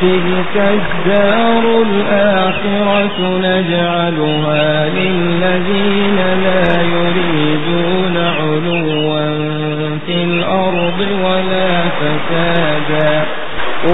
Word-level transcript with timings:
تلك 0.00 0.54
الدار 0.56 1.64
الآخرة 1.82 3.18
نجعلها 3.48 4.88
للذين 4.88 6.18
لا 6.46 6.66
يريدون 6.96 8.16
علوا 8.16 9.96
في 10.06 10.16
الأرض 10.24 11.00
ولا 11.24 11.70
فسادا 11.98 13.12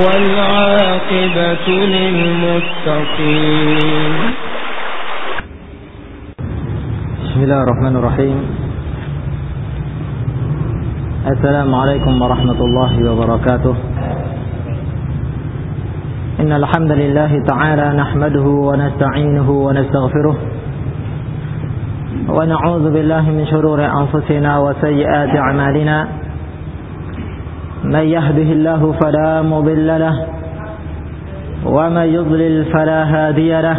والعاقبة 0.02 1.66
للمتقين. 1.95 3.34
بسم 7.24 7.41
الله 7.42 7.60
الرحمن 7.62 7.95
الرحيم. 7.96 8.38
السلام 11.27 11.74
عليكم 11.74 12.23
ورحمة 12.23 12.60
الله 12.66 12.92
وبركاته. 13.10 13.91
إن 16.42 16.52
الحمد 16.52 16.92
لله 16.92 17.42
تعالى 17.48 17.96
نحمده 17.96 18.41
ونستعينه 18.69 19.51
ونستغفره 19.51 20.37
ونعوذ 22.28 22.91
بالله 22.92 23.30
من 23.30 23.46
شرور 23.46 23.84
أنفسنا 23.84 24.59
وسيئات 24.59 25.37
أعمالنا 25.37 26.06
من 27.84 28.05
يهده 28.16 28.48
الله 28.56 28.92
فلا 29.02 29.42
مضل 29.42 29.87
له 29.87 30.27
ومن 31.66 32.06
يضلل 32.16 32.65
فلا 32.65 33.01
هادي 33.04 33.60
له 33.60 33.79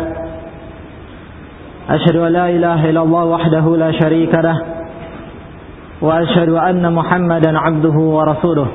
أشهد 1.90 2.16
أن 2.16 2.32
لا 2.32 2.50
إله 2.50 2.90
إلا 2.90 3.02
الله 3.02 3.24
وحده 3.26 3.78
لا 3.78 3.92
شريك 3.92 4.34
له 4.36 4.58
وأشهد 6.02 6.50
أن 6.50 6.94
محمدا 6.94 7.60
عبده 7.60 7.98
ورسوله 8.16 8.68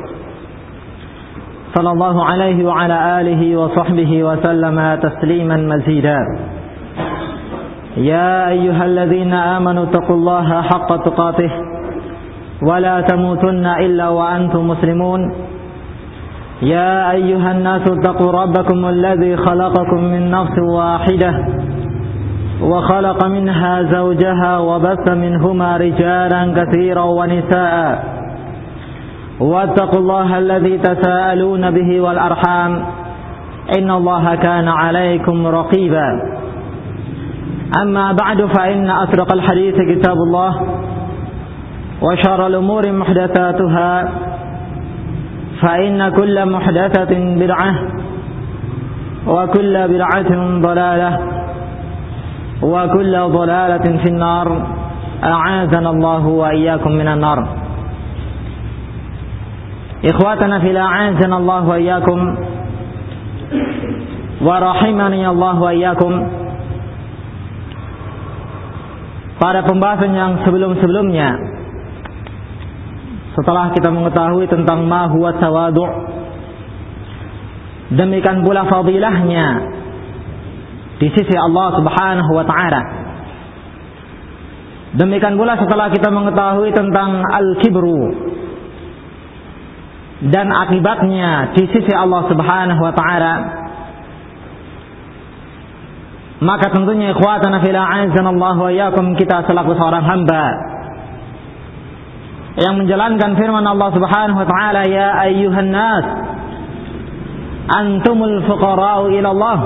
صلى 1.78 1.90
الله 1.90 2.24
عليه 2.24 2.58
وعلى 2.66 3.20
آله 3.20 3.56
وصحبه 3.56 4.24
وسلم 4.24 4.98
تسليما 5.02 5.56
مزيدا. 5.56 6.18
يا 7.96 8.48
أيها 8.48 8.84
الذين 8.84 9.32
آمنوا 9.32 9.84
اتقوا 9.84 10.16
الله 10.16 10.62
حق 10.62 10.90
تقاته 11.06 11.50
ولا 12.62 13.00
تموتن 13.00 13.66
إلا 13.66 14.08
وأنتم 14.08 14.68
مسلمون. 14.68 15.20
يا 16.62 17.10
أيها 17.10 17.50
الناس 17.52 17.84
اتقوا 17.86 18.32
ربكم 18.32 18.78
الذي 18.86 19.36
خلقكم 19.36 20.00
من 20.04 20.30
نفس 20.30 20.56
واحدة 20.58 21.32
وخلق 22.62 23.26
منها 23.26 23.82
زوجها 23.82 24.58
وبث 24.58 25.04
منهما 25.08 25.76
رجالا 25.76 26.42
كثيرا 26.58 27.04
ونساء 27.18 28.17
واتقوا 29.40 29.98
الله 29.98 30.38
الذي 30.38 30.78
تساءلون 30.78 31.70
به 31.70 32.00
والأرحام 32.00 32.84
إن 33.78 33.90
الله 33.90 34.34
كان 34.34 34.68
عليكم 34.68 35.46
رقيبا. 35.46 36.08
أما 37.82 38.12
بعد 38.12 38.44
فإن 38.44 38.90
أسرق 38.90 39.32
الحديث 39.32 39.74
كتاب 39.74 40.16
الله 40.16 40.52
وشر 42.02 42.46
الأمور 42.46 42.92
محدثاتها 42.92 44.12
فإن 45.62 46.08
كل 46.08 46.52
محدثة 46.52 47.12
بدعة 47.14 47.74
وكل 49.26 49.88
بدعة 49.88 50.60
ضلالة 50.60 51.18
وكل 52.62 53.14
ضلالة 53.18 53.86
في 54.02 54.08
النار. 54.08 54.66
أعاذنا 55.24 55.90
الله 55.90 56.26
وإياكم 56.26 56.90
من 56.90 57.08
النار. 57.08 57.57
Ikhwatana 59.98 60.62
fila 60.62 60.82
a'azana 60.86 61.34
Allah 61.42 61.62
wa 61.66 61.76
iyyakum 61.78 62.18
wa 64.38 64.54
rahimani 64.62 65.26
Allah 65.26 65.56
wa 65.58 65.70
iyyakum. 65.74 66.12
Pada 69.42 69.66
pembahasan 69.66 70.14
yang 70.14 70.32
sebelum-sebelumnya 70.46 71.58
setelah 73.38 73.70
kita 73.70 73.94
mengetahui 73.94 74.50
tentang 74.50 74.82
ma 74.90 75.06
huwa 75.06 75.30
tawadu 75.38 75.86
demikian 77.94 78.42
pula 78.42 78.66
fadilahnya 78.66 79.46
di 80.98 81.06
sisi 81.14 81.38
Allah 81.38 81.78
Subhanahu 81.78 82.30
wa 82.34 82.42
taala 82.42 82.82
demikian 84.98 85.38
pula 85.38 85.54
setelah 85.54 85.86
kita 85.94 86.10
mengetahui 86.10 86.74
tentang 86.74 87.22
al-kibru 87.30 88.27
dan 90.26 90.50
akibatnya 90.50 91.54
di 91.54 91.70
sisi 91.70 91.94
Allah 91.94 92.26
Subhanahu 92.26 92.82
wa 92.82 92.90
taala 92.90 93.34
maka 96.42 96.74
tentunya 96.74 97.14
ikhwatana 97.14 97.62
fil 97.62 97.78
a'azzanallahu 97.78 98.60
wa 98.66 98.70
iyyakum 98.74 99.14
kita 99.14 99.46
selaku 99.46 99.78
seorang 99.78 100.02
hamba 100.02 100.44
yang 102.58 102.74
menjalankan 102.74 103.38
firman 103.38 103.62
Allah 103.62 103.94
Subhanahu 103.94 104.38
wa 104.42 104.48
taala 104.50 104.82
ya 104.90 105.08
ayyuhan 105.30 105.70
nas 105.70 106.06
antumul 107.70 108.42
fuqara'u 108.48 109.12
ila 109.14 109.28
Allah. 109.30 109.58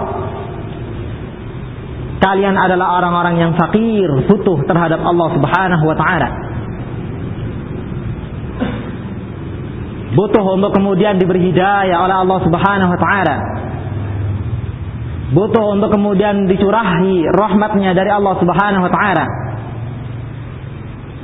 Kalian 2.23 2.55
adalah 2.55 3.03
orang-orang 3.03 3.34
yang 3.41 3.53
fakir 3.59 4.07
butuh 4.29 4.63
terhadap 4.69 5.01
Allah 5.01 5.29
Subhanahu 5.33 5.84
wa 5.89 5.97
taala 5.97 6.52
butuh 10.12 10.45
untuk 10.45 10.77
kemudian 10.77 11.17
diberi 11.17 11.53
hidayah 11.53 12.05
oleh 12.05 12.17
Allah 12.21 12.39
Subhanahu 12.45 12.91
wa 12.93 13.00
taala. 13.00 13.37
Butuh 15.33 15.65
untuk 15.73 15.89
kemudian 15.89 16.45
dicurahi 16.45 17.25
rahmatnya 17.33 17.97
dari 17.97 18.11
Allah 18.12 18.34
Subhanahu 18.37 18.84
wa 18.84 18.93
taala. 18.93 19.25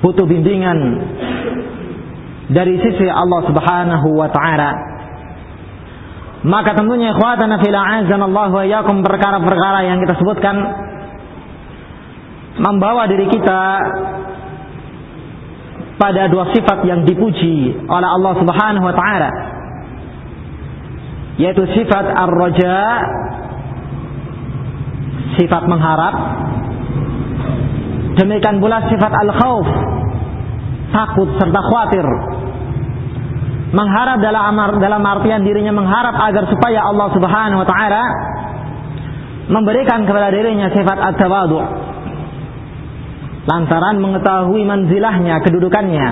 Butuh 0.01 0.25
bimbingan 0.25 0.79
dari 2.49 2.81
sisi 2.81 3.05
Allah 3.13 3.45
Subhanahu 3.45 4.09
wa 4.17 4.29
taala. 4.33 4.71
Maka 6.49 6.73
tentunya 6.73 7.13
ikhwatana 7.13 7.61
fil 7.61 7.75
a'azzanallahu 7.75 8.53
wa 8.57 8.65
iyyakum 8.65 9.05
perkara-perkara 9.05 9.85
yang 9.91 9.99
kita 10.01 10.17
sebutkan 10.17 10.57
membawa 12.63 13.05
diri 13.11 13.27
kita 13.29 13.61
pada 15.99 16.31
dua 16.31 16.55
sifat 16.55 16.87
yang 16.87 17.03
dipuji 17.03 17.75
oleh 17.91 18.09
Allah 18.09 18.33
Subhanahu 18.39 18.85
wa 18.87 18.95
taala. 18.95 19.31
Yaitu 21.39 21.67
sifat 21.75 22.07
ar-raja 22.15 22.77
sifat 25.39 25.63
mengharap. 25.67 26.15
Demikian 28.19 28.59
pula 28.59 28.83
sifat 28.91 29.13
al-khauf 29.27 29.67
takut 30.95 31.29
serta 31.39 31.61
khawatir. 31.63 32.07
Mengharap 33.69 34.19
dalam 34.25 34.57
dalam 34.81 35.03
artian 35.05 35.45
dirinya 35.45 35.75
mengharap 35.75 36.15
agar 36.15 36.47
supaya 36.49 36.89
Allah 36.89 37.09
Subhanahu 37.13 37.61
wa 37.61 37.69
taala 37.69 38.03
memberikan 39.51 40.07
kepada 40.09 40.33
dirinya 40.33 40.73
sifat 40.73 40.99
at-tawadhu 41.13 41.88
lantaran 43.49 43.97
mengetahui 43.97 44.61
manzilahnya 44.69 45.41
kedudukannya. 45.41 46.09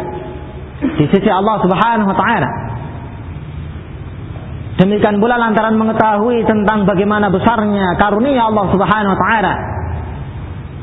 Di 0.96 1.04
sisi 1.12 1.28
Allah 1.28 1.60
Subhanahu 1.60 2.08
wa 2.08 2.16
taala. 2.16 2.50
Demikian 4.76 5.20
pula 5.20 5.40
lantaran 5.40 5.76
mengetahui 5.76 6.44
tentang 6.44 6.84
bagaimana 6.84 7.32
besarnya 7.32 7.96
karunia 8.00 8.48
Allah 8.48 8.64
Subhanahu 8.72 9.12
wa 9.12 9.20
taala. 9.20 9.54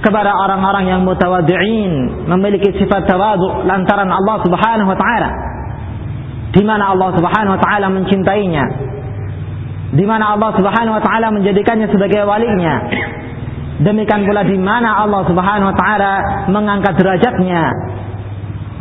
Kepada 0.04 0.36
orang-orang 0.36 0.92
yang 0.92 1.02
mutawadhi'in 1.08 2.28
memiliki 2.28 2.76
sifat 2.76 3.08
tawadhu 3.08 3.66
lantaran 3.66 4.10
Allah 4.10 4.38
Subhanahu 4.46 4.90
wa 4.94 4.98
taala. 4.98 5.30
Di 6.54 6.62
mana 6.62 6.94
Allah 6.94 7.10
Subhanahu 7.18 7.54
wa 7.58 7.62
taala 7.62 7.88
mencintainya. 7.90 8.66
Di 9.94 10.06
mana 10.06 10.38
Allah 10.38 10.54
Subhanahu 10.58 10.98
wa 10.98 11.04
taala 11.06 11.34
menjadikannya 11.34 11.90
sebagai 11.90 12.26
walinya 12.26 12.82
demikian 13.82 14.28
pula 14.28 14.46
di 14.46 14.58
mana 14.62 15.02
Allah 15.02 15.26
Subhanahu 15.26 15.74
wa 15.74 15.78
taala 15.78 16.14
mengangkat 16.54 16.94
derajatnya? 17.00 17.64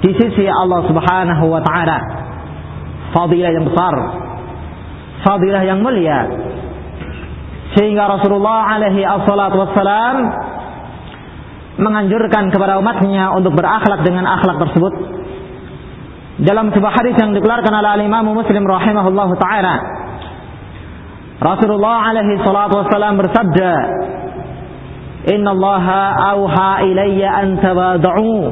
Di 0.03 0.11
sisi 0.19 0.45
Allah 0.51 0.85
Subhanahu 0.85 1.45
wa 1.49 1.63
taala. 1.65 1.99
Fadilah 3.17 3.53
yang 3.55 3.65
besar. 3.71 3.95
Fadilah 5.23 5.63
yang 5.65 5.79
mulia. 5.81 6.29
Sehingga 7.73 8.05
Rasulullah 8.05 8.77
alaihi 8.77 9.01
assalatu 9.01 9.57
wassalam 9.65 10.17
menganjurkan 11.81 12.53
kepada 12.53 12.77
umatnya 12.77 13.33
untuk 13.33 13.57
berakhlak 13.57 14.05
dengan 14.05 14.29
akhlak 14.29 14.61
tersebut. 14.61 14.93
Dalam 16.43 16.69
sebuah 16.75 16.93
hadis 16.93 17.17
yang 17.17 17.33
dikeluarkan 17.33 17.73
oleh 17.73 18.05
Imam 18.05 18.35
Muslim 18.35 18.65
rahimahullah 18.67 19.31
taala 19.39 19.75
Rasulullah 21.43 22.07
alaihi 22.07 22.39
salatu 22.41 22.83
wassalam 22.83 23.19
bersabda 23.19 23.73
Inna 25.23 25.55
Allah 25.55 25.87
auha 26.35 26.83
ilayya 26.83 27.31
an 27.31 27.63
tabada'u 27.63 28.51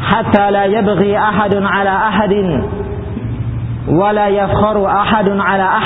hatta 0.00 0.48
la 0.48 0.64
yabghi 0.72 1.12
ahadun 1.12 1.68
ala 1.68 1.92
ahadin. 2.08 2.48
Wa 3.92 4.12
la 4.16 4.32
yafkharu 4.32 4.88
ahadun 4.88 5.36
ala 5.36 5.84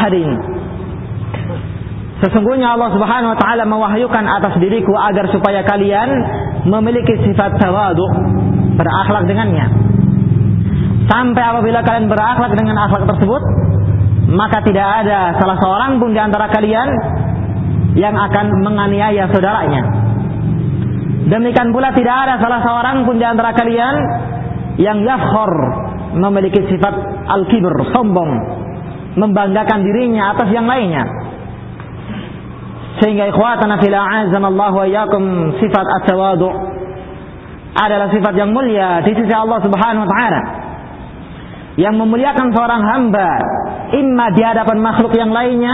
Sesungguhnya 2.23 2.79
Allah 2.79 2.95
Subhanahu 2.95 3.35
wa 3.35 3.39
taala 3.39 3.67
mewahyukan 3.67 4.23
atas 4.23 4.55
diriku 4.63 4.95
agar 4.95 5.27
supaya 5.35 5.67
kalian 5.67 6.07
memiliki 6.71 7.19
sifat 7.27 7.59
tawadu, 7.59 8.07
berakhlak 8.79 9.27
dengannya. 9.27 9.67
Sampai 11.11 11.43
apabila 11.43 11.83
kalian 11.83 12.07
berakhlak 12.07 12.55
dengan 12.55 12.79
akhlak 12.79 13.11
tersebut, 13.11 13.43
maka 14.31 14.63
tidak 14.63 14.87
ada 15.03 15.35
salah 15.35 15.59
seorang 15.59 15.99
pun 15.99 16.15
di 16.15 16.21
antara 16.23 16.47
kalian 16.47 16.89
yang 17.99 18.17
akan 18.17 18.47
menganiaya 18.65 19.29
saudaranya. 19.29 19.83
Demikian 21.29 21.71
pula 21.71 21.95
tidak 21.95 22.17
ada 22.29 22.35
salah 22.43 22.61
seorang 22.65 23.07
pun 23.07 23.17
di 23.21 23.25
antara 23.25 23.55
kalian 23.55 23.95
yang 24.81 25.05
yafkhor 25.05 25.53
memiliki 26.17 26.61
sifat 26.69 26.95
al-kibr, 27.29 27.73
sombong, 27.93 28.33
membanggakan 29.17 29.85
dirinya 29.85 30.35
atas 30.37 30.49
yang 30.51 30.67
lainnya. 30.67 31.05
Sehingga 33.01 33.33
ikhwatana 33.33 33.81
fil 33.81 33.97
a'azanallahu 33.97 34.77
wa 34.77 34.87
iyyakum 34.89 35.23
sifat 35.61 35.87
at-tawadu 36.03 36.49
adalah 37.73 38.13
sifat 38.13 38.37
yang 38.37 38.53
mulia 38.53 39.01
di 39.01 39.17
sisi 39.17 39.33
Allah 39.33 39.61
Subhanahu 39.65 40.05
wa 40.05 40.11
taala. 40.11 40.41
Yang 41.81 41.95
memuliakan 42.05 42.53
seorang 42.53 42.83
hamba 42.85 43.29
imma 43.97 44.27
di 44.37 44.43
hadapan 44.45 44.77
makhluk 44.85 45.17
yang 45.17 45.33
lainnya 45.33 45.73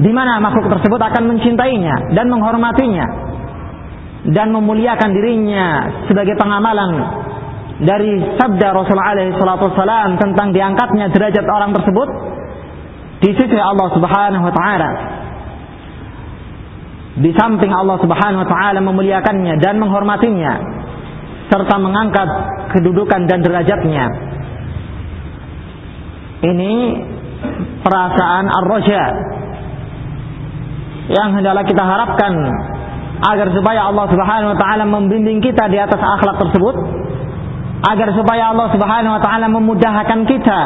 di 0.00 0.10
mana 0.10 0.40
makhluk 0.40 0.72
tersebut 0.72 0.96
akan 0.96 1.22
mencintainya 1.28 2.16
dan 2.16 2.26
menghormatinya 2.32 3.06
dan 4.32 4.52
memuliakan 4.52 5.10
dirinya 5.12 5.66
sebagai 6.08 6.36
pengamalan 6.40 6.90
dari 7.80 8.36
sabda 8.36 8.76
Rasulullah 8.76 9.16
alaihi 9.16 10.20
tentang 10.20 10.48
diangkatnya 10.52 11.12
derajat 11.12 11.44
orang 11.48 11.72
tersebut 11.72 12.08
di 13.20 13.30
sisi 13.36 13.56
Allah 13.56 13.88
Subhanahu 13.92 14.44
wa 14.44 14.54
taala 14.56 14.90
di 17.20 17.30
samping 17.36 17.72
Allah 17.72 17.96
Subhanahu 18.00 18.44
wa 18.44 18.48
taala 18.48 18.80
memuliakannya 18.80 19.60
dan 19.60 19.76
menghormatinya 19.80 20.80
serta 21.52 21.76
mengangkat 21.82 22.28
kedudukan 22.78 23.26
dan 23.26 23.42
derajatnya. 23.42 24.06
Ini 26.40 26.72
perasaan 27.84 28.46
ar-raja 28.48 29.02
yang 31.10 31.34
hendaklah 31.34 31.66
kita 31.66 31.82
harapkan 31.82 32.32
agar 33.20 33.50
supaya 33.50 33.90
Allah 33.90 34.06
Subhanahu 34.06 34.50
wa 34.54 34.58
taala 34.58 34.84
membimbing 34.86 35.42
kita 35.42 35.66
di 35.66 35.76
atas 35.76 35.98
akhlak 35.98 36.38
tersebut 36.38 36.74
agar 37.82 38.08
supaya 38.14 38.54
Allah 38.54 38.70
Subhanahu 38.70 39.12
wa 39.18 39.22
taala 39.22 39.46
memudahkan 39.50 40.20
kita 40.30 40.60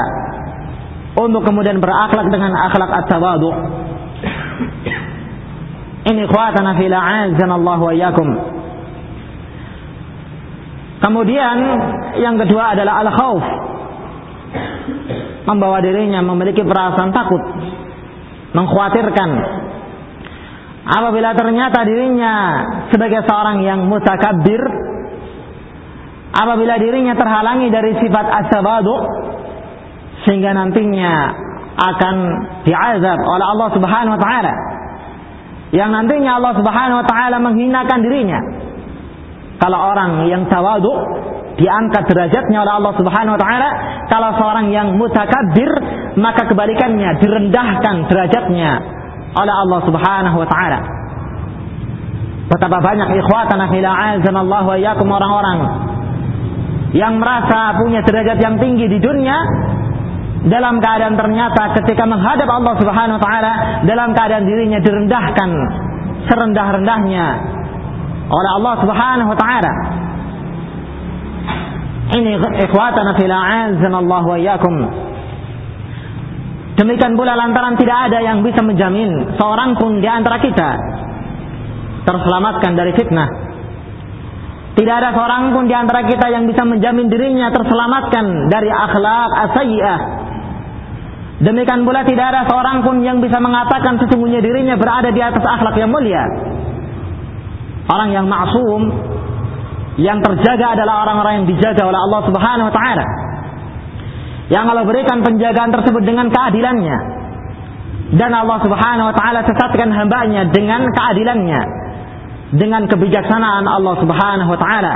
untuk 1.16 1.42
kemudian 1.48 1.80
berakhlak 1.80 2.28
dengan 2.28 2.52
akhlak 2.54 2.90
at-tawadu. 3.02 3.50
Ini 6.04 6.20
ikhwatana 6.28 6.76
fil 6.76 6.92
Allah 6.92 7.78
wa 7.80 7.92
iyyakum. 7.96 8.28
Kemudian 11.00 11.56
yang 12.20 12.36
kedua 12.36 12.76
adalah 12.76 13.00
al-khauf. 13.00 13.44
Membawa 15.44 15.80
dirinya 15.84 16.24
memiliki 16.24 16.64
perasaan 16.64 17.12
takut, 17.12 17.40
mengkhawatirkan 18.56 19.30
apabila 20.84 21.32
ternyata 21.32 21.80
dirinya 21.88 22.34
sebagai 22.92 23.24
seorang 23.24 23.64
yang 23.64 23.88
mutakabbir 23.88 24.60
apabila 26.34 26.76
dirinya 26.76 27.16
terhalangi 27.16 27.72
dari 27.72 27.96
sifat 28.04 28.26
as-sabadu 28.44 28.94
sehingga 30.28 30.52
nantinya 30.52 31.12
akan 31.74 32.16
diazab 32.68 33.18
oleh 33.18 33.46
Allah 33.48 33.68
Subhanahu 33.72 34.14
wa 34.14 34.22
taala 34.22 34.54
yang 35.74 35.90
nantinya 35.90 36.38
Allah 36.38 36.52
Subhanahu 36.54 37.00
wa 37.02 37.06
taala 37.08 37.36
menghinakan 37.42 37.98
dirinya. 38.04 38.40
Kalau 39.58 39.78
orang 39.90 40.30
yang 40.30 40.46
tawadu 40.46 40.92
diangkat 41.58 42.06
derajatnya 42.10 42.62
oleh 42.62 42.72
Allah 42.78 42.94
Subhanahu 42.94 43.34
wa 43.34 43.40
taala, 43.40 43.68
kalau 44.06 44.30
seorang 44.38 44.70
yang 44.70 44.94
mutakabbir 44.94 45.70
maka 46.14 46.46
kebalikannya 46.46 47.18
direndahkan 47.18 48.06
derajatnya 48.06 48.70
oleh 49.34 49.54
Allah 49.54 49.80
Subhanahu 49.82 50.36
wa 50.38 50.48
taala. 50.48 50.78
Betapa 52.44 52.78
banyak 52.78 53.08
ikhwatana 53.18 53.66
fil 53.72 53.86
Allah 54.36 54.62
wa 54.62 54.76
iyyakum 54.76 55.08
orang-orang 55.08 55.58
yang 56.94 57.18
merasa 57.18 57.74
punya 57.82 58.04
derajat 58.06 58.38
yang 58.38 58.54
tinggi 58.62 58.86
di 58.86 58.98
dunia 59.02 59.34
dalam 60.46 60.78
keadaan 60.78 61.16
ternyata 61.16 61.72
ketika 61.82 62.04
menghadap 62.04 62.46
Allah 62.46 62.74
Subhanahu 62.78 63.16
wa 63.18 63.22
taala 63.22 63.52
dalam 63.88 64.12
keadaan 64.12 64.44
dirinya 64.44 64.78
direndahkan 64.78 65.50
serendah-rendahnya 66.30 67.26
oleh 68.28 68.50
Allah 68.60 68.74
Subhanahu 68.84 69.28
wa 69.32 69.38
taala. 69.40 69.72
Ini 72.14 72.30
ikhwatana 72.68 73.16
fil 73.16 73.32
Allah 73.32 74.22
wa 74.22 74.36
iyyakum. 74.36 74.74
Demikian 76.74 77.14
pula 77.14 77.38
lantaran 77.38 77.78
tidak 77.78 78.10
ada 78.10 78.18
yang 78.18 78.42
bisa 78.42 78.58
menjamin 78.58 79.38
seorang 79.38 79.78
pun 79.78 80.02
di 80.02 80.08
antara 80.10 80.42
kita 80.42 80.70
terselamatkan 82.02 82.72
dari 82.74 82.92
fitnah. 82.98 83.28
Tidak 84.74 84.90
ada 84.90 85.14
seorang 85.14 85.54
pun 85.54 85.70
di 85.70 85.74
antara 85.74 86.02
kita 86.02 86.26
yang 86.34 86.50
bisa 86.50 86.66
menjamin 86.66 87.06
dirinya 87.06 87.54
terselamatkan 87.54 88.50
dari 88.50 88.66
akhlak 88.74 89.30
asyiah 89.46 90.00
Demikian 91.42 91.82
pula 91.82 92.06
tidak 92.06 92.30
ada 92.30 92.46
seorang 92.46 92.86
pun 92.86 93.02
yang 93.02 93.18
bisa 93.18 93.42
mengatakan 93.42 93.98
sesungguhnya 93.98 94.38
dirinya 94.38 94.78
berada 94.78 95.10
di 95.10 95.18
atas 95.18 95.42
akhlak 95.42 95.74
yang 95.74 95.90
mulia. 95.90 96.22
Orang 97.90 98.14
yang 98.14 98.30
maksum 98.30 98.80
yang 99.98 100.22
terjaga 100.22 100.78
adalah 100.78 101.04
orang-orang 101.06 101.42
yang 101.42 101.46
dijaga 101.50 101.82
oleh 101.90 102.00
Allah 102.00 102.20
Subhanahu 102.30 102.66
wa 102.70 102.74
taala. 102.74 103.04
Yang 104.52 104.64
Allah 104.68 104.84
berikan 104.84 105.24
penjagaan 105.24 105.70
tersebut 105.72 106.02
dengan 106.04 106.28
keadilannya. 106.28 106.98
Dan 108.14 108.30
Allah 108.36 108.60
Subhanahu 108.60 109.08
wa 109.08 109.14
taala 109.16 109.40
sesatkan 109.48 109.88
hambanya 109.88 110.48
dengan 110.52 110.84
keadilannya. 110.92 111.60
Dengan 112.52 112.84
kebijaksanaan 112.84 113.64
Allah 113.64 113.94
Subhanahu 114.04 114.50
wa 114.52 114.60
taala. 114.60 114.94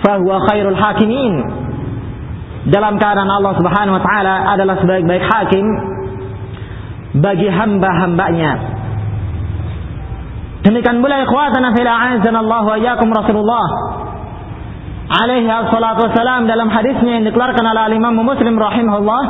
Fahuwa 0.00 0.36
khairul 0.48 0.76
hakimin 0.76 1.34
dalam 2.64 2.96
keadaan 2.96 3.28
Allah 3.28 3.52
Subhanahu 3.60 4.00
wa 4.00 4.02
taala 4.04 4.34
adalah 4.56 4.80
sebaik-baik 4.80 5.24
hakim 5.28 5.66
bagi 7.20 7.48
hamba-hambanya. 7.52 8.52
Demikian 10.64 11.04
pula 11.04 11.20
ikhwatana 11.28 11.76
fil 11.76 11.84
a'azana 11.84 12.38
Allah 12.40 12.62
wa 12.64 12.76
iyyakum 12.80 13.12
Rasulullah 13.12 13.66
alaihi 15.08 15.48
wassalatu 15.48 16.08
wassalam 16.08 16.48
dalam 16.48 16.68
hadisnya 16.72 17.20
yang 17.20 17.24
dikeluarkan 17.28 17.64
oleh 17.64 17.96
Imam 17.96 18.16
Muslim 18.24 18.56
rahimahullah 18.56 19.24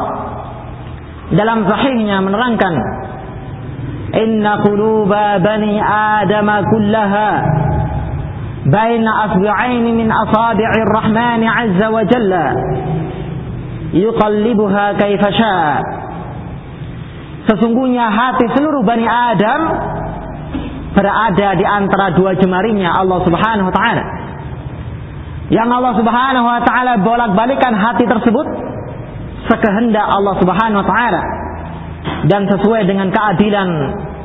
dalam 1.34 1.66
sahihnya 1.66 2.22
menerangkan 2.22 2.74
Inna 4.14 4.62
quluba 4.62 5.42
bani 5.42 5.74
Adam 5.82 6.48
kullaha 6.70 7.30
baina 8.70 9.10
asbi'aini 9.26 9.90
min 9.90 10.08
asabi'ir 10.08 10.88
rahman 10.94 11.42
azza 11.42 11.86
wa 11.90 12.06
jalla 12.06 12.46
yuqallibuha 13.90 14.94
kaifa 14.98 15.30
Sesungguhnya 17.44 18.08
hati 18.08 18.48
seluruh 18.56 18.80
Bani 18.88 19.04
Adam 19.04 19.60
berada 20.96 21.48
di 21.60 21.64
antara 21.66 22.16
dua 22.16 22.32
jemarinya 22.40 22.96
Allah 22.96 23.20
Subhanahu 23.20 23.68
wa 23.68 23.74
taala. 23.74 24.23
Yang 25.54 25.68
Allah 25.70 25.92
Subhanahu 25.94 26.46
wa 26.50 26.60
taala 26.66 26.92
bolak-balikan 26.98 27.72
hati 27.78 28.04
tersebut 28.10 28.46
sekehendak 29.46 30.02
Allah 30.02 30.34
Subhanahu 30.42 30.82
wa 30.82 30.88
taala 30.88 31.22
dan 32.26 32.50
sesuai 32.50 32.90
dengan 32.90 33.14
keadilan 33.14 33.68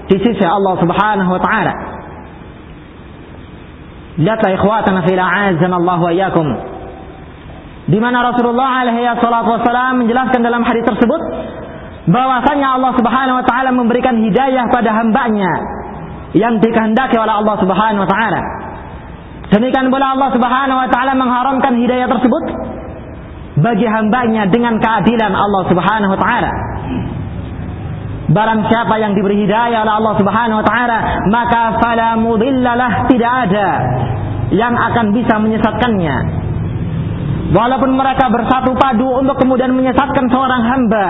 di 0.09 0.17
sisi 0.25 0.41
Allah 0.41 0.74
Subhanahu 0.81 1.29
wa 1.29 1.41
taala. 1.43 1.74
Lihatlah 4.17 4.51
ikhwatana 4.57 5.05
fil 5.05 5.21
a'azana 5.21 5.75
Allah 5.77 5.98
wa 6.01 6.12
iyyakum 6.12 6.48
di 7.89 7.98
mana 7.98 8.21
Rasulullah 8.21 8.86
alaihi 8.86 9.05
wasallam 9.17 10.05
menjelaskan 10.05 10.45
dalam 10.45 10.62
hadis 10.62 10.86
tersebut 10.86 11.21
bahwasanya 12.09 12.77
Allah 12.77 12.91
Subhanahu 12.98 13.38
wa 13.41 13.45
taala 13.45 13.69
memberikan 13.69 14.17
hidayah 14.17 14.65
pada 14.74 14.93
hambanya 14.98 15.50
yang 16.33 16.57
dikehendaki 16.57 17.17
oleh 17.17 17.33
Allah 17.38 17.55
Subhanahu 17.62 18.01
wa 18.05 18.09
taala. 18.09 18.41
Demikian 19.50 19.89
pula 19.89 20.13
Allah 20.13 20.29
Subhanahu 20.29 20.77
wa 20.77 20.89
taala 20.94 21.13
mengharamkan 21.18 21.74
hidayah 21.82 22.06
tersebut 22.06 22.44
bagi 23.60 23.88
hambanya 23.89 24.46
dengan 24.46 24.77
keadilan 24.77 25.34
Allah 25.34 25.63
Subhanahu 25.68 26.13
wa 26.13 26.20
taala. 26.22 26.51
Barang 28.29 28.70
siapa 28.70 29.01
yang 29.01 29.18
diberi 29.18 29.41
hidayah 29.50 29.82
oleh 29.89 29.94
Allah 29.98 30.13
Subhanahu 30.22 30.62
wa 30.62 30.65
taala, 30.70 30.98
maka 31.34 31.82
fala 31.82 32.13
mudillalah 32.22 33.10
tidak 33.10 33.32
ada 33.50 33.70
yang 34.53 34.77
akan 34.77 35.18
bisa 35.18 35.41
menyesatkannya 35.41 36.39
Walaupun 37.50 37.98
mereka 37.98 38.29
bersatu 38.29 38.77
padu 38.77 39.10
untuk 39.10 39.34
kemudian 39.41 39.74
menyesatkan 39.74 40.29
seorang 40.29 40.62
hamba 40.70 41.08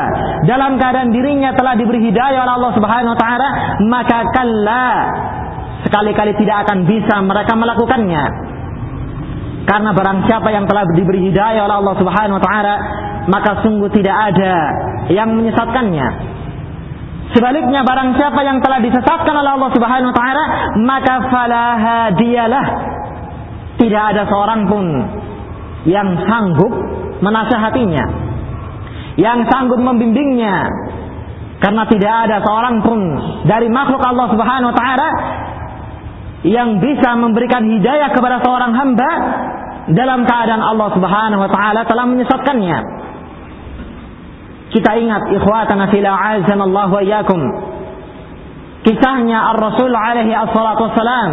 dalam 0.48 0.80
keadaan 0.80 1.12
dirinya 1.12 1.52
telah 1.52 1.76
diberi 1.76 2.00
hidayah 2.00 2.48
oleh 2.48 2.54
Allah 2.56 2.74
Subhanahu 2.80 3.12
wa 3.12 3.20
taala, 3.20 3.50
maka 3.92 4.24
kalla 4.32 4.88
sekali-kali 5.90 6.38
tidak 6.38 6.70
akan 6.70 6.86
bisa 6.86 7.18
mereka 7.26 7.58
melakukannya. 7.58 8.24
Karena 9.66 9.90
barang 9.90 10.30
siapa 10.30 10.54
yang 10.54 10.70
telah 10.70 10.86
diberi 10.94 11.34
hidayah 11.34 11.66
oleh 11.66 11.78
Allah 11.82 11.96
Subhanahu 11.98 12.38
wa 12.38 12.44
taala, 12.46 12.76
maka 13.26 13.66
sungguh 13.66 13.90
tidak 13.94 14.34
ada 14.34 14.54
yang 15.10 15.34
menyesatkannya. 15.34 16.08
Sebaliknya 17.34 17.86
barang 17.86 18.18
siapa 18.18 18.42
yang 18.42 18.58
telah 18.62 18.82
disesatkan 18.82 19.34
oleh 19.34 19.52
Allah 19.54 19.72
Subhanahu 19.74 20.10
wa 20.14 20.18
taala, 20.18 20.44
maka 20.86 21.14
falaha 21.30 21.98
dialah. 22.18 22.68
Tidak 23.82 24.04
ada 24.14 24.30
seorang 24.30 24.70
pun 24.70 24.86
yang 25.90 26.18
sanggup 26.30 26.74
menasehatinya, 27.26 28.06
yang 29.18 29.46
sanggup 29.48 29.80
membimbingnya, 29.80 30.68
karena 31.60 31.84
tidak 31.88 32.14
ada 32.28 32.38
seorang 32.44 32.80
pun 32.84 33.00
dari 33.46 33.68
makhluk 33.68 34.02
Allah 34.04 34.28
Subhanahu 34.32 34.70
wa 34.72 34.78
taala 34.78 35.08
yang 36.48 36.80
bisa 36.80 37.20
memberikan 37.20 37.68
hidayah 37.68 38.16
kepada 38.16 38.40
seorang 38.40 38.72
hamba 38.72 39.12
dalam 39.92 40.24
keadaan 40.24 40.64
Allah 40.64 40.90
Subhanahu 40.96 41.42
wa 41.44 41.50
taala 41.52 41.82
telah 41.84 42.06
menyesatkannya. 42.08 42.80
Kita 44.70 44.92
ingat 45.02 45.34
ikhwatana 45.34 45.90
fil 45.90 46.06
Allah 46.06 46.88
wa 46.88 47.02
iyyakum. 47.02 47.42
Kisahnya 48.86 49.52
Ar-Rasul 49.58 49.92
alaihi 49.92 50.32
assalatu 50.32 50.88
wassalam 50.88 51.32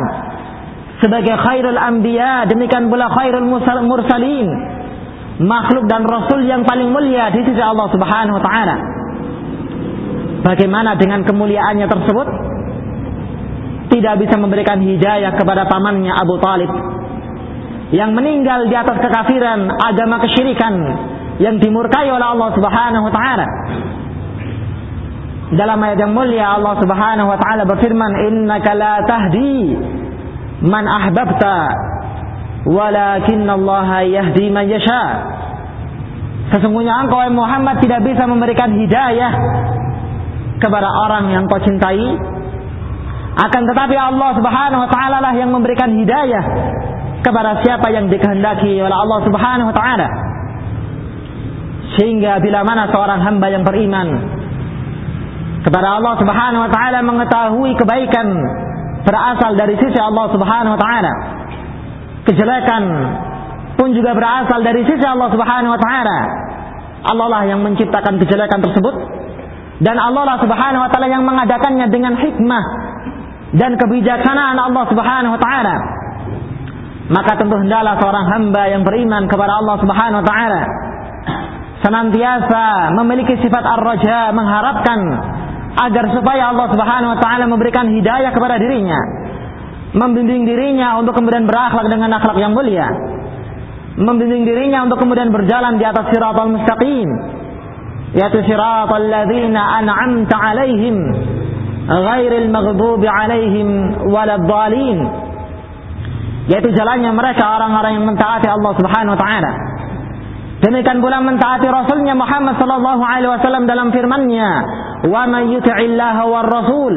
sebagai 0.99 1.37
khairul 1.45 1.79
anbiya 1.79 2.49
demikian 2.49 2.89
pula 2.89 3.07
khairul 3.13 3.47
mursalin 3.85 4.49
makhluk 5.37 5.85
dan 5.85 6.01
rasul 6.09 6.41
yang 6.49 6.65
paling 6.65 6.89
mulia 6.89 7.29
di 7.29 7.45
sisi 7.45 7.61
Allah 7.61 7.93
Subhanahu 7.93 8.41
wa 8.41 8.45
taala. 8.45 8.77
Bagaimana 10.43 10.97
dengan 10.97 11.27
kemuliaannya 11.27 11.87
tersebut? 11.91 12.29
Tidak 13.87 14.15
bisa 14.19 14.35
memberikan 14.37 14.83
hidayah 14.83 15.31
kepada 15.39 15.69
pamannya 15.71 16.11
Abu 16.11 16.37
Talib 16.43 16.71
yang 17.95 18.19
meninggal 18.19 18.67
di 18.67 18.75
atas 18.75 18.99
kekafiran, 18.99 19.71
agama 19.79 20.19
kesyirikan 20.19 20.75
yang 21.39 21.63
dimurkai 21.63 22.11
oleh 22.11 22.27
Allah 22.27 22.51
Subhanahu 22.57 23.05
wa 23.07 23.13
taala. 23.15 23.47
Dalam 25.55 25.79
ayat 25.79 25.99
yang 26.03 26.11
mulia 26.11 26.59
Allah 26.59 26.75
Subhanahu 26.83 27.31
wa 27.31 27.39
taala 27.39 27.63
berfirman, 27.63 28.11
"Innaka 28.27 28.75
la 28.75 28.95
tahdi 29.07 29.79
man 30.67 30.83
ahbabta 30.91 31.59
walakin 32.67 33.47
Allah 33.47 34.03
yahdi 34.03 34.51
man 34.51 34.67
yasha." 34.67 35.05
Sesungguhnya 36.51 37.07
engkau 37.07 37.23
Muhammad 37.31 37.79
tidak 37.79 38.03
bisa 38.03 38.27
memberikan 38.27 38.75
hidayah 38.75 39.31
kepada 40.59 40.89
orang 41.07 41.31
yang 41.31 41.45
kau 41.47 41.63
cintai, 41.63 42.19
akan 43.37 43.63
tetapi 43.69 43.93
Allah 44.01 44.31
Subhanahu 44.33 44.81
wa 44.81 44.89
taala 44.89 45.21
lah 45.21 45.37
yang 45.37 45.53
memberikan 45.53 45.93
hidayah 45.93 46.45
kepada 47.21 47.61
siapa 47.61 47.93
yang 47.93 48.09
dikehendaki 48.09 48.81
oleh 48.81 48.97
Allah 48.97 49.19
Subhanahu 49.29 49.69
wa 49.69 49.77
taala. 49.77 50.09
Sehingga 52.01 52.41
bila 52.41 52.65
mana 52.65 52.89
seorang 52.89 53.21
hamba 53.21 53.47
yang 53.53 53.61
beriman 53.61 54.09
kepada 55.69 56.01
Allah 56.01 56.15
Subhanahu 56.17 56.65
wa 56.65 56.71
taala 56.73 56.99
mengetahui 57.05 57.77
kebaikan 57.77 58.27
berasal 59.05 59.53
dari 59.53 59.77
sisi 59.85 60.01
Allah 60.01 60.33
Subhanahu 60.33 60.73
wa 60.73 60.81
taala. 60.81 61.13
Kejelekan 62.25 62.83
pun 63.77 63.93
juga 63.93 64.17
berasal 64.17 64.65
dari 64.65 64.81
sisi 64.89 65.05
Allah 65.05 65.29
Subhanahu 65.29 65.77
wa 65.77 65.81
taala. 65.85 66.19
Allah 67.05 67.27
lah 67.29 67.43
yang 67.45 67.61
menciptakan 67.61 68.17
kejelekan 68.17 68.65
tersebut 68.65 68.97
dan 69.85 70.01
Allah 70.01 70.25
lah 70.25 70.37
Subhanahu 70.41 70.81
wa 70.81 70.89
taala 70.89 71.13
yang 71.13 71.21
mengadakannya 71.29 71.93
dengan 71.93 72.17
hikmah 72.17 72.86
dan 73.55 73.79
kebijaksanaan 73.79 74.59
Allah 74.59 74.85
Subhanahu 74.91 75.35
wa 75.37 75.41
taala. 75.43 75.77
Maka 77.07 77.39
tentu 77.39 77.55
hendaklah 77.55 78.03
seorang 78.03 78.27
hamba 78.35 78.63
yang 78.67 78.83
beriman 78.83 79.31
kepada 79.31 79.63
Allah 79.63 79.77
Subhanahu 79.79 80.21
wa 80.23 80.27
taala 80.27 80.63
senantiasa 81.87 82.91
memiliki 82.99 83.39
sifat 83.39 83.63
ar-raja 83.63 84.35
mengharapkan 84.35 84.99
agar 85.77 86.05
supaya 86.11 86.51
Allah 86.51 86.67
Subhanahu 86.73 87.15
wa 87.15 87.19
taala 87.21 87.45
memberikan 87.47 87.87
hidayah 87.93 88.33
kepada 88.33 88.57
dirinya 88.59 88.97
membimbing 89.93 90.49
dirinya 90.49 90.99
untuk 90.99 91.15
kemudian 91.15 91.47
berakhlak 91.47 91.87
dengan 91.87 92.11
akhlak 92.17 92.43
yang 92.43 92.57
mulia 92.57 92.89
membimbing 93.97 94.45
dirinya 94.45 94.89
untuk 94.89 94.99
kemudian 94.99 95.31
berjalan 95.31 95.79
di 95.79 95.85
atas 95.85 96.11
siratal 96.11 96.53
mustaqim 96.53 97.09
yaitu 98.17 98.41
siratal 98.49 99.07
ladzina 99.07 99.81
an'amta 99.85 100.37
alaihim 100.37 100.97
ghairil 101.87 102.49
maghdubi 102.51 103.07
alaihim 103.07 103.69
waladdallin 104.11 104.99
yaitu 106.47 106.71
jalannya 106.75 107.11
mereka 107.11 107.43
orang-orang 107.59 107.93
yang 107.99 108.07
mentaati 108.07 108.47
Allah 108.47 108.73
Subhanahu 108.79 109.15
wa 109.19 109.21
taala. 109.21 109.53
Demikian 110.63 111.05
pula 111.05 111.21
mentaati 111.21 111.69
Rasulnya 111.69 112.17
Muhammad 112.17 112.57
sallallahu 112.57 113.03
alaihi 113.03 113.29
wasallam 113.29 113.69
dalam 113.69 113.93
firman-Nya, 113.93 114.51
"Wa 115.11 115.29
man 115.29 115.53
yuti'illaha 115.53 116.23
war 116.25 116.49
rasul, 116.49 116.95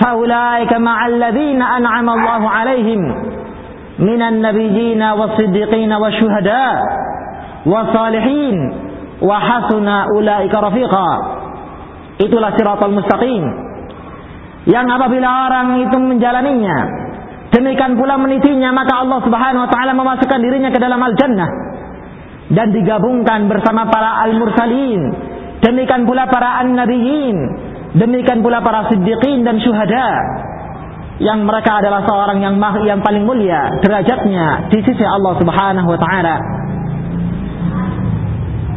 faulaika 0.00 0.80
ma'al 0.80 1.18
ladzina 1.18 1.76
an'ama 1.76 2.10
Allahu 2.14 2.46
alaihim 2.48 3.02
minan 4.00 4.40
nabiyyin 4.40 5.02
was-siddiqin 5.02 5.90
wasyuhada 5.92 6.66
was-salihin 7.68 8.56
wa 9.20 9.36
hasuna 9.38 10.08
ulaika 10.14 10.62
rafiqa." 10.62 11.10
Itulah 12.22 12.54
siratal 12.54 12.94
mustaqim. 12.94 13.73
Yang 14.64 14.86
apabila 14.96 15.28
orang 15.48 15.84
itu 15.84 15.96
menjalaninya, 16.00 17.04
Demikian 17.54 17.94
pula 17.94 18.18
menitinya 18.18 18.74
maka 18.74 18.98
Allah 19.06 19.22
Subhanahu 19.22 19.62
wa 19.62 19.70
taala 19.70 19.94
memasukkan 19.94 20.42
dirinya 20.42 20.74
ke 20.74 20.78
dalam 20.82 20.98
al-jannah 20.98 21.50
dan 22.50 22.74
digabungkan 22.74 23.46
bersama 23.46 23.86
para 23.86 24.26
al-mursalin. 24.26 25.14
Demikian 25.62 26.02
pula 26.02 26.26
para 26.26 26.58
an-nabiyyin, 26.66 27.38
demikian 27.94 28.42
pula 28.42 28.58
para 28.58 28.90
siddiqin 28.90 29.46
dan 29.46 29.62
syuhada 29.62 30.10
yang 31.22 31.46
mereka 31.46 31.78
adalah 31.78 32.02
seorang 32.02 32.42
yang 32.42 32.58
yang 32.82 32.98
paling 33.06 33.22
mulia 33.22 33.70
derajatnya 33.86 34.66
di 34.74 34.82
sisi 34.82 35.06
Allah 35.06 35.38
Subhanahu 35.38 35.88
wa 35.94 35.98
taala. 36.02 36.36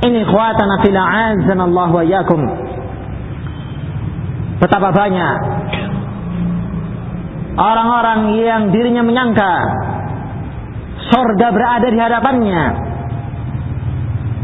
Ini 0.06 0.22
ikhwatana 0.22 0.86
fil 0.86 1.00
azan 1.01 1.60
Allah 1.65 1.89
wa 1.89 2.03
iyyakum. 2.06 2.41
Betapa 4.62 4.94
banyak 4.94 5.57
orang-orang 7.58 8.20
yang 8.38 8.62
dirinya 8.70 9.04
menyangka 9.04 9.54
sorga 11.10 11.48
berada 11.50 11.88
di 11.90 12.00
hadapannya. 12.00 12.64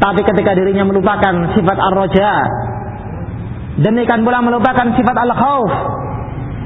Tapi 0.02 0.22
ketika 0.26 0.52
dirinya 0.58 0.84
melupakan 0.84 1.54
sifat 1.56 1.78
ar-raja 1.80 2.32
demikian 3.80 4.22
pula 4.26 4.44
melupakan 4.44 4.92
sifat 4.94 5.16
al-khawf 5.16 5.72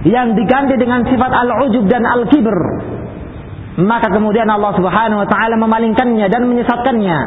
yang 0.07 0.33
diganti 0.33 0.75
dengan 0.79 1.05
sifat 1.05 1.31
al-ujub 1.31 1.85
dan 1.85 2.03
al-kibr 2.07 2.57
maka 3.77 4.09
kemudian 4.09 4.49
Allah 4.49 4.73
Subhanahu 4.73 5.21
wa 5.21 5.27
taala 5.29 5.53
memalingkannya 5.53 6.25
dan 6.33 6.49
menyesatkannya. 6.49 7.19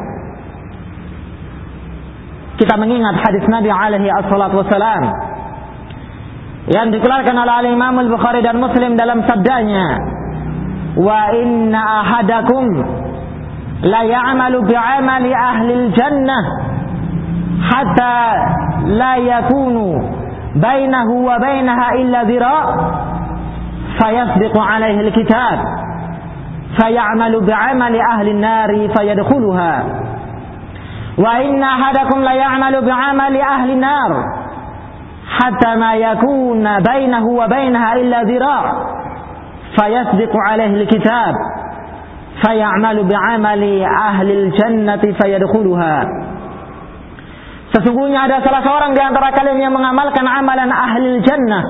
Kita 2.58 2.74
mengingat 2.74 3.22
hadis 3.22 3.46
Nabi 3.46 3.70
alaihi 3.70 4.10
assalatu 4.10 4.60
wassalam 4.60 5.29
yang 6.70 6.94
dikeluarkan 6.94 7.34
oleh 7.34 7.74
Imam 7.74 7.98
Al-Bukhari 7.98 8.46
dan 8.46 8.62
Muslim 8.62 8.94
dalam 8.94 9.26
sabdanya 9.26 9.86
wa 10.94 11.34
inna 11.34 11.82
ahadakum 12.06 12.66
la 13.82 14.06
ya'malu 14.06 14.62
bi'amali 14.70 15.30
ahli 15.34 15.72
al-jannah 15.74 16.42
hatta 17.58 18.18
la 18.86 19.12
yakunu 19.18 19.98
bainahu 20.62 21.26
wa 21.26 21.42
bainaha 21.42 21.86
illa 21.98 22.20
dhira' 22.30 22.62
fayasbiqu 23.98 24.58
alaihi 24.62 25.10
al-kitab 25.10 25.58
fayamalu 26.78 27.50
bi'amali 27.50 27.98
ahli 27.98 28.30
an-nari 28.30 28.82
fayadkhuluha 28.94 29.74
wa 31.18 31.30
inna 31.42 31.66
ahadakum 31.66 32.22
la 32.22 32.34
ya'malu 32.38 32.78
bi'amali 32.86 33.40
ahli 33.42 33.74
an-nar 33.74 34.39
hatta 35.30 35.78
ma 35.78 35.94
yakuna 35.94 36.82
bainahu 36.82 37.38
wa 37.38 37.46
bainaha 37.46 37.98
illa 38.02 38.18
dhira' 38.26 38.62
fayasbiqu 39.78 40.38
alaihi 40.38 40.82
alkitab 40.82 41.34
fayamalu 42.42 43.06
bi'amali 43.06 43.84
ahli 43.84 44.32
aljannati 44.34 45.14
fayadkhuluha 45.14 45.96
Sesungguhnya 47.70 48.26
ada 48.26 48.42
salah 48.42 48.66
seorang 48.66 48.98
di 48.98 49.02
antara 49.02 49.30
kalian 49.30 49.62
yang 49.62 49.70
mengamalkan 49.70 50.26
amalan 50.26 50.74
ahli 50.74 51.22
jannah 51.22 51.64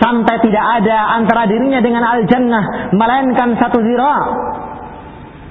sampai 0.00 0.40
tidak 0.40 0.64
ada 0.80 1.20
antara 1.20 1.44
dirinya 1.44 1.84
dengan 1.84 2.00
al-jannah 2.00 2.90
melainkan 2.96 3.60
satu 3.60 3.78
zira. 3.84 4.16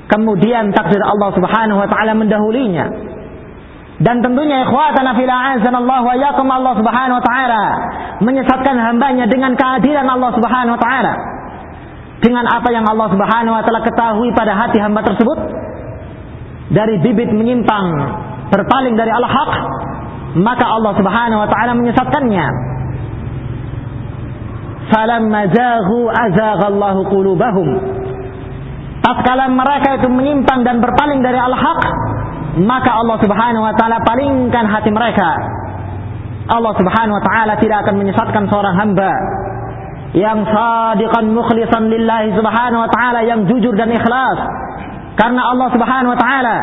kemudian 0.09 0.73
takdir 0.73 0.99
Allah 0.99 1.29
Subhanahu 1.29 1.77
wa 1.77 1.87
taala 1.87 2.17
mendahulinya. 2.17 3.12
Dan 4.03 4.19
tentunya 4.19 4.67
ikhwatana 4.67 5.15
fil 5.15 5.31
Allah 5.31 6.01
wa 6.03 6.15
yakum 6.19 6.48
Allah 6.51 6.74
Subhanahu 6.75 7.17
wa 7.17 7.24
taala 7.24 7.63
menyesatkan 8.19 8.75
hambanya 8.75 9.31
dengan 9.31 9.55
keadilan 9.55 10.03
Allah 10.03 10.31
Subhanahu 10.36 10.75
wa 10.75 10.81
taala. 10.81 11.13
Dengan 12.19 12.43
apa 12.51 12.67
yang 12.75 12.83
Allah 12.83 13.07
Subhanahu 13.15 13.55
wa 13.55 13.63
taala 13.63 13.79
ketahui 13.88 14.29
pada 14.36 14.60
hati 14.60 14.83
hamba 14.83 15.07
tersebut 15.07 15.39
dari 16.75 17.00
bibit 17.00 17.31
menyimpang 17.31 17.88
berpaling 18.51 19.00
dari 19.00 19.12
al-haq 19.12 19.51
maka 20.36 20.65
Allah 20.67 20.93
Subhanahu 21.00 21.39
wa 21.39 21.50
taala 21.50 21.72
menyesatkannya. 21.79 22.48
Falamma 24.91 25.48
zaghu 25.55 26.12
azaghallahu 26.12 27.07
qulubahum 27.07 27.69
Tatkala 29.03 29.51
mereka 29.51 30.00
itu 30.00 30.07
menyimpang 30.07 30.63
dan 30.63 30.79
berpaling 30.79 31.19
dari 31.19 31.36
al-haq, 31.36 31.81
maka 32.62 32.91
Allah 32.93 33.17
Subhanahu 33.17 33.63
wa 33.65 33.74
taala 33.74 33.98
palingkan 34.05 34.65
hati 34.69 34.93
mereka. 34.93 35.29
Allah 36.53 36.74
Subhanahu 36.77 37.17
wa 37.17 37.24
taala 37.24 37.53
tidak 37.57 37.88
akan 37.88 37.95
menyesatkan 37.98 38.43
seorang 38.51 38.75
hamba 38.77 39.12
yang 40.13 40.45
sadiqan 40.45 41.33
mukhlisan 41.33 41.89
lillahi 41.89 42.38
subhanahu 42.38 42.86
wa 42.86 42.89
taala 42.93 43.25
yang 43.25 43.50
jujur 43.50 43.74
dan 43.74 43.89
ikhlas 43.89 44.38
karena 45.17 45.41
Allah 45.41 45.67
Subhanahu 45.74 46.13
wa 46.13 46.19
taala 46.22 46.57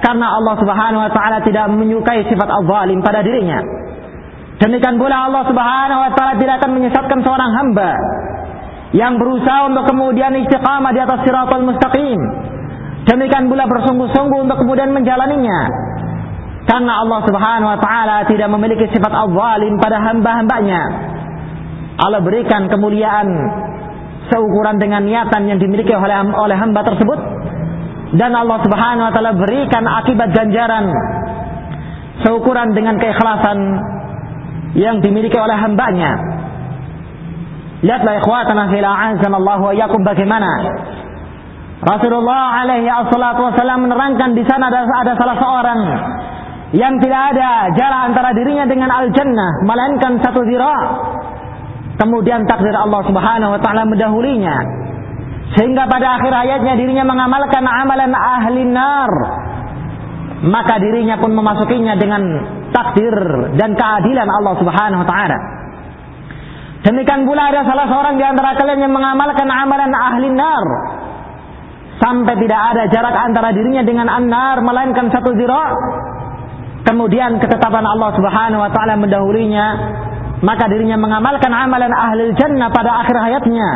karena 0.00 0.26
Allah 0.32 0.54
Subhanahu 0.56 1.04
wa 1.04 1.12
taala 1.12 1.38
tidak 1.44 1.68
menyukai 1.76 2.24
sifat 2.24 2.48
al-zalim 2.48 3.04
pada 3.04 3.20
dirinya. 3.20 3.60
Demikian 4.56 4.96
pula 4.96 5.28
Allah 5.28 5.44
Subhanahu 5.44 6.00
wa 6.00 6.10
taala 6.16 6.40
tidak 6.40 6.64
akan 6.64 6.70
menyesatkan 6.72 7.18
seorang 7.20 7.50
hamba 7.52 7.90
yang 8.96 9.20
berusaha 9.20 9.68
untuk 9.68 9.84
kemudian 9.92 10.32
istiqamah 10.40 10.92
di 10.96 11.00
atas 11.04 11.20
siratal 11.28 11.64
mustaqim. 11.68 12.20
Demikian 13.06 13.46
pula 13.46 13.70
bersungguh-sungguh 13.70 14.38
untuk 14.50 14.58
kemudian 14.66 14.90
menjalaninya. 14.90 15.60
Karena 16.66 17.06
Allah 17.06 17.20
Subhanahu 17.22 17.70
wa 17.70 17.78
taala 17.78 18.26
tidak 18.26 18.50
memiliki 18.50 18.90
sifat 18.90 19.14
al-zalim 19.14 19.78
pada 19.78 20.02
hamba-hambanya. 20.02 20.82
Allah 22.02 22.20
berikan 22.20 22.66
kemuliaan 22.66 23.30
seukuran 24.26 24.82
dengan 24.82 25.06
niatan 25.06 25.46
yang 25.46 25.62
dimiliki 25.62 25.94
oleh 25.94 26.18
oleh 26.34 26.58
hamba 26.58 26.82
tersebut 26.82 27.18
dan 28.18 28.34
Allah 28.34 28.58
Subhanahu 28.66 29.06
wa 29.06 29.12
taala 29.14 29.32
berikan 29.38 29.86
akibat 29.86 30.34
ganjaran 30.34 30.90
seukuran 32.26 32.74
dengan 32.74 32.98
keikhlasan 32.98 33.58
yang 34.74 34.98
dimiliki 34.98 35.38
oleh 35.38 35.54
hambanya. 35.54 36.18
Lihatlah 37.86 38.18
ikhwatana 38.18 38.72
fil 38.74 38.82
Allah 38.82 39.60
wa 39.62 39.70
yakum 39.70 40.02
bagaimana 40.02 40.50
Rasulullah 41.76 42.64
alaihi 42.64 42.88
wassalatu 42.88 43.52
wasallam 43.52 43.84
menerangkan 43.84 44.32
di 44.32 44.40
sana 44.48 44.72
ada, 44.72 44.88
ada 44.88 45.12
salah 45.20 45.36
seorang 45.36 45.80
yang 46.72 46.98
tidak 46.98 47.36
ada 47.36 47.70
jarak 47.76 48.00
antara 48.10 48.32
dirinya 48.32 48.64
dengan 48.64 48.88
al-jannah 48.90 49.62
melainkan 49.62 50.18
satu 50.24 50.40
zira. 50.48 50.78
Kemudian 51.96 52.44
takdir 52.44 52.76
Allah 52.76 53.00
Subhanahu 53.08 53.56
wa 53.56 53.60
taala 53.60 53.88
mendahulinya. 53.88 54.56
Sehingga 55.56 55.88
pada 55.88 56.20
akhir 56.20 56.32
ayatnya 56.32 56.74
dirinya 56.76 57.04
mengamalkan 57.08 57.64
amalan 57.64 58.12
ahli 58.12 58.60
nar. 58.68 59.12
Maka 60.44 60.76
dirinya 60.76 61.16
pun 61.16 61.32
memasukinya 61.32 61.96
dengan 61.96 62.20
takdir 62.72 63.14
dan 63.56 63.72
keadilan 63.72 64.28
Allah 64.28 64.54
Subhanahu 64.60 65.00
wa 65.04 65.08
taala. 65.08 65.38
Demikian 66.84 67.24
pula 67.24 67.48
ada 67.48 67.64
salah 67.64 67.88
seorang 67.88 68.20
di 68.20 68.24
antara 68.26 68.52
kalian 68.58 68.90
yang 68.90 68.92
mengamalkan 68.92 69.48
amalan 69.48 69.92
ahli 69.96 70.28
nar. 70.36 70.64
Sampai 71.96 72.36
tidak 72.44 72.60
ada 72.76 72.82
jarak 72.92 73.16
antara 73.16 73.56
dirinya 73.56 73.80
dengan 73.80 74.08
an-nar 74.12 74.60
melainkan 74.60 75.08
satu 75.08 75.32
zira. 75.32 75.72
Kemudian 76.84 77.40
ketetapan 77.40 77.82
Allah 77.82 78.14
Subhanahu 78.14 78.62
wa 78.62 78.70
taala 78.70 78.94
mendahulinya, 79.00 79.66
maka 80.44 80.68
dirinya 80.70 81.00
mengamalkan 81.00 81.50
amalan 81.50 81.90
ahli 81.90 82.30
jannah 82.36 82.68
pada 82.70 83.02
akhir 83.02 83.16
hayatnya 83.16 83.68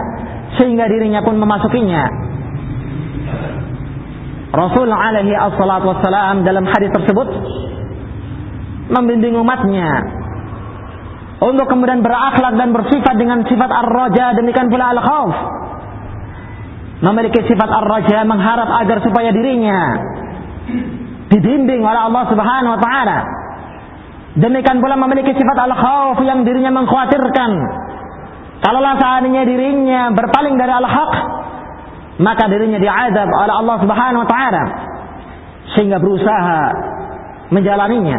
sehingga 0.61 0.87
dirinya 0.87 1.25
pun 1.25 1.41
memasukinya. 1.41 2.05
Rasul 4.51 4.91
alaihi 4.91 5.35
assalatu 5.35 5.95
wassalam 5.95 6.43
dalam 6.43 6.67
hadis 6.67 6.91
tersebut 6.91 7.29
membimbing 8.91 9.39
umatnya 9.39 9.89
untuk 11.41 11.71
kemudian 11.71 12.03
berakhlak 12.03 12.59
dan 12.59 12.75
bersifat 12.75 13.15
dengan 13.15 13.47
sifat 13.47 13.71
ar-raja 13.71 14.35
demikian 14.35 14.67
pula 14.67 14.91
al-khauf 14.91 15.35
memiliki 17.01 17.41
sifat 17.49 17.69
ar-raja 17.69 18.25
mengharap 18.29 18.69
agar 18.85 19.01
supaya 19.01 19.33
dirinya 19.33 19.81
dibimbing 21.33 21.81
oleh 21.81 22.01
Allah 22.11 22.25
Subhanahu 22.29 22.73
wa 22.77 22.81
taala. 22.81 23.19
Demikian 24.37 24.79
pula 24.79 24.95
memiliki 24.95 25.35
sifat 25.35 25.59
al-khauf 25.59 26.21
yang 26.23 26.47
dirinya 26.47 26.71
mengkhawatirkan. 26.71 27.51
Kalaulah 28.61 28.95
seandainya 29.01 29.43
dirinya 29.49 30.01
berpaling 30.13 30.55
dari 30.61 30.71
al-haq 30.71 31.13
maka 32.21 32.45
dirinya 32.53 32.77
diazab 32.77 33.29
oleh 33.33 33.55
Allah 33.57 33.77
Subhanahu 33.81 34.23
wa 34.23 34.29
taala. 34.29 34.65
Sehingga 35.73 35.97
berusaha 35.97 36.61
menjalaninya. 37.49 38.19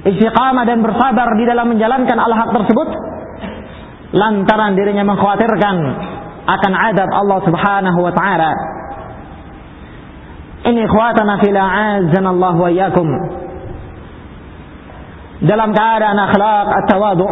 Istiqamah 0.00 0.64
dan 0.64 0.80
bersabar 0.80 1.28
di 1.36 1.44
dalam 1.44 1.68
menjalankan 1.68 2.16
al-haq 2.16 2.50
tersebut 2.56 2.88
lantaran 4.16 4.72
dirinya 4.74 5.04
mengkhawatirkan 5.04 5.76
akan 6.46 6.72
adab 6.92 7.08
Allah 7.12 7.38
Subhanahu 7.44 7.98
wa 8.00 8.12
taala. 8.12 8.52
Ini 10.60 10.80
ikhwatana 10.84 11.40
fil 11.40 11.56
Allah 11.56 12.54
wa 12.56 12.68
iyyakum. 12.68 13.08
Dalam 15.40 15.72
keadaan 15.72 16.18
akhlak 16.20 16.68
at-tawadu. 16.84 17.28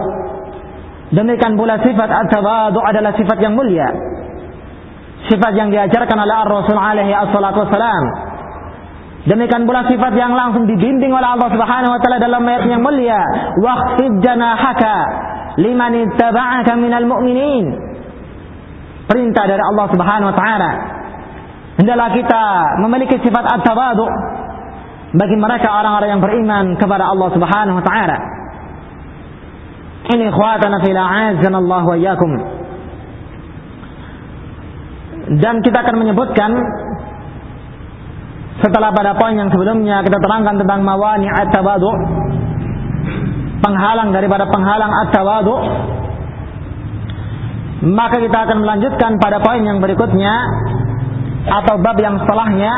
Demikian 1.13 1.57
pula 1.57 1.77
sifat 1.85 2.09
at-tawadu 2.09 2.81
adalah 2.85 3.13
sifat 3.17 3.37
yang 3.41 3.53
mulia. 3.53 3.89
Sifat 5.29 5.53
yang 5.57 5.69
diajarkan 5.69 6.17
oleh 6.17 6.37
Ar-Rasul 6.41 6.77
alaihi 6.77 7.13
assalatu 7.13 7.69
wassalam 7.69 8.29
Demikian 9.29 9.69
pula 9.69 9.85
sifat 9.85 10.17
yang 10.17 10.33
langsung 10.33 10.65
dibimbing 10.65 11.13
oleh 11.13 11.37
Allah 11.37 11.53
Subhanahu 11.53 11.93
wa 11.93 12.01
taala 12.01 12.17
dalam 12.17 12.43
ayat 12.49 12.65
yang 12.65 12.81
mulia, 12.81 13.21
"Waqfid 13.61 14.25
janahaka 14.25 14.95
liman 15.61 16.07
ittaba'aka 16.09 16.73
minal 16.81 17.05
mu'minin." 17.05 17.88
Perintah 19.09 19.45
dari 19.49 19.63
Allah 19.65 19.87
Subhanahu 19.89 20.29
wa 20.29 20.37
taala. 20.37 20.71
Hendaklah 21.81 22.09
kita 22.13 22.43
memiliki 22.85 23.17
sifat 23.25 23.45
at-tawadhu 23.57 24.07
bagi 25.17 25.37
mereka 25.41 25.73
orang-orang 25.73 26.09
yang 26.13 26.23
beriman 26.23 26.65
kepada 26.77 27.09
Allah 27.09 27.29
Subhanahu 27.33 27.81
wa 27.81 27.85
taala. 27.87 28.19
Ini 30.13 30.25
ikhwatana 30.29 30.85
fil 30.85 30.99
Allah 30.99 31.83
wa 31.85 31.97
iyyakum. 31.97 32.33
Dan 35.41 35.61
kita 35.61 35.85
akan 35.85 35.97
menyebutkan 36.01 36.51
setelah 38.65 38.91
pada 38.91 39.15
poin 39.15 39.39
yang 39.39 39.49
sebelumnya 39.53 40.03
kita 40.03 40.19
terangkan 40.19 40.59
tentang 40.59 40.83
mawani 40.83 41.31
at-tawadu 41.31 41.91
penghalang 43.63 44.11
daripada 44.11 44.51
penghalang 44.51 44.93
at-tawadu 45.07 45.55
maka 47.79 48.19
kita 48.19 48.39
akan 48.49 48.59
melanjutkan 48.67 49.23
pada 49.23 49.39
poin 49.39 49.63
yang 49.63 49.79
berikutnya 49.79 50.35
atau 51.47 51.79
bab 51.79 51.97
yang 52.03 52.19
setelahnya 52.19 52.73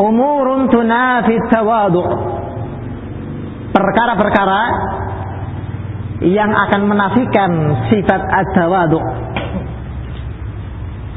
umurun 0.00 0.72
tunafi 0.72 1.36
tawadu 1.52 2.02
perkara-perkara 3.74 4.62
yang 6.24 6.50
akan 6.50 6.90
menafikan 6.90 7.50
sifat 7.92 8.18
at-tawadu. 8.18 8.98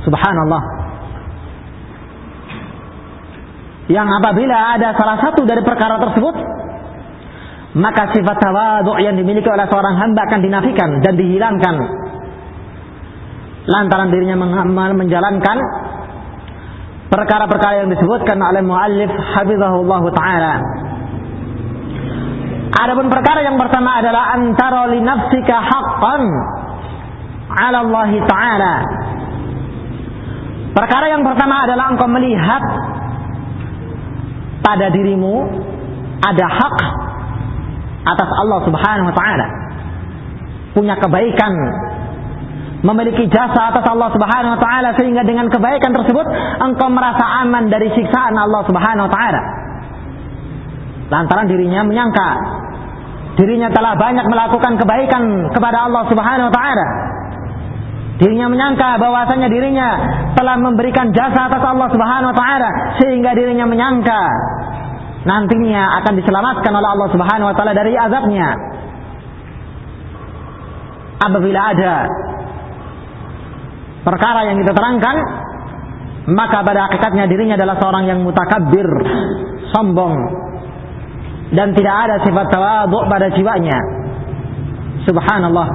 Subhanallah. 0.05 0.63
Yang 3.89 4.07
apabila 4.21 4.77
ada 4.77 4.93
salah 4.93 5.17
satu 5.25 5.41
dari 5.49 5.65
perkara 5.65 5.97
tersebut, 5.97 6.35
maka 7.71 8.11
sifat 8.11 8.37
tawadu 8.39 8.99
yang 8.99 9.15
dimiliki 9.15 9.47
oleh 9.47 9.63
seorang 9.71 9.95
hamba 9.95 10.27
akan 10.27 10.39
dinafikan 10.43 10.89
dan 10.99 11.13
dihilangkan. 11.15 11.75
Lantaran 13.69 14.09
dirinya 14.09 14.35
menjalankan 14.73 15.57
perkara-perkara 17.07 17.85
yang 17.85 17.89
disebutkan 17.93 18.41
oleh 18.41 18.65
muallif 18.65 19.11
hafizahullah 19.11 20.03
taala 20.15 20.53
Adapun 22.71 23.11
perkara 23.11 23.43
yang 23.43 23.59
pertama 23.59 23.99
adalah 23.99 24.31
antara 24.31 24.87
li 24.95 25.03
nafsika 25.03 25.59
haqqan 25.59 26.23
'ala 27.51 27.77
Allah 27.83 28.11
taala. 28.31 28.73
Perkara 30.71 31.05
yang 31.11 31.27
pertama 31.27 31.67
adalah 31.67 31.91
engkau 31.91 32.07
melihat 32.07 32.63
pada 34.63 34.87
dirimu 34.87 35.51
ada 36.23 36.47
hak 36.47 36.77
atas 38.05 38.29
Allah 38.29 38.59
Subhanahu 38.65 39.07
wa 39.09 39.15
taala. 39.15 39.47
Punya 40.71 40.95
kebaikan 40.97 41.53
memiliki 42.81 43.29
jasa 43.29 43.69
atas 43.69 43.85
Allah 43.85 44.09
Subhanahu 44.09 44.57
wa 44.57 44.61
taala 44.61 44.89
sehingga 44.97 45.21
dengan 45.21 45.47
kebaikan 45.53 45.93
tersebut 45.93 46.25
engkau 46.65 46.89
merasa 46.89 47.21
aman 47.45 47.69
dari 47.69 47.93
siksaan 47.93 48.33
Allah 48.33 48.61
Subhanahu 48.65 49.05
wa 49.05 49.13
taala. 49.13 49.41
Lantaran 51.11 51.45
dirinya 51.45 51.85
menyangka 51.85 52.29
dirinya 53.35 53.71
telah 53.71 53.95
banyak 53.95 54.25
melakukan 54.27 54.75
kebaikan 54.81 55.23
kepada 55.53 55.87
Allah 55.87 56.03
Subhanahu 56.09 56.49
wa 56.49 56.53
taala. 56.53 56.87
Dirinya 58.21 58.53
menyangka 58.53 59.01
bahwasanya 59.01 59.49
dirinya 59.49 59.87
telah 60.37 60.53
memberikan 60.61 61.09
jasa 61.09 61.49
atas 61.49 61.63
Allah 61.65 61.89
Subhanahu 61.89 62.29
wa 62.33 62.37
taala 62.37 62.69
sehingga 63.01 63.33
dirinya 63.33 63.65
menyangka 63.65 64.21
nantinya 65.21 66.01
akan 66.01 66.13
diselamatkan 66.17 66.73
oleh 66.73 66.89
Allah 66.97 67.09
Subhanahu 67.13 67.49
wa 67.51 67.55
taala 67.55 67.73
dari 67.77 67.93
azabnya. 67.93 68.49
Apabila 71.21 71.59
ada 71.69 71.93
perkara 74.01 74.49
yang 74.49 74.57
kita 74.57 74.73
terangkan, 74.73 75.15
maka 76.33 76.65
pada 76.65 76.89
hakikatnya 76.89 77.29
dirinya 77.29 77.53
adalah 77.57 77.77
seorang 77.77 78.09
yang 78.09 78.19
mutakabbir, 78.25 78.89
sombong, 79.69 80.17
dan 81.53 81.77
tidak 81.77 81.95
ada 82.09 82.15
sifat 82.25 82.45
tawadhu 82.49 82.97
pada 83.05 83.29
jiwanya. 83.37 83.77
Subhanallah. 85.05 85.67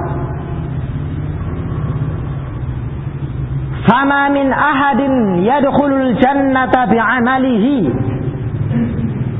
Fama 3.87 4.27
min 4.35 4.51
ahadin 4.51 5.47
yadkhulul 5.47 6.19
jannata 6.19 6.91
bi'amalihi. 6.91 7.77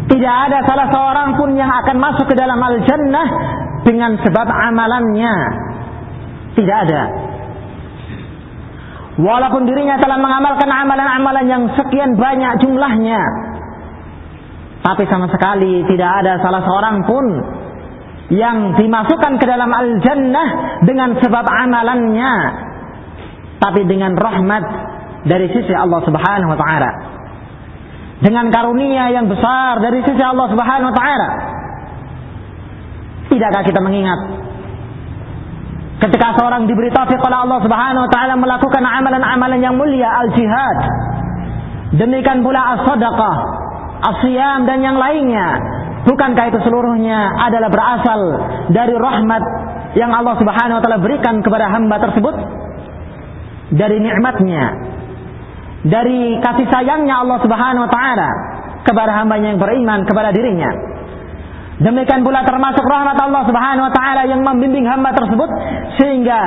Tidak 0.07 0.35
ada 0.47 0.63
salah 0.63 0.87
seorang 0.87 1.35
pun 1.35 1.51
yang 1.59 1.67
akan 1.67 1.99
masuk 1.99 2.31
ke 2.31 2.35
dalam 2.39 2.55
al-jannah 2.63 3.27
dengan 3.83 4.15
sebab 4.23 4.47
amalannya. 4.47 5.35
Tidak 6.55 6.77
ada. 6.87 7.03
Walaupun 9.17 9.67
dirinya 9.67 9.99
telah 9.99 10.15
mengamalkan 10.21 10.69
amalan-amalan 10.69 11.45
yang 11.49 11.63
sekian 11.75 12.15
banyak 12.15 12.61
jumlahnya. 12.63 13.21
Tapi 14.85 15.03
sama 15.11 15.27
sekali 15.27 15.83
tidak 15.89 16.23
ada 16.23 16.39
salah 16.39 16.63
seorang 16.63 17.03
pun 17.03 17.25
yang 18.31 18.79
dimasukkan 18.79 19.41
ke 19.41 19.45
dalam 19.49 19.67
al-jannah 19.73 20.79
dengan 20.87 21.19
sebab 21.19 21.43
amalannya. 21.43 22.33
Tapi 23.57 23.81
dengan 23.89 24.15
rahmat 24.15 24.63
dari 25.27 25.51
sisi 25.51 25.73
Allah 25.75 25.99
subhanahu 26.05 26.53
wa 26.55 26.59
ta'ala. 26.61 27.16
Dengan 28.17 28.49
karunia 28.49 29.13
yang 29.13 29.29
besar 29.29 29.77
dari 29.77 30.01
sisi 30.01 30.23
Allah 30.23 30.49
subhanahu 30.49 30.89
wa 30.89 30.95
ta'ala. 30.95 31.29
Tidakkah 33.27 33.63
kita 33.67 33.79
mengingat 33.83 34.47
Ketika 35.97 36.37
seorang 36.37 36.69
diberi 36.69 36.93
taufik 36.93 37.17
oleh 37.17 37.37
Allah 37.41 37.57
Subhanahu 37.65 38.05
wa 38.05 38.11
taala 38.13 38.37
melakukan 38.37 38.85
amalan-amalan 38.85 39.59
yang 39.65 39.73
mulia 39.73 40.05
al-jihad. 40.05 40.77
Demikian 41.97 42.45
pula 42.45 42.77
as-sadaqah, 42.77 43.35
as-siyam 44.13 44.69
dan 44.69 44.85
yang 44.85 45.01
lainnya. 45.01 45.57
Bukankah 46.05 46.53
itu 46.53 46.61
seluruhnya 46.61 47.33
adalah 47.41 47.73
berasal 47.73 48.21
dari 48.69 48.93
rahmat 48.93 49.43
yang 49.97 50.13
Allah 50.13 50.37
Subhanahu 50.37 50.77
wa 50.77 50.81
taala 50.85 51.01
berikan 51.01 51.41
kepada 51.41 51.65
hamba 51.65 51.97
tersebut? 51.97 52.35
Dari 53.73 53.97
nikmatnya, 53.97 54.63
dari 55.87 56.39
kasih 56.43 56.67
sayangnya 56.67 57.23
Allah 57.23 57.39
Subhanahu 57.39 57.85
wa 57.87 57.91
taala 57.91 58.29
kepada 58.83 59.11
hambanya 59.23 59.55
yang 59.55 59.59
beriman 59.59 60.03
kepada 60.03 60.35
dirinya. 60.35 60.71
Demikian 61.77 62.25
pula 62.25 62.41
termasuk 62.41 62.81
rahmat 62.81 63.17
Allah 63.21 63.43
Subhanahu 63.45 63.85
wa 63.85 63.93
taala 63.93 64.25
yang 64.25 64.41
membimbing 64.41 64.83
hamba 64.83 65.13
tersebut 65.13 65.49
sehingga 66.01 66.39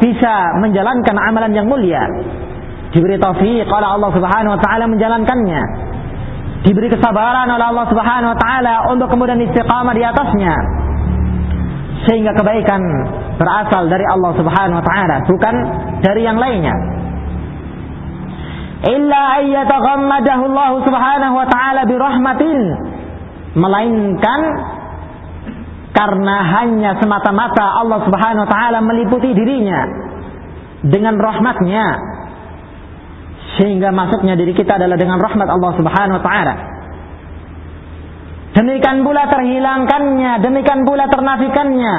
bisa 0.00 0.58
menjalankan 0.64 1.16
amalan 1.28 1.52
yang 1.52 1.66
mulia. 1.68 2.00
Diberi 2.92 3.20
taufik 3.20 3.68
oleh 3.68 3.88
Allah 3.88 4.10
Subhanahu 4.16 4.52
wa 4.56 4.60
taala 4.60 4.84
menjalankannya. 4.88 5.62
Diberi 6.62 6.88
kesabaran 6.88 7.50
oleh 7.50 7.66
Allah 7.68 7.86
Subhanahu 7.90 8.32
wa 8.32 8.38
taala 8.38 8.74
untuk 8.88 9.12
kemudian 9.12 9.38
istiqamah 9.44 9.92
di 9.92 10.02
atasnya. 10.02 10.54
Sehingga 12.08 12.34
kebaikan 12.34 12.80
berasal 13.36 13.86
dari 13.92 14.02
Allah 14.08 14.32
Subhanahu 14.34 14.80
wa 14.80 14.84
taala, 14.84 15.16
bukan 15.28 15.54
dari 16.00 16.24
yang 16.24 16.40
lainnya. 16.40 17.01
Illa 18.82 19.20
ayyataghammadahu 19.38 20.42
Allah 20.50 20.70
Subhanahu 20.82 21.34
wa 21.38 21.46
taala 21.46 21.86
bi 21.86 21.94
rahmatin 21.94 22.60
melainkan 23.54 24.40
karena 25.92 26.36
hanya 26.58 26.90
semata-mata 26.98 27.78
Allah 27.78 28.02
Subhanahu 28.02 28.42
wa 28.42 28.50
taala 28.50 28.78
meliputi 28.82 29.30
dirinya 29.38 29.86
dengan 30.82 31.14
rahmatnya 31.14 31.86
sehingga 33.60 33.94
masuknya 33.94 34.34
diri 34.34 34.56
kita 34.56 34.80
adalah 34.80 34.98
dengan 34.98 35.20
rahmat 35.20 35.46
Allah 35.46 35.72
Subhanahu 35.78 36.18
wa 36.18 36.24
taala. 36.24 36.54
Demikian 38.52 39.00
pula 39.00 39.30
terhilangkannya, 39.32 40.32
demikian 40.44 40.84
pula 40.84 41.08
ternafikannya, 41.08 41.94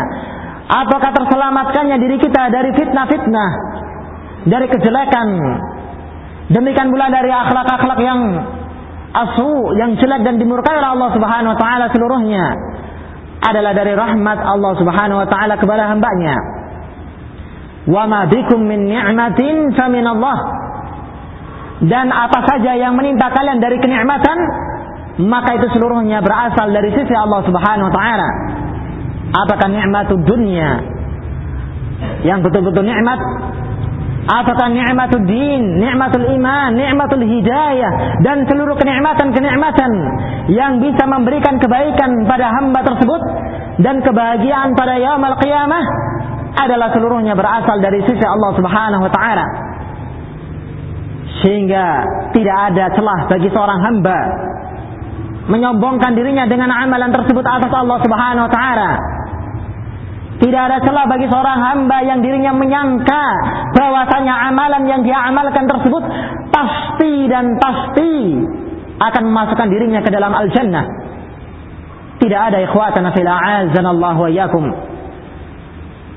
apakah 0.69 1.11
terselamatkannya 1.15 1.97
diri 1.97 2.17
kita 2.21 2.43
dari 2.53 2.69
fitnah-fitnah, 2.77 3.51
dari 4.51 4.67
kejelekan. 4.69 5.29
Demikian 6.51 6.91
pula 6.91 7.07
dari 7.07 7.31
akhlak-akhlak 7.31 7.99
yang 8.03 8.19
asu 9.13 9.77
yang 9.77 9.95
jelek 9.95 10.25
dan 10.25 10.41
dimurkai 10.41 10.73
oleh 10.75 10.89
Allah 10.97 11.09
Subhanahu 11.13 11.53
wa 11.53 11.59
taala 11.61 11.85
seluruhnya 11.93 12.43
adalah 13.45 13.71
dari 13.77 13.93
rahmat 13.93 14.39
Allah 14.41 14.73
Subhanahu 14.75 15.21
wa 15.23 15.27
taala 15.29 15.55
kepada 15.55 15.87
hambanya. 15.93 16.35
Wa 17.87 18.07
ma 18.09 18.25
bikum 18.27 18.63
min 18.63 18.89
ni'matin 18.89 19.71
fa 19.75 19.87
min 19.87 20.03
Allah. 20.07 20.37
Dan 21.83 22.11
apa 22.15 22.47
saja 22.47 22.79
yang 22.79 22.95
menimpa 22.95 23.27
kalian 23.31 23.59
dari 23.59 23.75
kenikmatan 23.79 24.37
maka 25.19 25.61
itu 25.61 25.67
seluruhnya 25.77 26.25
berasal 26.25 26.73
dari 26.73 26.89
sisi 26.89 27.13
Allah 27.13 27.45
Subhanahu 27.45 27.87
wa 27.87 27.93
taala. 27.93 28.29
Apakah 29.33 29.67
nikmatud 29.69 30.21
dunia 30.25 30.69
yang 32.23 32.41
betul-betul 32.41 32.83
nikmat 32.85 33.19
Apakah 34.23 34.71
nikmatul 34.71 35.27
din, 35.27 35.83
nikmatul 35.83 36.23
iman, 36.23 36.71
nikmatul 36.71 37.27
hidayah 37.27 38.23
dan 38.23 38.47
seluruh 38.47 38.79
kenikmatan-kenikmatan 38.79 39.91
yang 40.47 40.79
bisa 40.79 41.03
memberikan 41.03 41.59
kebaikan 41.59 42.23
pada 42.23 42.47
hamba 42.55 42.87
tersebut 42.87 43.21
dan 43.83 43.99
kebahagiaan 43.99 44.79
pada 44.79 44.95
yaumul 44.95 45.35
qiyamah 45.43 45.85
adalah 46.55 46.95
seluruhnya 46.95 47.35
berasal 47.35 47.83
dari 47.83 47.99
sisi 48.07 48.23
Allah 48.23 48.51
Subhanahu 48.55 49.03
wa 49.03 49.11
taala. 49.11 49.45
Sehingga 51.43 51.85
tidak 52.31 52.57
ada 52.71 52.95
celah 52.95 53.19
bagi 53.27 53.51
seorang 53.51 53.79
hamba 53.83 54.19
menyombongkan 55.51 56.15
dirinya 56.15 56.47
dengan 56.47 56.71
amalan 56.71 57.11
tersebut 57.11 57.43
atas 57.43 57.71
Allah 57.75 57.99
Subhanahu 57.99 58.47
wa 58.47 58.53
taala 58.55 58.91
tidak 60.41 60.61
ada 60.65 60.77
celah 60.81 61.05
bagi 61.05 61.29
seorang 61.29 61.59
hamba 61.61 61.97
yang 62.01 62.19
dirinya 62.25 62.57
menyangka 62.57 63.25
bahwasanya 63.77 64.33
amalan 64.49 64.83
yang 64.89 65.01
dia 65.05 65.19
amalkan 65.29 65.69
tersebut 65.69 66.03
pasti 66.49 67.29
dan 67.29 67.53
pasti 67.61 68.41
akan 68.97 69.23
memasukkan 69.29 69.67
dirinya 69.69 70.01
ke 70.01 70.09
dalam 70.09 70.33
al-jannah. 70.33 70.85
Tidak 72.17 72.39
ada 72.39 72.57
ikhwatana 72.65 73.13
fil 73.13 73.29
a'azanallahu 73.29 74.19
wa 74.25 74.29
iyyakum. 74.31 74.65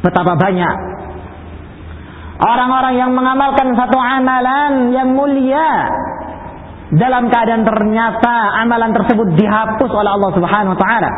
Betapa 0.01 0.39
banyak 0.39 0.75
orang-orang 2.41 2.95
yang 3.01 3.11
mengamalkan 3.17 3.73
satu 3.77 3.97
amalan 3.97 4.93
yang 4.93 5.13
mulia 5.17 5.89
dalam 6.93 7.33
keadaan 7.33 7.65
ternyata 7.67 8.61
amalan 8.63 8.93
tersebut 8.95 9.35
dihapus 9.35 9.91
oleh 9.91 10.11
Allah 10.13 10.31
Subhanahu 10.37 10.75
wa 10.77 10.81
taala 10.81 11.11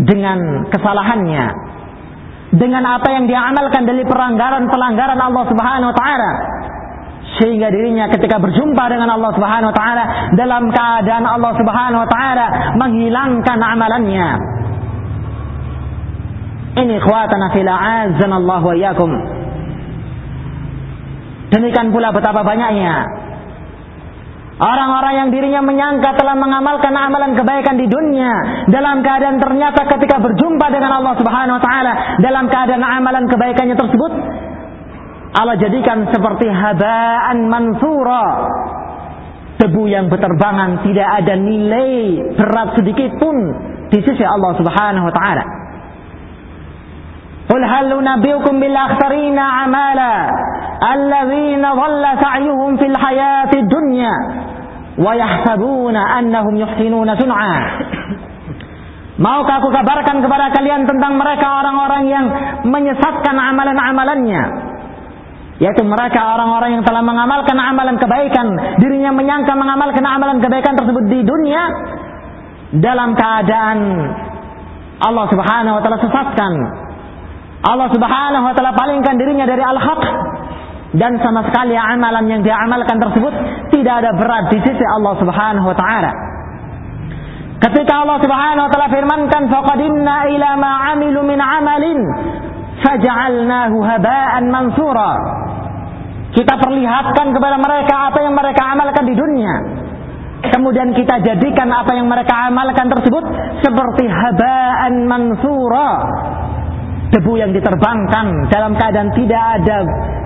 dengan 0.00 0.66
kesalahannya 0.72 1.69
dengan 2.50 2.82
apa 2.82 3.08
yang 3.14 3.30
dia 3.30 3.46
amalkan 3.46 3.86
dari 3.86 4.02
pelanggaran-pelanggaran 4.02 5.20
Allah 5.22 5.44
Subhanahu 5.46 5.90
wa 5.94 5.96
taala. 5.96 6.32
Sehingga 7.38 7.70
dirinya 7.70 8.10
ketika 8.10 8.42
berjumpa 8.42 8.84
dengan 8.90 9.14
Allah 9.14 9.30
Subhanahu 9.38 9.70
wa 9.70 9.76
taala 9.76 10.04
dalam 10.34 10.66
keadaan 10.74 11.24
Allah 11.24 11.52
Subhanahu 11.54 12.02
wa 12.02 12.08
taala 12.10 12.46
menghilangkan 12.74 13.58
amalannya. 13.58 14.28
Ini 16.70 16.92
ikhwatana 16.98 17.46
fil 17.54 17.70
azan 17.70 18.32
Allah 18.34 18.62
wa 18.62 18.74
iyyakum. 18.74 19.10
Demikian 21.50 21.90
pula 21.90 22.14
betapa 22.14 22.46
banyaknya 22.46 23.06
Orang-orang 24.60 25.14
yang 25.24 25.28
dirinya 25.32 25.64
menyangka 25.64 26.20
telah 26.20 26.36
mengamalkan 26.36 26.92
amalan 26.92 27.32
kebaikan 27.32 27.80
di 27.80 27.88
dunia 27.88 28.32
dalam 28.68 29.00
keadaan 29.00 29.40
ternyata 29.40 29.88
ketika 29.88 30.20
berjumpa 30.20 30.68
dengan 30.68 31.00
Allah 31.00 31.16
Subhanahu 31.16 31.56
wa 31.56 31.64
taala 31.64 31.92
dalam 32.20 32.44
keadaan 32.44 32.84
amalan 32.84 33.24
kebaikannya 33.24 33.72
tersebut 33.72 34.12
Allah 35.32 35.56
jadikan 35.56 36.12
seperti 36.12 36.44
habaan 36.52 37.48
mansura 37.48 38.26
debu 39.64 39.88
yang 39.88 40.12
berterbangan 40.12 40.84
tidak 40.84 41.08
ada 41.08 41.40
nilai 41.40 42.20
berat 42.36 42.76
sedikit 42.76 43.16
pun 43.16 43.36
di 43.88 43.98
sisi 44.04 44.24
Allah 44.28 44.60
Subhanahu 44.60 45.08
wa 45.08 45.14
taala. 45.16 45.44
Qul 47.48 47.62
hal 47.64 47.88
nabiyukum 47.96 48.60
bil 48.60 48.76
akhtarina 48.76 49.64
amala 49.64 50.14
alladhina 50.84 51.68
dhalla 51.74 52.10
sa'yuhum 52.20 52.76
fil 52.76 52.96
hayati 52.96 53.64
dunya 53.66 54.14
wa 55.00 55.12
أَنَّهُمْ 55.16 55.96
annahum 55.96 56.54
yuhsinuna 56.60 57.16
Maukah 59.20 59.60
aku 59.60 59.68
kabarkan 59.68 60.24
kepada 60.24 60.48
kalian 60.48 60.88
tentang 60.88 61.20
mereka 61.20 61.44
orang-orang 61.44 62.08
yang 62.08 62.26
menyesatkan 62.64 63.36
amalan-amalannya? 63.36 64.42
Yaitu 65.60 65.84
mereka 65.84 66.24
orang-orang 66.24 66.80
yang 66.80 66.84
telah 66.88 67.04
mengamalkan 67.04 67.52
amalan 67.60 68.00
kebaikan. 68.00 68.48
Dirinya 68.80 69.12
menyangka 69.12 69.52
mengamalkan 69.52 70.00
amalan 70.08 70.40
kebaikan 70.40 70.72
tersebut 70.72 71.04
di 71.12 71.20
dunia. 71.20 71.62
Dalam 72.80 73.12
keadaan 73.12 73.78
Allah 75.04 75.24
subhanahu 75.28 75.74
wa 75.76 75.82
ta'ala 75.84 76.00
sesatkan. 76.00 76.52
Allah 77.60 77.92
subhanahu 77.92 78.44
wa 78.48 78.54
ta'ala 78.56 78.72
palingkan 78.72 79.20
dirinya 79.20 79.44
dari 79.44 79.60
al-haq. 79.60 80.02
Dan 80.90 81.22
sama 81.22 81.46
sekali 81.46 81.78
amalan 81.78 82.26
yang 82.26 82.40
dia 82.42 82.58
amalkan 82.66 82.98
tersebut 82.98 83.34
tidak 83.70 83.94
ada 84.02 84.10
berat 84.18 84.50
di 84.50 84.58
sisi 84.58 84.84
Allah 84.98 85.14
subhanahu 85.22 85.70
wa 85.70 85.76
ta'ala. 85.78 86.12
Ketika 87.60 87.92
Allah 87.92 88.18
Subhanahu 88.24 88.66
wa 88.66 88.70
taala 88.72 88.88
firmankan 88.88 89.52
faqadimna 89.52 90.32
ila 90.32 90.50
ma 90.56 90.72
amilu 90.96 91.20
min 91.28 91.36
amalin 91.36 92.00
faj'alnahu 92.80 93.76
haba'an 93.84 94.48
mansura. 94.48 95.12
Kita 96.32 96.56
perlihatkan 96.56 97.36
kepada 97.36 97.60
mereka 97.60 98.08
apa 98.08 98.18
yang 98.24 98.32
mereka 98.32 98.62
amalkan 98.64 99.04
di 99.04 99.12
dunia. 99.12 99.54
Kemudian 100.40 100.96
kita 100.96 101.20
jadikan 101.20 101.68
apa 101.68 101.92
yang 101.92 102.08
mereka 102.08 102.48
amalkan 102.48 102.88
tersebut 102.88 103.28
seperti 103.60 104.08
haba'an 104.08 105.04
mansura. 105.04 105.90
Debu 107.10 107.32
yang 107.42 107.50
diterbangkan 107.50 108.26
dalam 108.54 108.78
keadaan 108.78 109.10
tidak 109.18 109.42
ada 109.58 109.78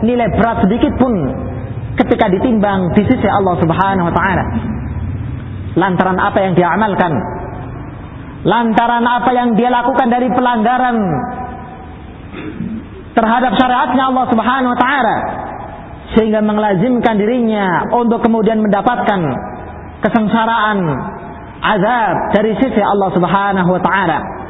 nilai 0.05 0.29
berat 0.37 0.69
sedikit 0.69 0.93
pun 1.01 1.13
ketika 1.97 2.29
ditimbang 2.29 2.93
di 2.93 3.03
sisi 3.09 3.25
Allah 3.25 3.57
Subhanahu 3.57 4.13
wa 4.13 4.15
taala. 4.15 4.45
Lantaran 5.81 6.21
apa 6.21 6.39
yang 6.45 6.53
dia 6.53 6.69
amalkan? 6.77 7.13
Lantaran 8.45 9.01
apa 9.01 9.31
yang 9.33 9.57
dia 9.57 9.73
lakukan 9.73 10.13
dari 10.13 10.29
pelanggaran 10.29 10.97
terhadap 13.17 13.53
syariatnya 13.57 14.05
Allah 14.13 14.27
Subhanahu 14.29 14.73
wa 14.77 14.79
taala 14.79 15.17
sehingga 16.13 16.45
mengelazimkan 16.45 17.17
dirinya 17.17 17.89
untuk 17.97 18.21
kemudian 18.21 18.61
mendapatkan 18.61 19.21
kesengsaraan 20.05 20.79
azab 21.65 22.15
dari 22.37 22.53
sisi 22.61 22.83
Allah 22.85 23.09
Subhanahu 23.17 23.71
wa 23.73 23.81
taala 23.81 24.44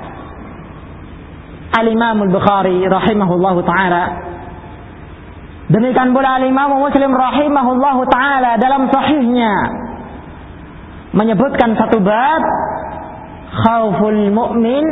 Al-Imam 1.75 2.31
Al-Bukhari 2.31 2.87
rahimahullahu 2.87 3.61
taala. 3.67 4.03
Demikian 5.67 6.15
pula 6.15 6.39
Al-Imam 6.39 6.79
Muslim 6.79 7.11
rahimahullahu 7.11 8.03
taala 8.07 8.55
dalam 8.63 8.87
sahihnya 8.93 9.53
menyebutkan 11.15 11.75
satu 11.75 11.99
bab 11.99 12.43
khauful 13.55 14.31
mu'min 14.31 14.87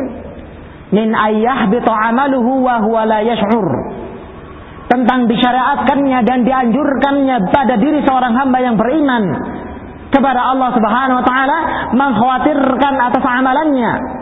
min 0.90 1.08
ayyahbita 1.14 1.90
amaluhu 1.90 2.66
wa 2.66 2.82
huwa 2.82 3.06
la 3.06 3.20
yash'ur. 3.22 3.68
Tentang 4.90 5.30
disyariatkannya 5.30 6.18
dan 6.26 6.44
dianjurkannya 6.44 7.36
pada 7.48 7.80
diri 7.80 8.04
seorang 8.04 8.34
hamba 8.36 8.58
yang 8.60 8.76
beriman 8.76 9.24
kepada 10.12 10.40
Allah 10.52 10.68
Subhanahu 10.76 11.18
wa 11.22 11.24
taala 11.24 11.58
mengkhawatirkan 11.96 12.94
atas 13.00 13.24
amalannya 13.24 14.21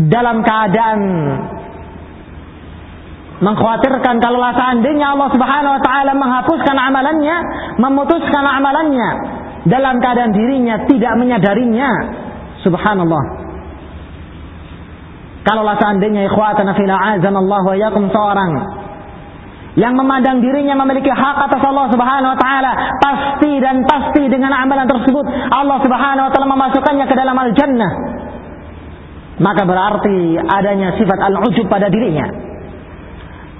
dalam 0.00 0.40
keadaan 0.40 1.00
mengkhawatirkan 3.42 4.22
kalau 4.22 4.38
seandainya 4.54 5.18
Allah 5.18 5.28
Subhanahu 5.34 5.74
wa 5.74 5.82
taala 5.82 6.12
menghapuskan 6.14 6.76
amalannya, 6.78 7.36
memutuskan 7.82 8.44
amalannya, 8.46 9.08
dalam 9.66 9.98
keadaan 9.98 10.30
dirinya 10.30 10.86
tidak 10.86 11.12
menyadarinya. 11.18 11.90
Subhanallah. 12.62 13.24
Kalaulah 15.42 15.74
seandainya 15.82 16.30
ikhwatana 16.30 16.78
fil 16.78 16.86
Allah 16.86 17.62
wa 17.66 17.74
seorang 18.14 18.52
yang 19.72 19.96
memandang 19.96 20.44
dirinya 20.44 20.76
memiliki 20.84 21.08
hak 21.08 21.48
atas 21.48 21.62
Allah 21.64 21.88
Subhanahu 21.88 22.32
wa 22.36 22.38
taala, 22.38 22.72
pasti 23.00 23.56
dan 23.58 23.82
pasti 23.88 24.28
dengan 24.28 24.52
amalan 24.52 24.84
tersebut 24.84 25.24
Allah 25.48 25.80
Subhanahu 25.80 26.24
wa 26.28 26.30
taala 26.30 26.48
memasukkannya 26.52 27.06
ke 27.08 27.14
dalam 27.16 27.34
al-jannah. 27.34 28.11
Maka 29.40 29.64
berarti 29.64 30.36
adanya 30.36 30.92
sifat 31.00 31.18
al-ujub 31.32 31.64
pada 31.70 31.88
dirinya. 31.88 32.26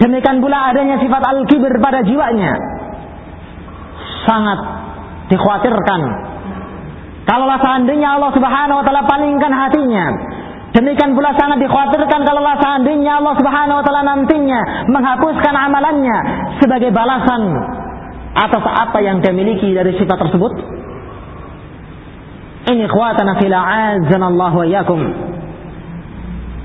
Demikian 0.02 0.42
pula 0.42 0.74
adanya 0.74 0.98
sifat 0.98 1.22
al-kibir 1.22 1.72
pada 1.78 2.02
jiwanya. 2.02 2.52
Sangat 4.26 4.58
dikhawatirkan. 5.30 6.00
Kalaulah 7.22 7.58
seandainya 7.62 8.18
Allah 8.18 8.35
Subhanahu 8.35 8.82
wa 8.82 8.85
taala 8.85 9.06
palingkan 9.06 9.52
hatinya, 9.54 10.04
demikian 10.74 11.14
pula 11.14 11.30
sangat 11.38 11.62
dikhawatirkan 11.62 12.20
kalaulah 12.26 12.58
seandainya 12.58 13.22
Allah 13.22 13.35
Subhanahu 13.38 13.78
wa 13.78 13.85
taala 13.87 14.02
nantinya 14.02 14.61
menghapuskan 14.90 15.54
amalannya 15.54 16.18
sebagai 16.58 16.90
balasan 16.90 17.42
atas 18.35 18.64
apa 18.64 18.98
yang 19.06 19.22
dia 19.22 19.30
miliki 19.30 19.70
dari 19.70 19.94
sifat 20.02 20.18
tersebut. 20.18 20.52
Ini 22.74 22.90
khawatana 22.90 23.38
fil 23.38 23.54
Allah 23.54 24.52
wa 24.54 24.66
yakum. 24.66 25.31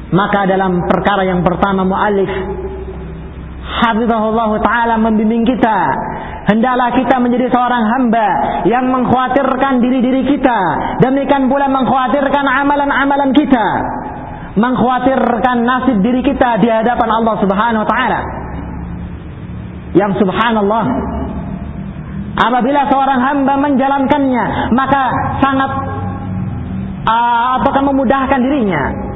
Maka 0.07 0.47
dalam 0.47 0.87
perkara 0.87 1.27
yang 1.27 1.43
pertama 1.43 1.83
muallif 1.83 2.31
Hafizahullah 3.67 4.51
Ta'ala 4.63 4.95
membimbing 4.95 5.43
kita 5.43 5.77
Hendaklah 6.47 6.95
kita 6.95 7.19
menjadi 7.19 7.51
seorang 7.51 7.83
hamba 7.91 8.27
yang 8.63 8.87
mengkhawatirkan 8.87 9.83
diri-diri 9.83 10.23
kita. 10.31 10.59
Demikian 11.03 11.51
pula 11.51 11.67
mengkhawatirkan 11.67 12.45
amalan-amalan 12.47 13.35
kita. 13.35 13.67
Mengkhawatirkan 14.55 15.67
nasib 15.67 15.99
diri 15.99 16.23
kita 16.23 16.63
di 16.63 16.71
hadapan 16.71 17.09
Allah 17.19 17.35
Subhanahu 17.43 17.83
wa 17.83 17.89
taala. 17.91 18.19
Yang 19.91 20.23
subhanallah 20.23 20.85
apabila 22.39 22.81
seorang 22.95 23.19
hamba 23.19 23.53
menjalankannya, 23.67 24.71
maka 24.71 25.03
sangat 25.43 25.71
uh, 27.11 27.59
apakah 27.59 27.83
memudahkan 27.91 28.39
dirinya 28.39 29.06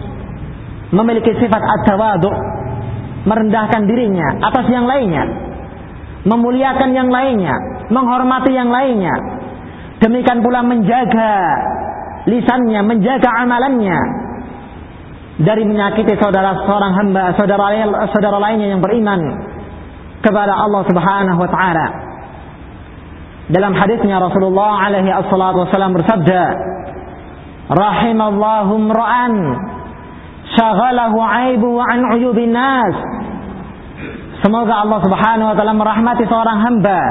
memiliki 0.91 1.31
sifat 1.39 1.61
at-tawadhu, 1.63 2.31
merendahkan 3.27 3.87
dirinya 3.87 4.43
atas 4.43 4.65
yang 4.71 4.85
lainnya 4.85 5.51
memuliakan 6.25 6.89
yang 6.93 7.09
lainnya, 7.09 7.55
menghormati 7.89 8.51
yang 8.53 8.69
lainnya. 8.69 9.13
Demikian 10.01 10.41
pula 10.41 10.65
menjaga 10.65 11.33
lisannya, 12.25 12.81
menjaga 12.85 13.29
amalannya 13.41 13.99
dari 15.41 15.65
menyakiti 15.65 16.17
saudara 16.21 16.53
seorang 16.65 16.93
hamba, 16.97 17.33
saudara 17.37 17.65
saudara 18.13 18.37
lainnya 18.37 18.77
yang 18.77 18.81
beriman 18.81 19.21
kepada 20.21 20.53
Allah 20.53 20.81
Subhanahu 20.85 21.39
wa 21.41 21.49
taala. 21.49 21.87
Dalam 23.51 23.73
hadisnya 23.73 24.21
Rasulullah 24.21 24.89
alaihi 24.89 25.11
assalatu 25.11 25.65
wasallam 25.65 25.97
bersabda, 25.97 26.41
"Rahimallahu 27.73 28.71
imra'an 28.77 29.33
syaghalahu 30.55 31.17
'aibu 31.19 31.71
'an 31.79 31.99
'uyubin 32.15 32.51
nas." 32.51 32.95
Semoga 34.41 34.81
Allah 34.81 34.99
Subhanahu 35.05 35.47
wa 35.53 35.55
taala 35.55 35.73
merahmati 35.77 36.25
seorang 36.25 36.57
hamba 36.65 37.01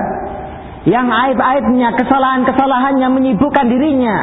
yang 0.88 1.06
aib-aibnya, 1.06 1.92
kesalahan-kesalahannya 1.94 3.08
menyibukkan 3.12 3.66
dirinya 3.68 4.16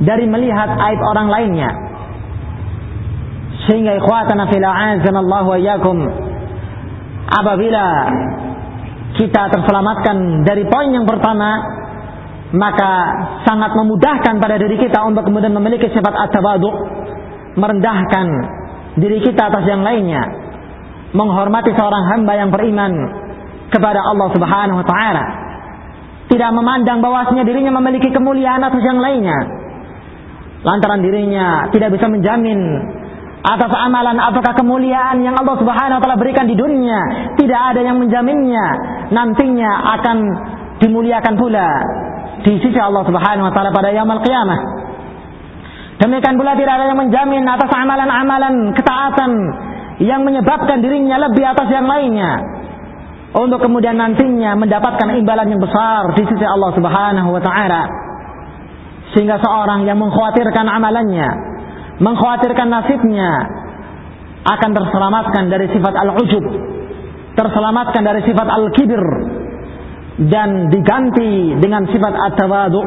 dari 0.00 0.24
melihat 0.30 0.70
aib 0.70 1.00
orang 1.02 1.28
lainnya. 1.28 1.70
Sehingga 3.66 3.98
ikhwatana 3.98 4.48
fil 4.48 4.64
Allah 4.64 5.44
wa 5.44 5.56
iyyakum 5.58 5.98
apabila 7.28 7.84
kita 9.14 9.42
terselamatkan 9.50 10.44
dari 10.44 10.66
poin 10.68 10.90
yang 10.92 11.06
pertama 11.06 11.62
maka 12.54 12.92
sangat 13.46 13.74
memudahkan 13.74 14.38
pada 14.38 14.54
diri 14.60 14.78
kita 14.78 15.02
untuk 15.06 15.26
kemudian 15.26 15.54
memiliki 15.54 15.90
sifat 15.90 16.14
at-tawadhu 16.28 16.70
merendahkan 17.54 18.26
diri 18.98 19.18
kita 19.22 19.50
atas 19.50 19.64
yang 19.66 19.82
lainnya 19.82 20.22
menghormati 21.14 21.70
seorang 21.74 22.04
hamba 22.14 22.32
yang 22.34 22.50
beriman 22.50 22.92
kepada 23.70 24.02
Allah 24.02 24.28
Subhanahu 24.34 24.78
wa 24.82 24.86
taala. 24.86 25.24
Tidak 26.24 26.50
memandang 26.50 27.04
bahwasanya 27.04 27.46
dirinya 27.46 27.70
memiliki 27.78 28.10
kemuliaan 28.10 28.62
atas 28.64 28.82
yang 28.82 28.98
lainnya. 28.98 29.38
Lantaran 30.64 31.04
dirinya 31.04 31.68
tidak 31.70 31.94
bisa 31.94 32.08
menjamin 32.08 32.58
atas 33.44 33.68
amalan 33.76 34.16
apakah 34.16 34.56
kemuliaan 34.56 35.20
yang 35.20 35.36
Allah 35.36 35.54
Subhanahu 35.60 36.00
wa 36.00 36.02
taala 36.02 36.16
berikan 36.16 36.48
di 36.48 36.56
dunia 36.56 36.96
tidak 37.36 37.60
ada 37.76 37.84
yang 37.84 38.00
menjaminnya 38.00 38.66
nantinya 39.12 40.00
akan 40.00 40.16
dimuliakan 40.80 41.36
pula 41.36 41.68
di 42.40 42.56
sisi 42.56 42.80
Allah 42.80 43.04
Subhanahu 43.04 43.44
wa 43.44 43.52
taala 43.52 43.70
pada 43.70 43.92
yaumul 43.92 44.24
qiyamah. 44.24 44.83
Demikian 45.94 46.34
pula 46.34 46.58
tidak 46.58 46.74
ada 46.74 46.90
yang 46.90 46.98
menjamin 46.98 47.46
atas 47.46 47.70
amalan-amalan 47.70 48.74
ketaatan 48.74 49.30
yang 50.02 50.26
menyebabkan 50.26 50.82
dirinya 50.82 51.22
lebih 51.30 51.46
atas 51.46 51.70
yang 51.70 51.86
lainnya 51.86 52.42
untuk 53.34 53.62
kemudian 53.62 53.94
nantinya 53.94 54.58
mendapatkan 54.58 55.10
imbalan 55.14 55.54
yang 55.54 55.62
besar 55.62 56.14
di 56.18 56.22
sisi 56.26 56.46
Allah 56.46 56.70
Subhanahu 56.74 57.28
wa 57.30 57.42
taala. 57.42 57.82
Sehingga 59.14 59.38
seorang 59.38 59.86
yang 59.86 59.98
mengkhawatirkan 60.02 60.66
amalannya, 60.66 61.28
mengkhawatirkan 62.02 62.66
nasibnya 62.66 63.30
akan 64.42 64.70
terselamatkan 64.74 65.44
dari 65.46 65.70
sifat 65.70 65.94
al-ujub, 65.94 66.44
terselamatkan 67.38 68.02
dari 68.02 68.26
sifat 68.26 68.46
al-kibir 68.50 69.02
dan 70.30 70.70
diganti 70.70 71.58
dengan 71.58 71.86
sifat 71.90 72.14
at-tawadu 72.14 72.82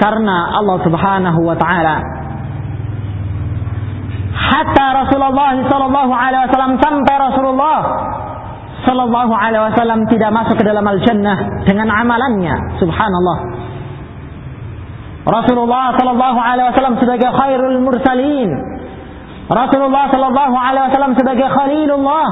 karena 0.00 0.36
Allah 0.56 0.78
Subhanahu 0.80 1.40
wa 1.44 1.56
taala 1.60 2.17
hatta 4.48 4.86
Rasulullah 5.04 5.52
sallallahu 5.68 6.12
alaihi 6.12 6.42
wasallam 6.48 6.72
sampai 6.80 7.14
Rasulullah 7.20 7.78
sallallahu 8.88 9.32
alaihi 9.36 9.64
wasallam 9.68 10.00
tidak 10.08 10.30
masuk 10.32 10.56
ke 10.56 10.64
dalam 10.64 10.84
al-jannah 10.86 11.38
dengan 11.68 11.88
amalannya 11.92 12.54
subhanallah 12.80 13.38
Rasulullah 15.28 15.92
sallallahu 16.00 16.38
alaihi 16.40 16.68
wasallam 16.72 16.96
sebagai 16.96 17.28
khairul 17.28 17.78
mursalin 17.84 18.50
Rasulullah 19.48 20.04
sallallahu 20.12 20.56
alaihi 20.56 20.84
wasallam 20.92 21.12
sebagai 21.16 21.48
khalilullah 21.52 22.28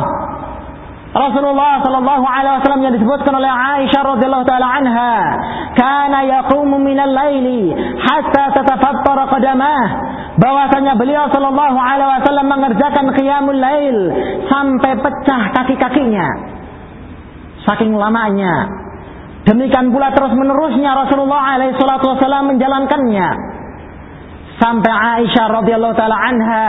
Rasulullah 1.16 1.80
sallallahu 1.80 2.24
alaihi 2.28 2.54
wasallam 2.60 2.82
yang 2.84 2.94
disebutkan 3.00 3.32
oleh 3.32 3.48
Aisyah 3.48 4.00
radhiyallahu 4.04 4.44
taala 4.44 4.68
anha, 4.68 5.14
kana 5.72 6.28
yaqumu 6.28 6.76
minal 6.76 7.08
laili 7.08 7.72
hatta 8.04 8.52
tatafattara 8.52 9.24
qadamah. 9.32 9.84
Bahwasanya 10.36 11.00
beliau 11.00 11.32
sallallahu 11.32 11.78
alaihi 11.80 12.10
wasallam 12.20 12.46
mengerjakan 12.52 13.06
qiyamul 13.16 13.56
lail 13.56 13.96
sampai 14.52 14.92
pecah 15.00 15.42
kaki-kakinya. 15.56 16.28
Saking 17.64 17.96
lamanya. 17.96 18.68
Demikian 19.48 19.94
pula 19.94 20.12
terus 20.12 20.34
menerusnya 20.36 20.92
Rasulullah 20.92 21.56
alaihi 21.56 21.72
wasallam 21.78 22.52
menjalankannya. 22.52 23.28
Sampai 24.60 24.92
Aisyah 24.92 25.46
radhiyallahu 25.62 25.96
taala 25.96 26.16
anha 26.16 26.68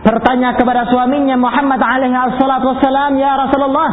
bertanya 0.00 0.56
kepada 0.56 0.88
suaminya 0.88 1.36
Muhammad 1.36 1.80
alaihi 1.80 2.16
wassalam, 2.16 3.20
"Ya 3.20 3.36
Rasulullah, 3.36 3.90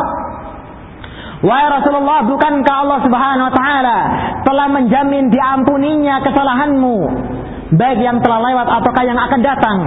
Wahai 1.38 1.69
Rasulullah, 1.69 2.26
bukankah 2.26 2.76
Allah 2.82 3.00
Subhanahu 3.06 3.45
wa 3.45 3.54
taala 3.54 4.00
telah 4.41 4.67
menjamin 4.73 5.30
diampuninya 5.30 6.26
kesalahanmu, 6.26 6.97
baik 7.76 8.00
yang 8.00 8.24
telah 8.24 8.40
lewat 8.40 8.68
ataukah 8.82 9.04
yang 9.04 9.20
akan 9.20 9.40
datang?" 9.44 9.80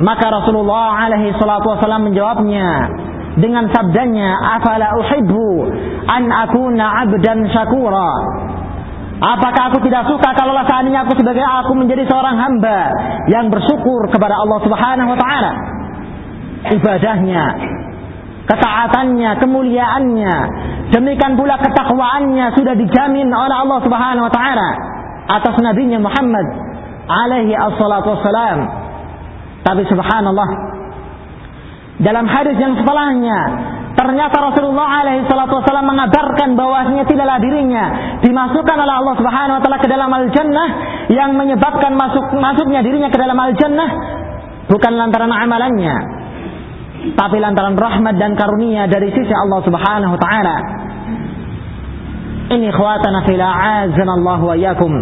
Maka 0.00 0.26
Rasulullah 0.32 1.04
alaihi 1.04 1.36
salatu 1.36 1.68
wasallam 1.68 2.08
menjawabnya 2.08 2.68
dengan 3.36 3.68
sabdanya, 3.68 4.40
"Afala 4.56 4.96
uhibbu 4.96 5.68
an 6.08 6.22
akuna 6.32 6.84
'abdan 7.04 7.44
syakura?" 7.52 8.12
Apakah 9.22 9.70
aku 9.70 9.78
tidak 9.86 10.02
suka 10.10 10.34
kalau 10.34 10.50
seandainya 10.66 11.06
aku 11.06 11.14
sebagai 11.14 11.46
aku 11.46 11.78
menjadi 11.78 12.02
seorang 12.10 12.34
hamba 12.42 12.90
yang 13.30 13.46
bersyukur 13.54 14.10
kepada 14.10 14.34
Allah 14.34 14.58
Subhanahu 14.66 15.14
wa 15.14 15.18
taala? 15.20 15.52
Ibadahnya, 16.74 17.44
ketaatannya, 18.50 19.30
kemuliaannya, 19.38 20.34
demikian 20.90 21.38
pula 21.38 21.54
ketakwaannya 21.62 22.50
sudah 22.58 22.74
dijamin 22.74 23.30
oleh 23.30 23.56
Allah 23.62 23.78
Subhanahu 23.86 24.26
wa 24.26 24.32
taala 24.34 24.68
atas 25.30 25.54
nabinya 25.62 26.02
Muhammad 26.02 26.46
alaihi 27.08 27.54
assalatu 27.56 28.18
wassalam. 28.18 28.58
Tapi 29.62 29.82
subhanallah 29.86 30.48
dalam 32.02 32.26
hadis 32.26 32.58
yang 32.58 32.74
setelahnya 32.74 33.40
Ternyata 33.92 34.40
Rasulullah 34.40 35.04
alaihi 35.04 35.28
salatu 35.28 35.60
wasallam 35.60 35.84
mengabarkan 35.92 36.56
bahwasanya 36.56 37.04
tidaklah 37.04 37.36
dirinya 37.44 38.16
dimasukkan 38.24 38.76
oleh 38.80 38.94
Allah 39.04 39.14
Subhanahu 39.20 39.56
wa 39.60 39.62
taala 39.62 39.78
ke 39.84 39.88
dalam 39.88 40.08
al-jannah 40.08 40.68
yang 41.12 41.36
menyebabkan 41.36 41.92
masuk 41.92 42.24
masuknya 42.40 42.80
dirinya 42.80 43.12
ke 43.12 43.18
dalam 43.20 43.36
al-jannah 43.36 43.88
bukan 44.72 44.92
lantaran 44.96 45.28
amalannya 45.28 45.96
tapi 47.20 47.36
lantaran 47.36 47.76
rahmat 47.76 48.16
dan 48.16 48.32
karunia 48.32 48.88
dari 48.88 49.12
sisi 49.12 49.34
Allah 49.34 49.60
Subhanahu 49.60 50.12
wa 50.16 50.20
taala. 50.20 50.56
Ini 52.52 52.68
khawatana 52.72 53.28
fil 53.28 53.42
Allah 53.42 54.40
wa 54.40 54.54
iyyakum. 54.56 54.92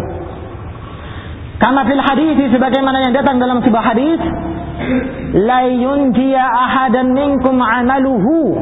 Kama 1.61 1.85
fil 1.85 2.01
hadis 2.01 2.37
sebagaimana 2.49 3.05
yang 3.05 3.13
datang 3.13 3.37
dalam 3.37 3.61
sebuah 3.61 3.85
hadis 3.85 4.17
la 5.37 5.69
yunjiya 5.69 6.41
ahadan 6.41 7.13
minkum 7.13 7.61
amaluhu 7.61 8.57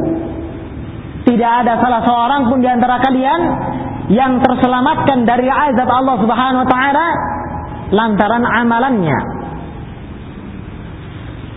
tidak 1.23 1.51
ada 1.63 1.79
salah 1.79 2.01
seorang 2.03 2.51
pun 2.51 2.59
di 2.59 2.67
antara 2.67 2.99
kalian 2.99 3.41
yang 4.12 4.41
terselamatkan 4.43 5.23
dari 5.23 5.47
azab 5.47 5.88
Allah 5.88 6.15
Subhanahu 6.19 6.62
wa 6.65 6.69
taala 6.69 7.07
lantaran 7.93 8.43
amalannya. 8.43 9.19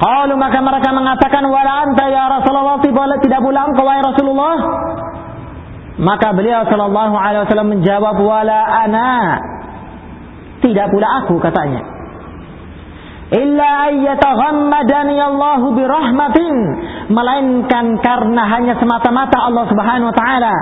Qalu 0.02 0.35
maka 0.35 0.59
mereka 0.59 0.90
mengatakan 0.90 1.46
wala 1.46 1.87
anta 1.87 2.05
ya 2.11 2.26
Rasulullah 2.26 2.83
tidak 3.22 3.40
pula 3.40 3.70
engkau 3.70 3.87
wahai 3.87 4.02
Rasulullah. 4.02 4.57
Maka 6.02 6.35
beliau 6.35 6.66
sallallahu 6.66 7.14
alaihi 7.14 7.42
wasallam 7.46 7.70
menjawab 7.78 8.16
wala 8.18 8.61
ana. 8.83 9.38
Tidak 10.62 10.87
pula 10.94 11.09
aku 11.27 11.42
katanya. 11.42 11.83
Illa 13.33 13.70
ayyataghammadani 13.88 15.16
Allahu 15.18 15.75
birahmatin. 15.75 16.55
Melainkan 17.11 17.98
karena 18.05 18.42
hanya 18.46 18.77
semata-mata 18.79 19.37
Allah 19.42 19.64
Subhanahu 19.68 20.09
wa 20.12 20.16
taala 20.16 20.55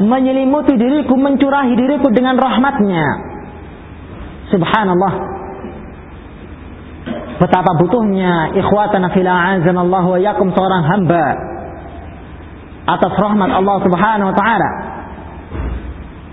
menyelimuti 0.00 0.74
diriku 0.78 1.14
mencurahi 1.18 1.74
diriku 1.76 2.08
dengan 2.14 2.38
rahmatnya. 2.38 3.04
Subhanallah. 4.54 5.14
Betapa 7.42 7.74
butuhnya 7.82 8.54
ikhwatana 8.54 9.10
fil 9.10 9.26
Allah 9.26 10.04
wa 10.06 10.18
yakum 10.22 10.54
seorang 10.54 10.82
hamba 10.86 11.26
atas 12.86 13.12
rahmat 13.18 13.50
Allah 13.50 13.76
Subhanahu 13.82 14.30
wa 14.30 14.36
taala. 14.38 14.70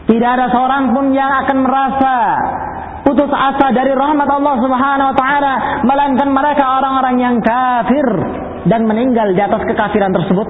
Tidak 0.06 0.30
ada 0.38 0.50
seorang 0.54 0.94
pun 0.94 1.14
yang 1.14 1.30
akan 1.46 1.58
merasa 1.66 2.16
putus 3.10 3.34
asa 3.34 3.74
dari 3.74 3.90
rahmat 3.90 4.30
Allah 4.30 4.56
Subhanahu 4.62 5.10
wa 5.10 5.18
taala 5.18 5.54
melainkan 5.82 6.30
mereka 6.30 6.62
orang-orang 6.78 7.18
yang 7.18 7.36
kafir 7.42 8.06
dan 8.70 8.86
meninggal 8.86 9.34
di 9.34 9.42
atas 9.42 9.66
kekafiran 9.66 10.14
tersebut. 10.14 10.48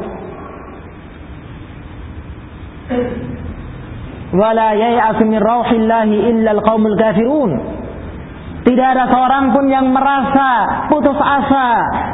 Wala 4.36 4.76
min 5.24 5.40
rauhillahi 5.40 6.16
illa 6.36 6.52
alqaumul 6.60 7.00
kafirun. 7.00 7.52
Tidak 8.60 8.88
ada 8.92 9.08
seorang 9.08 9.56
pun 9.56 9.72
yang 9.72 9.88
merasa 9.96 10.84
putus 10.92 11.16
asa 11.16 11.68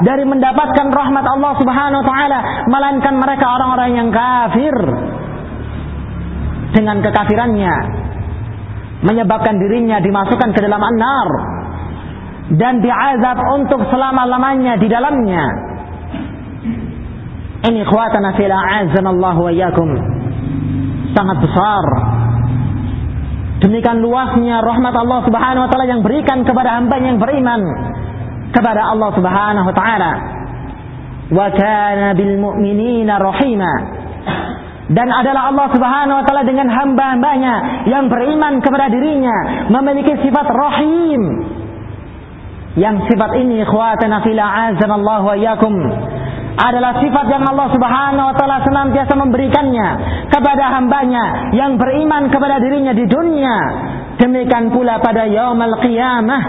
dari 0.05 0.29
mendapatkan 0.29 0.93
rahmat 0.93 1.25
Allah 1.25 1.53
Subhanahu 1.57 2.05
wa 2.05 2.07
taala 2.07 2.39
melainkan 2.69 3.17
mereka 3.17 3.49
orang-orang 3.49 3.91
yang 3.97 4.09
kafir 4.13 4.75
dengan 6.77 7.01
kekafirannya 7.01 8.04
menyebabkan 9.05 9.61
dirinya 9.61 10.01
dimasukkan 10.01 10.49
ke 10.51 10.59
dalam 10.65 10.81
an-nar 10.81 11.29
dan 12.57 12.81
diazab 12.81 13.37
untuk 13.57 13.85
selama-lamanya 13.89 14.77
di 14.81 14.87
dalamnya. 14.89 15.45
Ini 17.65 17.81
khuatana 17.85 18.37
fil 18.37 18.53
Allah 18.53 19.35
wa 19.37 19.49
iyyakum. 19.49 19.89
Sangat 21.17 21.37
besar. 21.41 21.85
Demikian 23.65 24.03
luasnya 24.03 24.61
rahmat 24.61 24.93
Allah 24.93 25.19
Subhanahu 25.25 25.63
wa 25.65 25.69
taala 25.71 25.87
yang 25.87 26.01
berikan 26.05 26.43
kepada 26.43 26.75
hamba 26.77 27.01
yang 27.01 27.17
beriman 27.17 27.61
kepada 28.53 28.93
Allah 28.93 29.09
Subhanahu 29.15 29.65
wa 29.65 29.73
taala. 29.73 30.11
Wa 31.33 31.47
kana 31.49 32.13
bil 32.13 32.37
mu'minina 32.37 33.17
rahima 33.17 34.04
dan 34.85 35.09
adalah 35.09 35.49
Allah 35.49 35.67
Subhanahu 35.73 36.17
wa 36.21 36.23
taala 36.29 36.45
dengan 36.45 36.69
hamba-hambanya 36.69 37.53
yang 37.89 38.05
beriman 38.05 38.61
kepada 38.61 38.85
dirinya 38.93 39.65
memiliki 39.73 40.13
sifat 40.21 40.45
rahim. 40.45 41.21
Yang 42.75 43.07
sifat 43.09 43.31
ini 43.39 43.65
ikhwatana 43.65 44.21
fil 44.21 44.37
Allah 44.37 45.21
wa 45.25 45.33
iyyakum 45.33 45.73
adalah 46.55 47.01
sifat 47.01 47.25
yang 47.33 47.43
Allah 47.49 47.67
Subhanahu 47.73 48.29
wa 48.29 48.35
taala 48.37 48.61
senantiasa 48.61 49.13
memberikannya 49.17 49.87
kepada 50.29 50.77
hambanya 50.77 51.49
yang 51.57 51.81
beriman 51.81 52.29
kepada 52.29 52.61
dirinya 52.61 52.93
di 52.93 53.09
dunia. 53.09 53.57
Demikian 54.21 54.69
pula 54.69 55.01
pada 55.01 55.25
yaumul 55.25 55.81
qiyamah 55.81 56.43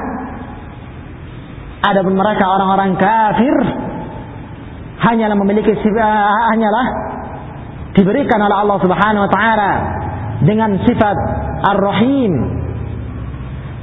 adapun 1.88 2.14
mereka 2.20 2.44
orang-orang 2.44 3.00
kafir 3.00 3.54
hanyalah 5.00 5.36
memiliki 5.40 5.72
sifat 5.72 6.30
hanyalah 6.52 7.05
diberikan 7.96 8.38
oleh 8.44 8.56
Allah 8.60 8.78
Subhanahu 8.84 9.24
wa 9.24 9.32
taala 9.32 9.72
dengan 10.44 10.76
sifat 10.84 11.16
Ar-Rahim. 11.74 12.32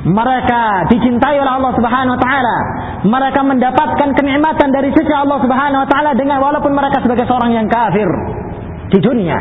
Mereka 0.03 0.63
dicintai 0.91 1.39
oleh 1.39 1.53
Allah 1.57 1.73
Subhanahu 1.73 2.13
wa 2.13 2.21
taala 2.21 2.57
mereka 3.03 3.41
mendapatkan 3.43 4.09
kenikmatan 4.15 4.69
dari 4.71 4.93
sisi 4.95 5.11
Allah 5.11 5.39
Subhanahu 5.43 5.83
wa 5.83 5.89
taala 5.89 6.11
dengan 6.15 6.39
walaupun 6.39 6.71
mereka 6.71 7.03
sebagai 7.03 7.27
seorang 7.27 7.51
yang 7.51 7.67
kafir 7.67 8.07
di 8.93 8.99
dunia. 9.01 9.37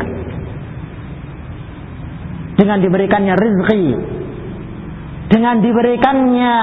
Dengan 2.53 2.79
diberikannya 2.85 3.33
rezeki, 3.33 3.85
dengan 5.31 5.63
diberikannya 5.63 6.55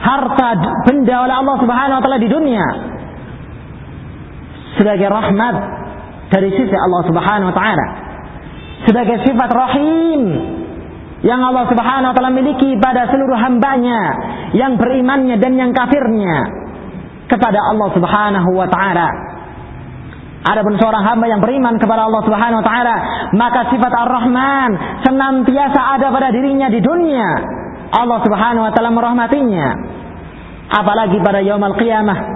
harta 0.00 0.48
benda 0.86 1.16
oleh 1.24 1.34
Allah 1.34 1.56
Subhanahu 1.60 1.96
wa 1.98 2.02
taala 2.02 2.20
di 2.20 2.30
dunia 2.30 2.66
sebagai 4.76 5.08
rahmat 5.08 5.54
dari 6.30 6.50
sisi 6.54 6.74
Allah 6.74 7.02
Subhanahu 7.06 7.48
wa 7.50 7.56
taala. 7.56 7.86
Sebagai 8.86 9.16
sifat 9.26 9.50
rahim 9.50 10.20
yang 11.24 11.40
Allah 11.42 11.64
Subhanahu 11.70 12.12
wa 12.12 12.14
taala 12.14 12.32
miliki 12.34 12.76
pada 12.82 13.08
seluruh 13.10 13.38
hambanya 13.38 14.00
yang 14.54 14.78
berimannya 14.78 15.36
dan 15.38 15.52
yang 15.58 15.70
kafirnya 15.72 16.36
kepada 17.30 17.58
Allah 17.72 17.88
Subhanahu 17.94 18.50
wa 18.54 18.68
taala. 18.70 19.08
Adapun 20.46 20.78
seorang 20.78 21.02
hamba 21.02 21.26
yang 21.26 21.42
beriman 21.42 21.74
kepada 21.82 22.06
Allah 22.06 22.22
Subhanahu 22.22 22.62
wa 22.62 22.66
taala, 22.66 22.96
maka 23.34 23.66
sifat 23.74 23.90
Ar-Rahman 23.90 24.70
senantiasa 25.02 25.80
ada 25.98 26.06
pada 26.14 26.30
dirinya 26.30 26.70
di 26.70 26.78
dunia. 26.78 27.28
Allah 27.90 28.18
Subhanahu 28.22 28.66
wa 28.66 28.72
taala 28.74 28.90
merahmatinya. 28.94 29.68
Apalagi 30.66 31.22
pada 31.22 31.42
yaumul 31.42 31.78
qiyamah 31.78 32.35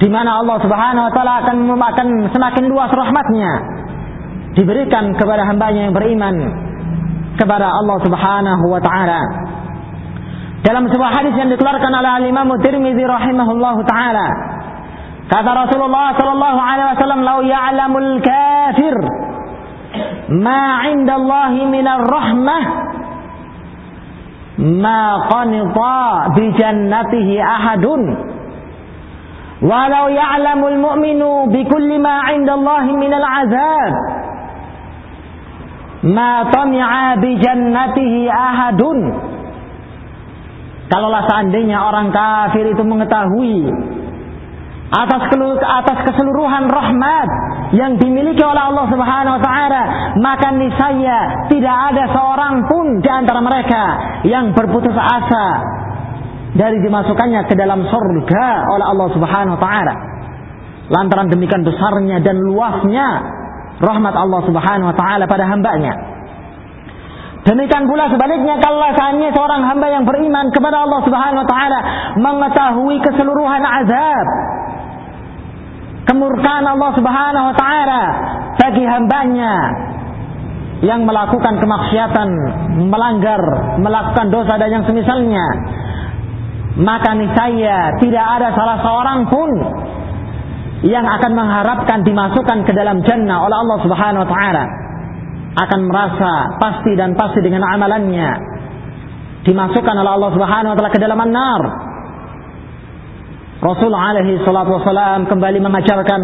di 0.00 0.08
mana 0.08 0.40
Allah 0.40 0.56
Subhanahu 0.64 1.04
wa 1.04 1.12
taala 1.12 1.32
akan 1.44 1.56
akan 1.76 2.08
semakin 2.32 2.64
luas 2.72 2.88
rahmatnya 2.88 3.52
diberikan 4.56 5.12
kepada 5.12 5.44
hambanya 5.44 5.92
yang 5.92 5.94
beriman 5.94 6.34
kepada 7.36 7.68
Allah 7.68 8.00
Subhanahu 8.00 8.64
wa 8.64 8.80
taala. 8.80 9.20
Dalam 10.64 10.88
sebuah 10.88 11.12
hadis 11.20 11.36
yang 11.36 11.52
dikeluarkan 11.52 11.92
oleh 11.92 12.32
Imam 12.32 12.48
Tirmizi 12.64 13.04
rahimahullahu 13.04 13.80
taala, 13.84 14.28
kata 15.28 15.50
Rasulullah 15.68 16.16
sallallahu 16.16 16.58
alaihi 16.60 16.88
wasallam, 16.96 17.20
"Lau 17.20 17.38
ya'lamul 17.44 18.12
kafir 18.24 18.96
ma 20.32 20.84
'inda 20.88 21.12
Allah 21.16 21.52
minar 21.68 22.04
rahmah 22.08 22.62
ma 24.64 25.00
qanita 25.28 26.00
bi 26.36 26.44
jannatihi 26.56 27.34
ahadun." 27.40 28.39
Walau 29.60 30.08
ya'lamul 30.08 30.78
mu'minu 30.80 31.52
bi 31.52 31.68
kulli 31.68 32.00
ma 32.00 32.32
'inda 32.32 32.56
Allah 32.56 32.84
minal 32.96 33.26
'azab 33.26 33.92
ma 36.08 36.48
tami'a 36.48 37.20
bi 37.20 37.36
jannatihi 37.36 38.20
ahadun. 38.24 38.98
Kalaulah 40.88 41.22
seandainya 41.28 41.76
orang 41.86 42.08
kafir 42.10 42.72
itu 42.72 42.82
mengetahui 42.82 43.68
atas 44.90 45.22
atas 45.62 45.98
keseluruhan 46.10 46.66
rahmat 46.66 47.28
yang 47.78 47.94
dimiliki 48.02 48.42
oleh 48.42 48.58
Allah 48.58 48.90
Subhanahu 48.90 49.38
wa 49.38 49.42
taala 49.42 49.82
maka 50.18 50.50
niscaya 50.50 51.46
tidak 51.46 51.76
ada 51.94 52.10
seorang 52.10 52.66
pun 52.66 52.98
di 52.98 53.06
antara 53.06 53.38
mereka 53.38 53.82
yang 54.26 54.50
berputus 54.50 54.94
asa 54.98 55.46
dari 56.60 56.76
dimasukkannya 56.84 57.48
ke 57.48 57.56
dalam 57.56 57.88
surga 57.88 58.46
oleh 58.68 58.84
Allah 58.84 59.08
Subhanahu 59.16 59.56
wa 59.56 59.62
taala 59.64 59.94
lantaran 60.92 61.32
demikian 61.32 61.64
besarnya 61.64 62.20
dan 62.20 62.36
luasnya 62.36 63.08
rahmat 63.80 64.12
Allah 64.12 64.40
Subhanahu 64.44 64.92
wa 64.92 64.96
taala 64.98 65.24
pada 65.24 65.48
hambanya. 65.48 65.94
Demikian 67.40 67.88
pula 67.88 68.12
sebaliknya 68.12 68.60
kalau 68.60 68.84
seandainya 68.92 69.32
seorang 69.32 69.64
hamba 69.64 69.88
yang 69.88 70.04
beriman 70.04 70.52
kepada 70.52 70.84
Allah 70.84 71.00
Subhanahu 71.08 71.40
wa 71.40 71.48
taala 71.48 71.78
mengetahui 72.20 72.96
keseluruhan 73.08 73.64
azab 73.64 74.26
kemurkaan 76.04 76.68
Allah 76.68 76.90
Subhanahu 76.92 77.48
wa 77.48 77.56
taala 77.56 78.02
bagi 78.60 78.84
hambanya 78.84 79.52
yang 80.80 81.04
melakukan 81.04 81.60
kemaksiatan, 81.60 82.28
melanggar, 82.88 83.40
melakukan 83.80 84.32
dosa 84.32 84.56
dan 84.56 84.80
yang 84.80 84.84
semisalnya, 84.88 85.44
maka 86.78 87.18
niscaya 87.18 87.98
tidak 87.98 88.26
ada 88.38 88.54
salah 88.54 88.78
seorang 88.78 89.20
pun 89.26 89.50
yang 90.86 91.04
akan 91.04 91.32
mengharapkan 91.34 92.06
dimasukkan 92.06 92.64
ke 92.64 92.72
dalam 92.72 93.02
jannah 93.04 93.42
oleh 93.42 93.56
Allah 93.58 93.78
Subhanahu 93.84 94.22
wa 94.24 94.30
taala. 94.30 94.64
Akan 95.50 95.90
merasa 95.90 96.56
pasti 96.62 96.94
dan 96.94 97.18
pasti 97.18 97.42
dengan 97.42 97.66
amalannya. 97.66 98.30
Dimasukkan 99.44 99.94
oleh 99.98 100.12
Allah 100.14 100.30
Subhanahu 100.30 100.70
wa 100.72 100.76
taala 100.78 100.94
ke 100.94 101.00
dalam 101.02 101.20
nar. 101.26 101.62
Rasul 103.60 103.92
alaihi 103.92 104.40
salatu 104.40 104.80
wasalam 104.80 105.28
kembali 105.28 105.58
mengajarkan 105.60 106.22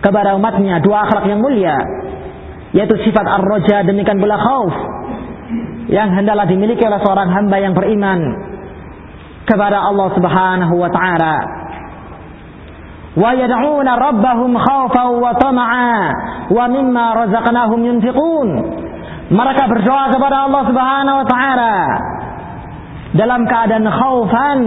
kepada 0.00 0.32
umatnya 0.32 0.80
dua 0.80 1.04
akhlak 1.04 1.28
yang 1.28 1.44
mulia 1.44 1.76
yaitu 2.72 2.96
sifat 3.04 3.28
ar-raja 3.28 3.84
demikian 3.84 4.16
pula 4.16 4.40
khauf 4.40 4.72
yang 5.92 6.08
hendaklah 6.16 6.48
dimiliki 6.48 6.80
oleh 6.88 7.04
seorang 7.04 7.28
hamba 7.28 7.56
yang 7.60 7.76
beriman 7.76 8.20
kepada 9.48 9.78
Allah 9.82 10.08
Subhanahu 10.14 10.74
wa 10.76 10.90
taala. 10.90 11.36
ويدعون 13.12 13.88
ربهم 13.88 14.52
خوفا 14.56 15.04
وطمعا 15.04 15.92
wa 16.48 16.64
tama'a 16.64 17.68
ينفقون 17.76 17.82
yunfiqun. 17.84 18.48
Mereka 19.28 19.62
berdoa 19.68 20.04
kepada 20.08 20.48
Allah 20.48 20.62
Subhanahu 20.64 21.16
wa 21.20 21.26
taala 21.28 21.74
dalam 23.12 23.44
keadaan 23.44 23.84
khaufan 23.84 24.60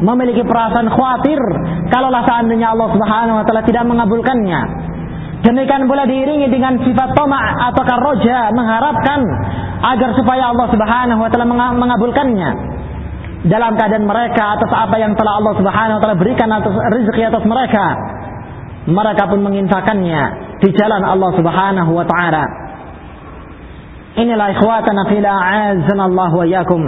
memiliki 0.00 0.40
perasaan 0.44 0.88
khawatir 0.88 1.40
kalaulah 1.92 2.24
seandainya 2.24 2.72
Allah 2.72 2.88
Subhanahu 2.96 3.36
wa 3.36 3.44
taala 3.44 3.62
tidak 3.68 3.84
mengabulkannya 3.84 4.60
demikian 5.44 5.84
pula 5.84 6.08
diiringi 6.08 6.48
dengan 6.48 6.80
sifat 6.80 7.12
toma 7.12 7.40
atau 7.68 7.82
karoja 7.84 8.56
mengharapkan 8.56 9.20
agar 9.84 10.16
supaya 10.16 10.48
Allah 10.48 10.66
Subhanahu 10.72 11.20
wa 11.20 11.28
taala 11.28 11.48
mengabulkannya 11.76 12.50
dalam 13.40 13.72
keadaan 13.72 14.04
mereka 14.04 14.60
atas 14.60 14.68
apa 14.68 14.96
yang 15.00 15.16
telah 15.16 15.40
Allah 15.40 15.54
Subhanahu 15.56 15.96
wa 15.96 16.02
taala 16.04 16.16
berikan 16.20 16.48
atas 16.52 16.74
rezeki 16.76 17.22
atas 17.32 17.44
mereka. 17.48 17.86
Mereka 18.90 19.22
pun 19.28 19.40
menginfakannya 19.44 20.22
di 20.60 20.68
jalan 20.76 21.02
Allah 21.04 21.30
Subhanahu 21.36 21.90
wa 21.96 22.04
taala. 22.04 22.44
Inilah 24.20 24.46
ikhwatana 24.58 25.08
fila 25.08 25.32
Allah 26.04 26.30
wa 26.36 26.46
yakum. 26.48 26.82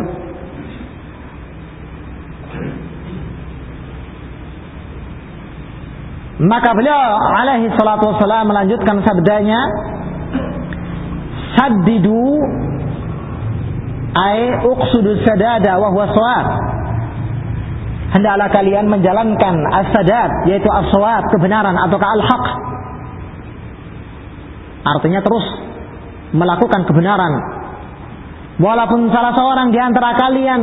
Maka 6.43 6.75
beliau 6.75 7.01
alaihi 7.39 7.71
salatu 7.79 8.13
wassalam 8.13 8.51
melanjutkan 8.51 8.99
sabdanya 9.07 9.61
Saddidu 11.55 12.41
ai 14.13 14.61
uqsudu 14.61 15.25
sadada 15.25 15.81
wa 15.81 15.89
huwa 15.89 16.07
shawab 16.13 16.47
hendaklah 18.13 18.49
kalian 18.53 18.87
menjalankan 18.93 19.55
as-sadad 19.73 20.31
yaitu 20.49 20.69
as-shawab 20.69 21.33
kebenaran 21.33 21.75
atau 21.81 21.97
al-haq. 21.97 22.45
Artinya 24.83 25.21
terus 25.25 25.47
melakukan 26.37 26.85
kebenaran. 26.85 27.33
Walaupun 28.61 29.09
salah 29.09 29.33
seorang 29.33 29.73
di 29.73 29.81
antara 29.81 30.13
kalian 30.13 30.61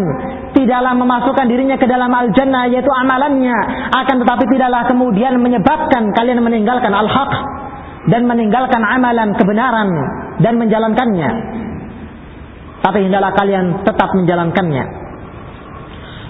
tidaklah 0.53 0.93
memasukkan 0.93 1.49
dirinya 1.49 1.75
ke 1.81 1.89
dalam 1.89 2.13
al-jannah 2.13 2.69
yaitu 2.69 2.89
amalannya 2.89 3.57
akan 3.97 4.15
tetapi 4.21 4.45
tidaklah 4.45 4.85
kemudian 4.85 5.41
menyebabkan 5.41 6.13
kalian 6.13 6.45
meninggalkan 6.45 6.93
al-haq 6.93 7.33
dan 8.13 8.29
meninggalkan 8.29 8.81
amalan 8.85 9.33
kebenaran 9.35 9.89
dan 10.37 10.53
menjalankannya 10.61 11.29
tapi 12.79 13.05
hendaklah 13.05 13.35
kalian 13.35 13.83
tetap 13.83 14.09
menjalankannya. 14.15 14.85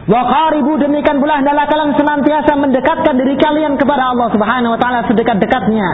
Wa 0.09 0.21
qaribu 0.25 0.81
demikian 0.81 1.21
pula 1.21 1.37
hendaklah 1.37 1.69
kalian 1.69 1.93
senantiasa 1.93 2.57
mendekatkan 2.57 3.13
diri 3.13 3.37
kalian 3.37 3.77
kepada 3.77 4.09
Allah 4.09 4.27
Subhanahu 4.33 4.73
wa 4.73 4.79
taala 4.81 5.05
sedekat-dekatnya. 5.05 5.89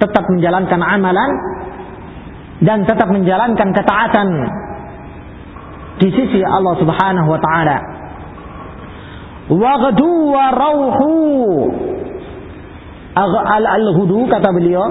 Tetap 0.00 0.24
menjalankan 0.28 0.80
amalan 0.80 1.30
dan 2.60 2.84
tetap 2.84 3.08
menjalankan 3.08 3.72
ketaatan 3.72 4.28
di 6.00 6.08
sisi 6.12 6.40
Allah 6.44 6.76
Subhanahu 6.76 7.28
wa 7.32 7.40
taala. 7.40 7.78
Wa 9.48 9.72
ghadu 9.80 10.12
wa 10.28 10.44
rauhu 10.52 11.12
al-ghudu 13.16 14.28
kata 14.28 14.52
beliau 14.52 14.84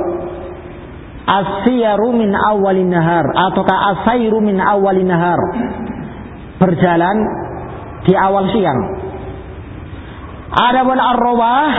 asyaru 1.29 2.09
min 2.17 2.33
awalin 2.33 2.89
nahar 2.89 3.25
ataukah 3.29 3.77
asairu 3.93 4.41
min 4.41 4.57
awalin 4.57 5.05
nahar. 5.05 5.39
Berjalan 6.57 7.17
di 8.03 8.13
awal 8.17 8.49
siang. 8.51 8.79
Adapun 10.49 10.97
ar-rawah 10.97 11.71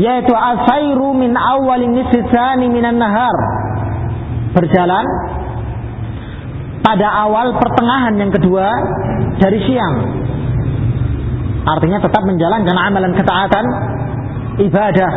yaitu 0.00 0.32
asairu 0.32 1.12
min 1.12 1.36
awalin 1.36 1.92
nisfani 2.00 2.72
minan 2.72 2.96
nahar. 2.96 3.36
Berjalan 4.56 5.06
pada 6.80 7.06
awal 7.28 7.52
pertengahan 7.60 8.16
yang 8.16 8.32
kedua 8.32 8.66
dari 9.36 9.60
siang. 9.68 9.96
Artinya 11.68 12.00
tetap 12.00 12.24
menjalankan 12.24 12.76
amalan 12.80 13.12
ketaatan 13.12 13.64
ibadah 14.64 15.12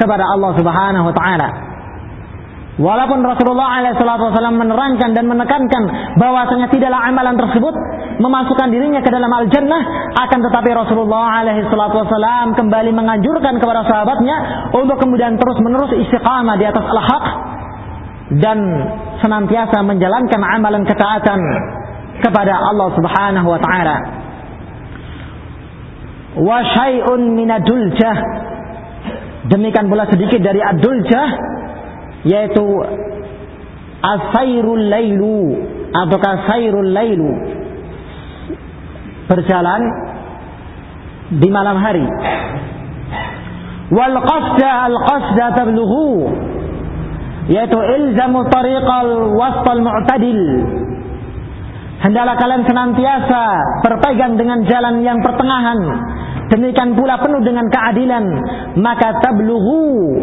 kepada 0.00 0.24
Allah 0.24 0.56
Subhanahu 0.56 1.12
wa 1.12 1.14
taala. 1.14 1.69
Walaupun 2.80 3.20
Rasulullah 3.20 3.92
SAW 3.92 4.56
menerangkan 4.56 5.12
dan 5.12 5.28
menekankan 5.28 6.16
bahwasanya 6.16 6.72
tidaklah 6.72 7.12
amalan 7.12 7.36
tersebut 7.36 7.76
memasukkan 8.24 8.72
dirinya 8.72 9.04
ke 9.04 9.12
dalam 9.12 9.28
al-jannah, 9.28 9.84
akan 10.16 10.38
tetapi 10.48 10.70
Rasulullah 10.72 11.44
SAW 11.44 12.56
kembali 12.56 12.90
menganjurkan 12.96 13.60
kepada 13.60 13.84
sahabatnya 13.84 14.36
untuk 14.72 14.96
kemudian 14.96 15.36
terus 15.36 15.60
menerus 15.60 15.92
istiqamah 15.92 16.56
di 16.56 16.64
atas 16.64 16.84
al-haq 16.88 17.24
dan 18.40 18.58
senantiasa 19.20 19.84
menjalankan 19.84 20.40
amalan 20.40 20.88
ketaatan 20.88 21.40
kepada 22.24 22.64
Allah 22.64 22.88
Subhanahu 22.96 23.48
wa 23.52 23.60
taala. 23.60 23.96
Wa 26.40 26.58
syai'un 26.64 27.20
minadulcah 27.36 28.16
Demikian 29.50 29.90
pula 29.90 30.06
sedikit 30.06 30.38
dari 30.44 30.62
aduljah 30.62 31.28
yaitu 32.24 32.64
asairul 34.00 34.84
lailu 34.88 35.56
ataukah 35.92 36.48
sairul 36.48 36.90
lailu 36.92 37.30
berjalan 39.30 39.82
di 41.30 41.48
malam 41.48 41.78
hari. 41.78 42.06
Wal 43.90 44.16
qasda 44.22 44.70
al 44.90 44.96
qasda 45.06 45.46
tablughu 45.54 46.30
yaitu 47.50 47.78
ilzamu 47.78 48.46
tariqal 48.50 49.34
wasal 49.38 49.80
mu'tadil. 49.82 50.42
Hendaklah 52.00 52.36
kalian 52.40 52.64
senantiasa 52.64 53.42
berpegang 53.84 54.40
dengan 54.40 54.64
jalan 54.64 55.04
yang 55.04 55.20
pertengahan. 55.20 55.78
Demikian 56.48 56.96
pula 56.96 57.20
penuh 57.20 57.44
dengan 57.44 57.68
keadilan. 57.68 58.24
Maka 58.80 59.20
tablughu 59.20 60.16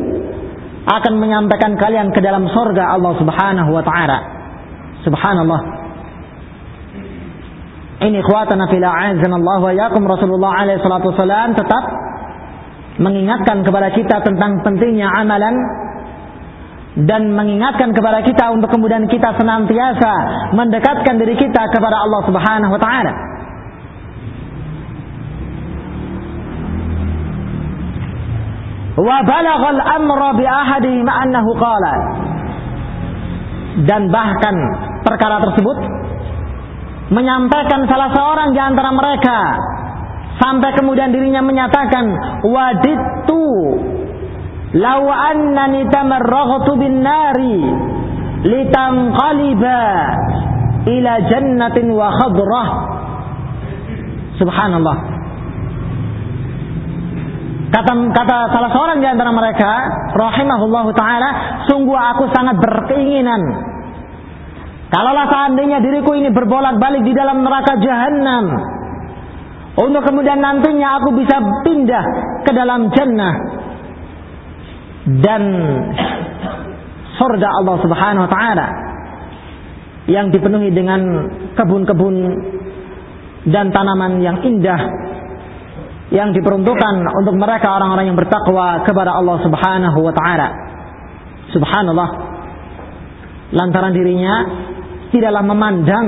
akan 0.88 1.14
menyampaikan 1.20 1.76
kalian 1.76 2.16
ke 2.16 2.24
dalam 2.24 2.48
sorga 2.48 2.96
Allah 2.96 3.14
Subhanahu 3.20 3.70
wa 3.76 3.84
taala. 3.84 4.18
Subhanallah. 5.04 5.62
Ini 7.98 8.24
ikhwatana 8.24 8.72
fil 8.72 8.86
Allah 8.86 9.60
wa 9.60 9.74
yakum 9.74 10.08
Rasulullah 10.08 10.64
alaihi 10.64 10.80
salatu 10.80 11.12
wasalam 11.12 11.58
tetap 11.58 11.84
mengingatkan 13.04 13.68
kepada 13.68 13.92
kita 13.92 14.22
tentang 14.24 14.64
pentingnya 14.64 15.12
amalan 15.12 15.56
dan 17.04 17.30
mengingatkan 17.36 17.94
kepada 17.94 18.26
kita 18.26 18.50
untuk 18.54 18.74
kemudian 18.74 19.06
kita 19.06 19.38
senantiasa 19.38 20.14
mendekatkan 20.56 21.20
diri 21.20 21.36
kita 21.38 21.68
kepada 21.74 22.00
Allah 22.00 22.22
Subhanahu 22.26 22.74
wa 22.74 22.82
taala. 22.82 23.14
Wa 28.98 29.18
balaghal 29.22 29.82
amra 29.82 30.30
bi 30.34 30.46
ahadihim 30.46 31.06
annahu 31.06 31.54
qala. 31.56 31.94
Dan 33.78 34.10
bahkan 34.10 34.56
perkara 35.06 35.38
tersebut 35.38 35.78
menyampaikan 37.14 37.86
salah 37.86 38.10
seorang 38.10 38.50
di 38.52 38.60
antara 38.60 38.90
mereka 38.90 39.38
sampai 40.42 40.74
kemudian 40.76 41.14
dirinya 41.14 41.46
menyatakan 41.46 42.10
wadittu 42.42 43.46
law 44.82 45.04
annani 45.08 45.86
tamarraghtu 45.94 46.74
bin 46.76 47.06
nari 47.06 47.58
litanqaliba 48.50 49.82
ila 50.90 51.14
jannatin 51.30 51.86
wa 51.94 52.08
khadrah. 52.18 52.70
Subhanallah 54.42 55.17
Kata, 57.68 57.92
kata 58.16 58.38
salah 58.56 58.72
seorang 58.72 59.04
di 59.04 59.08
antara 59.12 59.28
mereka, 59.36 59.72
rahimahullahu 60.16 60.96
taala, 60.96 61.30
sungguh 61.68 62.00
aku 62.00 62.32
sangat 62.32 62.56
berkeinginan. 62.64 63.42
Kalaulah 64.88 65.28
seandainya 65.28 65.84
diriku 65.84 66.16
ini 66.16 66.32
berbolak-balik 66.32 67.04
di 67.04 67.12
dalam 67.12 67.44
neraka 67.44 67.76
jahanam 67.84 68.46
untuk 69.78 70.02
kemudian 70.08 70.40
nantinya 70.40 70.98
aku 70.98 71.12
bisa 71.20 71.38
pindah 71.68 72.06
ke 72.48 72.52
dalam 72.56 72.88
jannah 72.96 73.36
dan 75.22 75.42
surga 77.20 77.48
Allah 77.62 77.76
Subhanahu 77.84 78.26
wa 78.26 78.32
taala 78.32 78.68
yang 80.08 80.32
dipenuhi 80.32 80.72
dengan 80.72 81.30
kebun-kebun 81.54 82.16
dan 83.52 83.76
tanaman 83.76 84.24
yang 84.24 84.40
indah 84.40 84.82
yang 86.08 86.32
diperuntukkan 86.32 86.96
untuk 87.20 87.36
mereka 87.36 87.68
orang-orang 87.76 88.12
yang 88.12 88.18
bertakwa 88.18 88.84
kepada 88.88 89.12
Allah 89.12 89.38
Subhanahu 89.44 90.00
wa 90.00 90.14
taala. 90.16 90.48
Subhanallah. 91.52 92.10
Lantaran 93.52 93.96
dirinya 93.96 94.34
tidaklah 95.12 95.44
memandang 95.44 96.08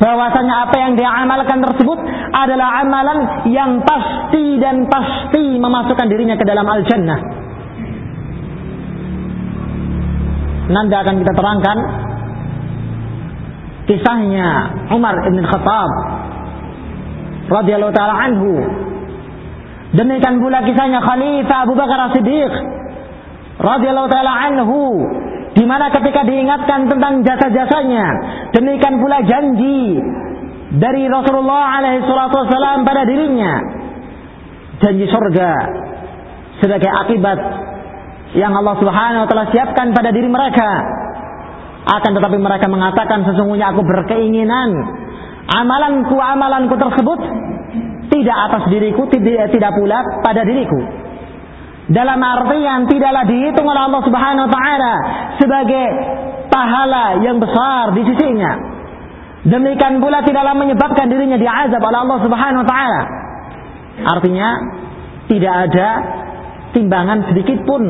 bahwasanya 0.00 0.68
apa 0.68 0.76
yang 0.80 0.92
dia 0.96 1.12
amalkan 1.12 1.60
tersebut 1.60 1.98
adalah 2.32 2.84
amalan 2.84 3.18
yang 3.52 3.84
pasti 3.84 4.56
dan 4.56 4.88
pasti 4.88 5.60
memasukkan 5.60 6.08
dirinya 6.08 6.40
ke 6.40 6.44
dalam 6.48 6.64
al-jannah. 6.64 7.20
Nanti 10.70 10.94
akan 10.96 11.14
kita 11.20 11.32
terangkan 11.36 11.78
kisahnya 13.90 14.48
Umar 14.94 15.18
ibn 15.28 15.42
Khattab 15.44 15.90
radhiyallahu 17.50 17.92
taala 17.92 18.14
anhu. 18.30 18.52
Demikian 19.90 20.38
pula 20.38 20.62
kisahnya 20.62 21.02
Khalifah 21.02 21.66
Abu 21.66 21.74
Bakar 21.74 21.98
As-Siddiq 22.10 22.52
radhiyallahu 23.58 24.08
taala 24.08 24.32
anhu 24.46 25.02
di 25.50 25.66
mana 25.66 25.90
ketika 25.90 26.22
diingatkan 26.22 26.86
tentang 26.86 27.26
jasa-jasanya, 27.26 28.06
demikian 28.54 29.02
pula 29.02 29.18
janji 29.26 29.98
dari 30.78 31.10
Rasulullah 31.10 31.82
alaihi 31.82 32.06
wasallam 32.06 32.86
pada 32.86 33.02
dirinya. 33.02 33.52
Janji 34.80 35.10
surga 35.10 35.50
sebagai 36.62 36.88
akibat 36.88 37.38
yang 38.38 38.54
Allah 38.54 38.78
Subhanahu 38.78 39.26
wa 39.26 39.28
taala 39.28 39.50
siapkan 39.50 39.90
pada 39.90 40.14
diri 40.14 40.30
mereka. 40.30 40.70
Akan 41.80 42.14
tetapi 42.14 42.38
mereka 42.38 42.70
mengatakan 42.70 43.26
sesungguhnya 43.26 43.74
aku 43.74 43.82
berkeinginan 43.82 44.99
amalanku 45.50 46.14
amalanku 46.14 46.74
tersebut 46.78 47.20
tidak 48.10 48.36
atas 48.50 48.62
diriku 48.70 49.06
tidak, 49.10 49.50
tidak 49.54 49.72
pula 49.78 50.02
pada 50.22 50.42
diriku. 50.42 50.78
Dalam 51.90 52.22
artian 52.22 52.86
tidaklah 52.86 53.26
dihitung 53.26 53.66
oleh 53.66 53.82
Allah 53.90 54.02
Subhanahu 54.06 54.46
wa 54.46 54.52
taala 54.52 54.94
sebagai 55.42 55.86
pahala 56.46 57.18
yang 57.22 57.42
besar 57.42 57.94
di 57.98 58.02
sisinya. 58.06 58.52
Demikian 59.40 59.98
pula 59.98 60.22
tidaklah 60.22 60.54
menyebabkan 60.54 61.10
dirinya 61.10 61.38
diazab 61.40 61.82
oleh 61.82 61.98
Allah 61.98 62.18
Subhanahu 62.22 62.62
wa 62.62 62.68
taala. 62.68 63.02
Artinya 64.06 64.48
tidak 65.26 65.54
ada 65.70 65.88
timbangan 66.74 67.26
sedikit 67.30 67.58
pun 67.66 67.82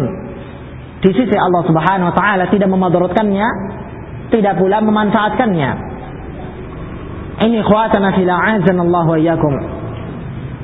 di 1.01 1.11
sisi 1.17 1.37
Allah 1.37 1.65
Subhanahu 1.65 2.09
wa 2.13 2.17
taala 2.17 2.45
tidak 2.53 2.69
memadaratkannya 2.69 3.49
tidak 4.33 4.55
pula 4.61 4.85
memanfaatkannya 4.85 5.90
ini 7.41 7.59
khawatana 7.65 8.13
fil 8.17 8.29
Allah 8.29 9.05
wa 9.07 9.19
iyyakum. 9.19 9.55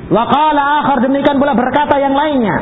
Wa 0.07 0.23
qala 0.29 0.63
akhar 0.83 1.03
demikian 1.03 1.41
pula 1.41 1.57
berkata 1.57 1.97
yang 1.99 2.15
lainnya. 2.15 2.57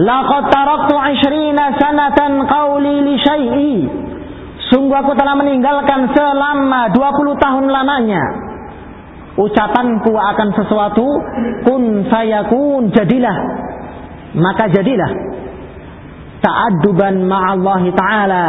Laqad 0.00 0.48
taraktu 0.48 0.94
20 0.94 1.80
sanatan 1.82 2.32
qawli 2.46 2.94
li 3.04 3.14
syai'i. 3.20 3.74
Sungguh 4.70 4.94
aku 4.94 5.18
telah 5.18 5.34
meninggalkan 5.34 6.14
selama 6.14 6.94
20 6.94 7.42
tahun 7.42 7.64
lamanya 7.68 8.50
ucapanku 9.40 10.12
akan 10.12 10.48
sesuatu 10.58 11.06
kun 11.64 12.04
sayakun 12.10 12.90
jadilah 12.90 13.36
maka 14.34 14.68
jadilah 14.68 15.10
ta'adduban 16.44 17.24
ma'allahi 17.24 17.88
ta'ala 17.94 18.46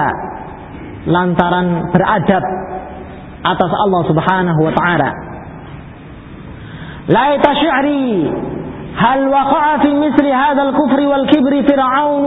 lantaran 1.06 1.92
beradab 1.96 2.44
atas 3.42 3.72
Allah 3.74 4.02
Subhanahu 4.06 4.60
wa 4.62 4.74
taala. 4.74 5.10
Laita 7.10 7.50
syi'ri 7.58 8.30
hal 8.94 9.22
waqa'a 9.26 9.82
fi 9.82 9.90
misli 9.98 10.30
hadzal 10.30 10.74
kufri 10.78 11.06
wal 11.10 11.26
kibri 11.28 11.66
fir'aun 11.66 12.26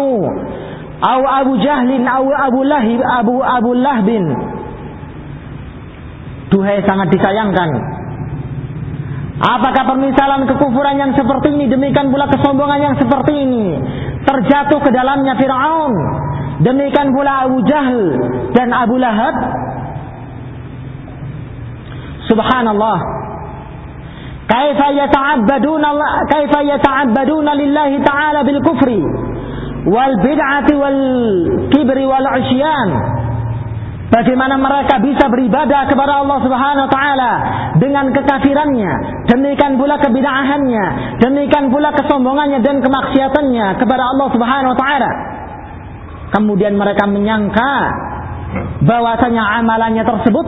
aw 0.99 1.21
Abu 1.45 1.61
Jahlin 1.63 2.03
aw 2.03 2.25
Abu 2.51 2.61
Lahib 2.67 3.01
Abu 3.01 3.39
Abu 3.39 3.71
Lahbin. 3.79 4.25
Duhai 6.51 6.83
sangat 6.87 7.11
disayangkan. 7.15 7.71
Apakah 9.35 9.83
permisalan 9.91 10.47
kekufuran 10.47 10.95
yang 10.95 11.11
seperti 11.19 11.51
ini 11.59 11.67
demikian 11.67 12.15
pula 12.15 12.31
kesombongan 12.31 12.79
yang 12.79 12.95
seperti 12.95 13.35
ini 13.35 13.75
terjatuh 14.23 14.79
ke 14.79 14.91
dalamnya 14.95 15.35
Firaun 15.35 15.93
demikian 16.63 17.11
pula 17.11 17.43
Abu 17.43 17.59
Jahal 17.67 18.03
dan 18.55 18.71
Abu 18.71 18.95
Lahab 18.95 19.35
Subhanallah. 22.35 22.99
Kaifa 24.45 24.87
yata'abbaduna 24.93 25.89
kaifa 26.29 26.61
yata'abbaduna 26.69 27.57
lillahi 27.57 27.97
ta'ala 28.05 28.45
bil 28.45 28.61
kufri 28.61 29.01
wal 29.89 30.15
bid'ati 30.21 30.75
wal 30.77 31.01
kibri 31.73 32.05
wal 32.05 32.27
'isyan. 32.43 32.91
Bagaimana 34.13 34.61
mereka 34.61 35.01
bisa 35.01 35.27
beribadah 35.33 35.89
kepada 35.91 36.23
Allah 36.23 36.39
Subhanahu 36.45 36.87
wa 36.87 36.93
taala 36.93 37.33
dengan 37.83 38.13
kekafirannya, 38.15 38.93
demikian 39.33 39.81
pula 39.81 39.97
kebid'ahannya, 39.99 40.85
demikian 41.25 41.73
pula 41.73 41.91
kesombongannya 41.97 42.63
dan 42.63 42.85
kemaksiatannya 42.85 43.67
kepada 43.81 44.03
Allah 44.05 44.29
Subhanahu 44.29 44.71
wa 44.77 44.79
taala. 44.79 45.11
Kemudian 46.37 46.77
mereka 46.77 47.09
menyangka 47.09 47.71
bahwasanya 48.87 49.65
amalannya 49.65 50.05
tersebut 50.05 50.47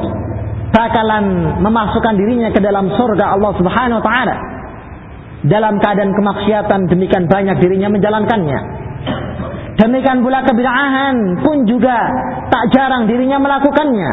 bakalan 0.75 1.25
memasukkan 1.63 2.15
dirinya 2.17 2.51
ke 2.51 2.61
dalam 2.63 2.91
surga 2.95 3.37
Allah 3.37 3.53
Subhanahu 3.59 3.99
wa 4.01 4.05
taala. 4.05 4.37
Dalam 5.47 5.79
keadaan 5.79 6.11
kemaksiatan 6.17 6.91
demikian 6.91 7.31
banyak 7.31 7.63
dirinya 7.63 7.93
menjalankannya. 7.93 8.61
Demikian 9.77 10.25
pula 10.25 10.41
kebid'ahan 10.43 11.45
pun 11.45 11.69
juga 11.69 11.97
tak 12.49 12.73
jarang 12.73 13.05
dirinya 13.07 13.37
melakukannya. 13.37 14.13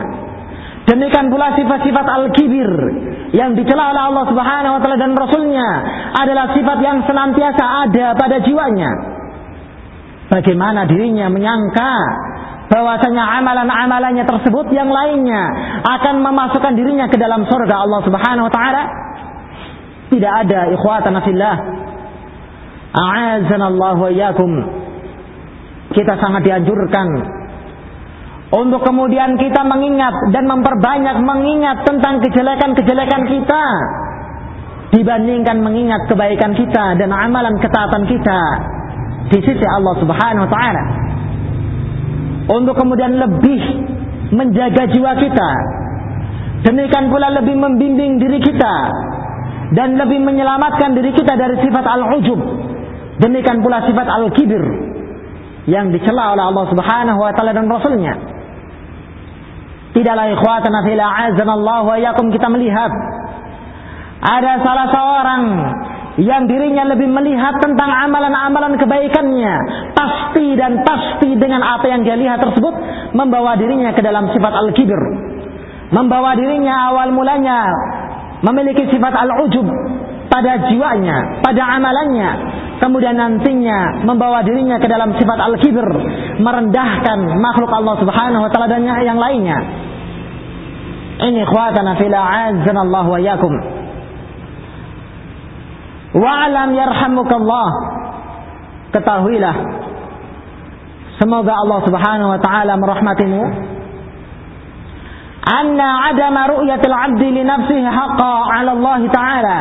Demikian 0.84 1.32
pula 1.32 1.56
sifat-sifat 1.56 2.06
al-kibir 2.12 2.68
yang 3.32 3.56
dicela 3.56 3.96
oleh 3.96 4.04
Allah 4.12 4.26
Subhanahu 4.28 4.74
wa 4.78 4.80
taala 4.84 4.98
dan 5.00 5.16
rasulnya 5.16 5.68
adalah 6.12 6.52
sifat 6.52 6.78
yang 6.84 6.98
senantiasa 7.08 7.64
ada 7.88 8.12
pada 8.20 8.44
jiwanya. 8.44 8.92
Bagaimana 10.28 10.84
dirinya 10.84 11.32
menyangka 11.32 11.94
bahwasanya 12.74 13.24
amalan-amalannya 13.38 14.26
tersebut 14.26 14.74
yang 14.74 14.90
lainnya 14.90 15.44
akan 15.86 16.26
memasukkan 16.26 16.74
dirinya 16.74 17.06
ke 17.06 17.22
dalam 17.22 17.46
surga 17.46 17.76
Allah 17.86 18.02
Subhanahu 18.02 18.50
wa 18.50 18.54
taala? 18.54 18.84
Tidak 20.10 20.34
ada 20.46 20.74
ikhwatana 20.74 21.22
fillah. 21.22 21.56
A'azanallahu 22.94 24.10
wa. 24.10 24.54
Kita 25.94 26.14
sangat 26.18 26.42
dianjurkan 26.50 27.08
untuk 28.54 28.86
kemudian 28.86 29.34
kita 29.38 29.66
mengingat 29.66 30.14
dan 30.30 30.46
memperbanyak 30.46 31.18
mengingat 31.26 31.86
tentang 31.90 32.22
kejelekan-kejelekan 32.22 33.22
kita 33.26 33.64
dibandingkan 34.94 35.58
mengingat 35.58 36.06
kebaikan 36.06 36.54
kita 36.54 36.94
dan 37.02 37.10
amalan 37.10 37.58
ketaatan 37.58 38.06
kita 38.06 38.40
di 39.34 39.42
sisi 39.42 39.66
Allah 39.66 39.98
Subhanahu 39.98 40.46
wa 40.46 40.52
taala. 40.54 40.84
Untuk 42.44 42.76
kemudian 42.76 43.16
lebih 43.16 43.62
menjaga 44.36 44.90
jiwa 44.92 45.12
kita. 45.16 45.50
Demikian 46.64 47.12
pula 47.12 47.32
lebih 47.32 47.56
membimbing 47.60 48.20
diri 48.20 48.40
kita 48.40 48.76
dan 49.76 50.00
lebih 50.00 50.20
menyelamatkan 50.24 50.96
diri 50.96 51.12
kita 51.12 51.36
dari 51.36 51.60
sifat 51.60 51.86
al-ujub. 51.88 52.40
Demikian 53.20 53.60
pula 53.64 53.84
sifat 53.84 54.08
al-kibir 54.08 54.64
yang 55.68 55.92
dicela 55.92 56.36
oleh 56.36 56.44
Allah 56.52 56.66
Subhanahu 56.72 57.20
wa 57.20 57.32
taala 57.36 57.52
dan 57.56 57.68
rasulnya. 57.68 58.14
Tidaklah 59.94 60.26
ikhwatana 60.34 60.80
fil 60.88 61.00
a'azanallahu 61.00 61.86
wa 61.94 61.98
yakum 62.02 62.34
kita 62.34 62.50
melihat 62.50 62.92
ada 64.24 64.52
salah 64.64 64.88
seorang 64.90 65.42
yang 66.22 66.46
dirinya 66.46 66.94
lebih 66.94 67.10
melihat 67.10 67.58
tentang 67.58 67.90
amalan-amalan 67.90 68.78
kebaikannya. 68.78 69.54
Pasti 69.98 70.54
dan 70.54 70.86
pasti 70.86 71.34
dengan 71.34 71.66
apa 71.66 71.90
yang 71.90 72.06
dia 72.06 72.14
lihat 72.14 72.38
tersebut 72.38 72.74
membawa 73.18 73.58
dirinya 73.58 73.90
ke 73.98 74.02
dalam 74.06 74.30
sifat 74.30 74.54
al-kibir. 74.54 75.00
Membawa 75.90 76.38
dirinya 76.38 76.94
awal 76.94 77.10
mulanya 77.14 77.66
memiliki 78.46 78.86
sifat 78.94 79.14
al-ujub 79.14 79.66
pada 80.30 80.70
jiwanya 80.70 81.42
pada 81.42 81.82
amalannya. 81.82 82.62
Kemudian 82.78 83.18
nantinya 83.18 84.06
membawa 84.06 84.46
dirinya 84.46 84.78
ke 84.78 84.86
dalam 84.86 85.18
sifat 85.18 85.40
al-kibir 85.50 85.88
merendahkan 86.38 87.20
makhluk 87.42 87.74
Allah 87.74 87.96
Subhanahu 87.98 88.42
wa 88.46 88.50
taala 88.54 88.70
dan 88.70 88.86
yang 88.86 89.18
lainnya. 89.18 89.58
Ini 91.26 91.42
ikhwatana 91.42 91.98
fil 91.98 92.14
a'azzanallahu 92.14 93.10
wa 93.18 93.20
yakum 93.22 93.83
wa'lam 96.14 96.70
yarhamukallah. 96.78 97.70
Ketahuilah. 98.94 99.56
Semoga 101.18 101.54
Allah 101.54 101.80
Subhanahu 101.86 102.30
wa 102.34 102.40
taala 102.42 102.74
merahmatimu 102.78 103.42
anna 105.44 105.90
adama 106.10 106.48
ru'yatil 106.58 106.94
'abdi 106.94 107.28
li 107.38 107.44
nafsihi 107.46 107.86
haqqan 107.86 108.38
'ala 108.50 108.72
Allah 108.78 109.00
taala. 109.10 109.60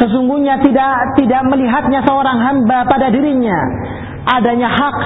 Sesungguhnya 0.00 0.56
tidak 0.64 1.16
tidak 1.20 1.42
melihatnya 1.52 2.00
seorang 2.04 2.38
hamba 2.40 2.88
pada 2.88 3.12
dirinya. 3.12 3.56
Adanya 4.24 4.72
hak 4.72 4.98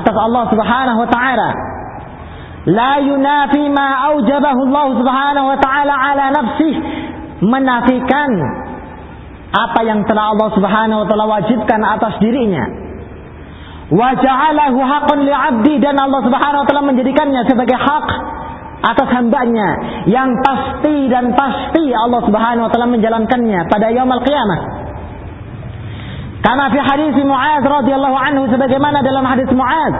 atas 0.00 0.16
Allah 0.16 0.44
Subhanahu 0.48 0.98
wa 1.04 1.08
taala. 1.10 1.48
La 2.68 3.00
yunafi 3.00 3.68
ma 3.72 4.12
aujabahu 4.12 4.60
Allah 4.68 4.86
Subhanahu 5.00 5.46
wa 5.48 5.58
taala 5.60 5.94
ala 5.96 6.24
nafsih 6.32 6.74
menafikan 7.44 8.30
apa 9.50 9.80
yang 9.82 10.06
telah 10.06 10.30
Allah 10.34 10.48
Subhanahu 10.54 10.98
wa 11.02 11.06
taala 11.10 11.26
wajibkan 11.26 11.80
atas 11.82 12.22
dirinya. 12.22 12.64
Wa 13.90 14.14
ja'alahu 14.14 14.78
haqqan 14.78 15.18
li 15.26 15.34
'abdi 15.34 15.74
dan 15.82 15.98
Allah 15.98 16.22
Subhanahu 16.22 16.62
wa 16.62 16.66
taala 16.66 16.82
menjadikannya 16.86 17.42
sebagai 17.50 17.74
hak 17.74 18.08
atas 18.86 19.08
hambanya. 19.10 19.68
Yang 20.06 20.30
pasti 20.46 20.96
dan 21.10 21.34
pasti 21.34 21.90
Allah 21.90 22.22
Subhanahu 22.22 22.66
wa 22.66 22.70
taala 22.70 22.88
menjalankannya 22.94 23.66
pada 23.66 23.90
yaumul 23.90 24.22
qiyamah. 24.22 24.60
Karena 26.40 26.72
fi 26.72 26.78
hadis 26.80 27.14
Muaz 27.20 27.60
radhiyallahu 27.60 28.16
anhu 28.16 28.48
sebagaimana 28.48 29.04
dalam 29.04 29.28
hadis 29.28 29.50
Muaz 29.52 29.94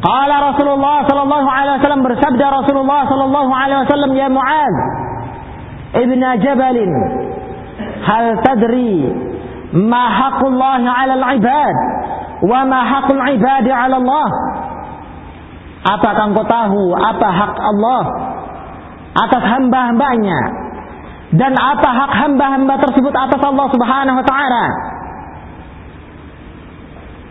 Qala 0.00 0.36
Rasulullah 0.52 1.04
sallallahu 1.04 1.48
alaihi 1.48 1.76
wasallam 1.78 2.02
bersabda 2.02 2.46
Rasulullah 2.50 3.04
sallallahu 3.04 3.52
alaihi 3.52 3.80
wasallam 3.84 4.10
ya 4.16 4.28
Muaz 4.32 4.74
ibn 5.98 6.22
Jabal 6.42 6.78
hal 8.06 8.26
tadri 8.46 9.10
ma 9.74 10.04
haqqullah 10.10 10.82
'ala 10.82 11.14
al-ibad 11.18 11.76
wa 12.46 12.60
ma 12.66 12.80
haqqul 12.86 13.22
ibad 13.38 13.66
'ala 13.66 13.96
Allah? 13.98 14.28
Apakah 15.80 16.24
engkau 16.28 16.44
tahu 16.44 16.92
apa 16.92 17.28
hak 17.32 17.54
Allah 17.56 18.04
atas 19.16 19.42
hamba-hambanya? 19.48 20.40
Dan 21.30 21.54
apa 21.56 21.88
hak 21.88 22.12
hamba-hamba 22.20 22.74
tersebut 22.84 23.14
atas 23.16 23.40
Allah 23.40 23.66
Subhanahu 23.72 24.18
wa 24.20 24.26
taala? 24.26 24.64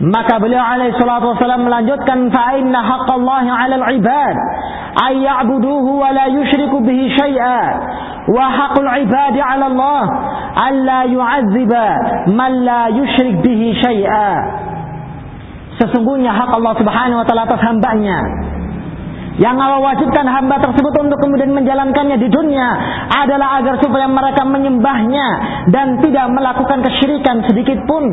Maka 0.00 0.40
beliau 0.40 0.64
alaihi 0.64 0.96
salatu 0.96 1.36
wasallam 1.36 1.68
melanjutkan 1.68 2.32
fa 2.32 2.56
inna 2.56 2.80
haqqallahi 2.80 3.48
'alal 3.52 3.84
'ibad 3.92 4.36
ay 5.06 5.14
ya'buduhu 5.22 5.90
wa 6.00 6.08
la 6.10 6.26
yusyriku 6.32 6.80
bihi 6.82 7.06
haqqul 8.28 8.84
'ibadi 8.84 9.40
'ala 9.40 9.64
Allah 9.70 10.02
alla 10.58 10.98
yu'azziba 11.08 11.86
man 12.34 12.52
la 12.66 12.82
yusyrik 12.92 13.40
bihi 13.40 13.78
syai'a 13.80 14.32
Sesungguhnya 15.80 16.28
hak 16.28 16.52
Allah 16.60 16.76
Subhanahu 16.76 17.24
wa 17.24 17.26
taala 17.26 17.48
atas 17.48 17.62
hambanya 17.64 18.18
yang 19.40 19.56
Allah 19.56 19.80
wajibkan 19.80 20.28
hamba 20.28 20.60
tersebut 20.60 20.92
untuk 21.00 21.16
kemudian 21.16 21.56
menjalankannya 21.56 22.20
di 22.20 22.28
dunia 22.28 22.68
adalah 23.08 23.64
agar 23.64 23.80
supaya 23.80 24.04
mereka 24.04 24.44
menyembahnya 24.44 25.26
dan 25.72 25.96
tidak 26.04 26.28
melakukan 26.28 26.84
kesyirikan 26.84 27.48
sedikit 27.48 27.80
pun 27.88 28.04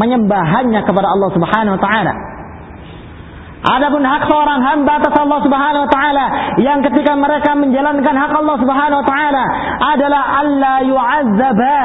menyembah 0.00 0.64
kepada 0.64 1.12
Allah 1.12 1.28
Subhanahu 1.36 1.76
wa 1.76 1.82
taala. 1.84 2.33
Adapun 3.64 4.04
hak 4.04 4.28
seorang 4.28 4.60
hamba 4.60 5.00
atas 5.00 5.16
Allah 5.16 5.40
Subhanahu 5.40 5.88
wa 5.88 5.90
taala 5.90 6.26
yang 6.60 6.84
ketika 6.84 7.16
mereka 7.16 7.56
menjalankan 7.56 8.12
hak 8.12 8.32
Allah 8.36 8.56
Subhanahu 8.60 9.00
wa 9.00 9.06
taala 9.08 9.44
adalah 9.96 10.22
Allah 10.44 10.76
yu'azzaba. 10.84 11.80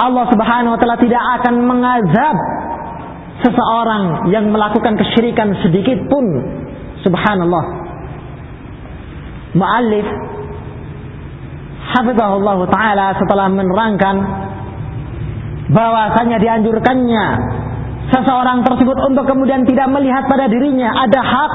Allah 0.00 0.24
Subhanahu 0.32 0.72
wa 0.72 0.78
taala 0.80 0.96
tidak 0.96 1.20
akan 1.20 1.54
mengazab 1.68 2.36
seseorang 3.44 4.32
yang 4.32 4.48
melakukan 4.48 4.96
kesyirikan 4.96 5.60
sedikit 5.60 6.08
pun. 6.08 6.24
Subhanallah. 7.04 7.64
Muallif 9.52 10.08
Hafizahullah 12.00 12.58
taala 12.72 13.06
setelah 13.20 13.52
menerangkan 13.52 14.16
bahwasanya 15.68 16.40
dianjurkannya 16.40 17.24
seseorang 18.10 18.66
tersebut 18.66 18.98
untuk 19.06 19.24
kemudian 19.26 19.62
tidak 19.64 19.88
melihat 19.90 20.26
pada 20.26 20.50
dirinya 20.50 20.90
ada 20.90 21.20
hak 21.22 21.54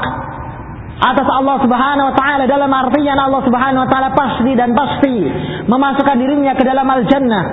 atas 0.96 1.28
Allah 1.28 1.56
Subhanahu 1.60 2.06
wa 2.08 2.14
taala 2.16 2.44
dalam 2.48 2.72
artian 2.72 3.18
Allah 3.20 3.44
Subhanahu 3.44 3.84
wa 3.84 3.90
taala 3.92 4.10
pasti 4.16 4.52
dan 4.56 4.72
pasti 4.72 5.14
memasukkan 5.68 6.16
dirinya 6.16 6.56
ke 6.56 6.64
dalam 6.64 6.88
al-jannah. 6.88 7.44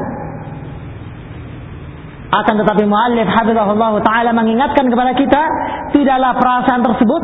Akan 2.33 2.57
tetapi 2.57 2.89
muallif 2.89 3.29
hafizahullah 3.29 3.99
taala 4.01 4.31
mengingatkan 4.33 4.89
kepada 4.89 5.11
kita 5.13 5.41
tidaklah 5.93 6.33
perasaan 6.39 6.81
tersebut 6.81 7.23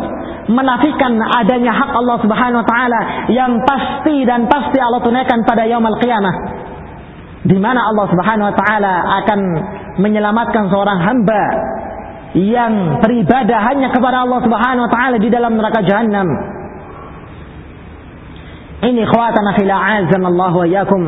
menafikan 0.51 1.17
adanya 1.39 1.71
hak 1.71 1.91
Allah 1.95 2.17
Subhanahu 2.19 2.61
wa 2.61 2.67
taala 2.67 3.01
yang 3.31 3.57
pasti 3.63 4.27
dan 4.27 4.45
pasti 4.51 4.77
Allah 4.77 4.99
tunaikan 4.99 5.47
pada 5.47 5.65
yaumul 5.65 5.97
qiyamah. 6.03 6.35
Di 7.47 7.55
mana 7.55 7.87
Allah 7.87 8.05
Subhanahu 8.11 8.47
wa 8.51 8.55
taala 8.59 8.93
akan 9.23 9.39
menyelamatkan 9.99 10.71
seorang 10.71 10.99
hamba 11.03 11.43
yang 12.37 13.01
beribadah 13.01 13.59
hanya 13.73 13.89
kepada 13.89 14.23
Allah 14.23 14.39
Subhanahu 14.45 14.85
wa 14.85 14.91
taala 14.91 15.17
di 15.17 15.29
dalam 15.33 15.57
neraka 15.57 15.81
jahanam. 15.83 16.27
Ini 18.79 19.03
khawatana 19.03 19.59
fil 19.59 19.71
Allah 19.71 20.53
wa 20.55 20.67
yakum. 20.67 21.03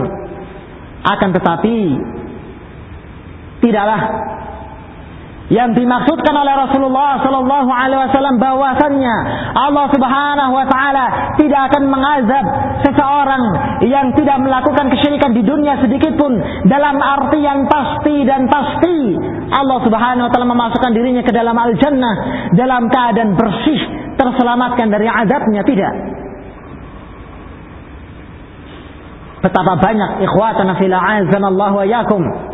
Akan 1.02 1.30
tetapi 1.34 1.78
tidaklah 3.64 4.02
yang 5.52 5.76
dimaksudkan 5.76 6.32
oleh 6.32 6.54
Rasulullah 6.56 7.20
Sallallahu 7.20 7.68
Alaihi 7.68 8.02
Wasallam 8.08 8.40
bahwasannya 8.40 9.16
Allah 9.52 9.86
Subhanahu 9.92 10.52
Wa 10.56 10.66
Taala 10.72 11.06
tidak 11.36 11.62
akan 11.68 11.84
mengazab 11.92 12.46
seseorang 12.88 13.44
yang 13.84 14.16
tidak 14.16 14.40
melakukan 14.40 14.88
kesyirikan 14.96 15.36
di 15.36 15.44
dunia 15.44 15.76
sedikit 15.84 16.16
pun 16.16 16.40
dalam 16.72 16.96
arti 17.04 17.44
yang 17.44 17.68
pasti 17.68 18.24
dan 18.24 18.48
pasti. 18.48 19.20
Allah 19.52 19.84
Subhanahu 19.84 20.26
Wa 20.28 20.32
Taala 20.32 20.48
memasukkan 20.48 20.92
dirinya 20.96 21.24
ke 21.28 21.36
dalam 21.36 21.56
al 21.60 21.76
jannah 21.76 22.16
dalam 22.56 22.88
keadaan 22.88 23.36
bersih 23.36 23.82
terselamatkan 24.16 24.88
dari 24.88 25.12
azabnya 25.12 25.68
tidak. 25.68 25.94
Betapa 29.44 29.74
banyak 29.84 30.24
ikhwatan 30.24 30.70
fil 30.80 30.96
Allah 30.96 31.72
wa 31.76 31.84
yakum 31.84 32.51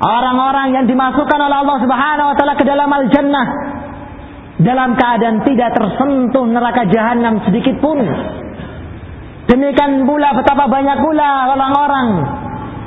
Orang-orang 0.00 0.72
yang 0.72 0.86
dimasukkan 0.88 1.38
oleh 1.38 1.56
Allah 1.60 1.78
Subhanahu 1.84 2.28
wa 2.32 2.36
taala 2.40 2.54
ke 2.56 2.64
dalam 2.64 2.88
al-jannah 2.88 3.46
dalam 4.60 4.96
keadaan 4.96 5.44
tidak 5.44 5.76
tersentuh 5.76 6.44
neraka 6.48 6.88
jahanam 6.88 7.36
sedikit 7.44 7.76
pun. 7.84 8.00
Demikian 9.44 10.08
pula 10.08 10.32
betapa 10.32 10.72
banyak 10.72 11.04
pula 11.04 11.52
orang-orang 11.52 12.08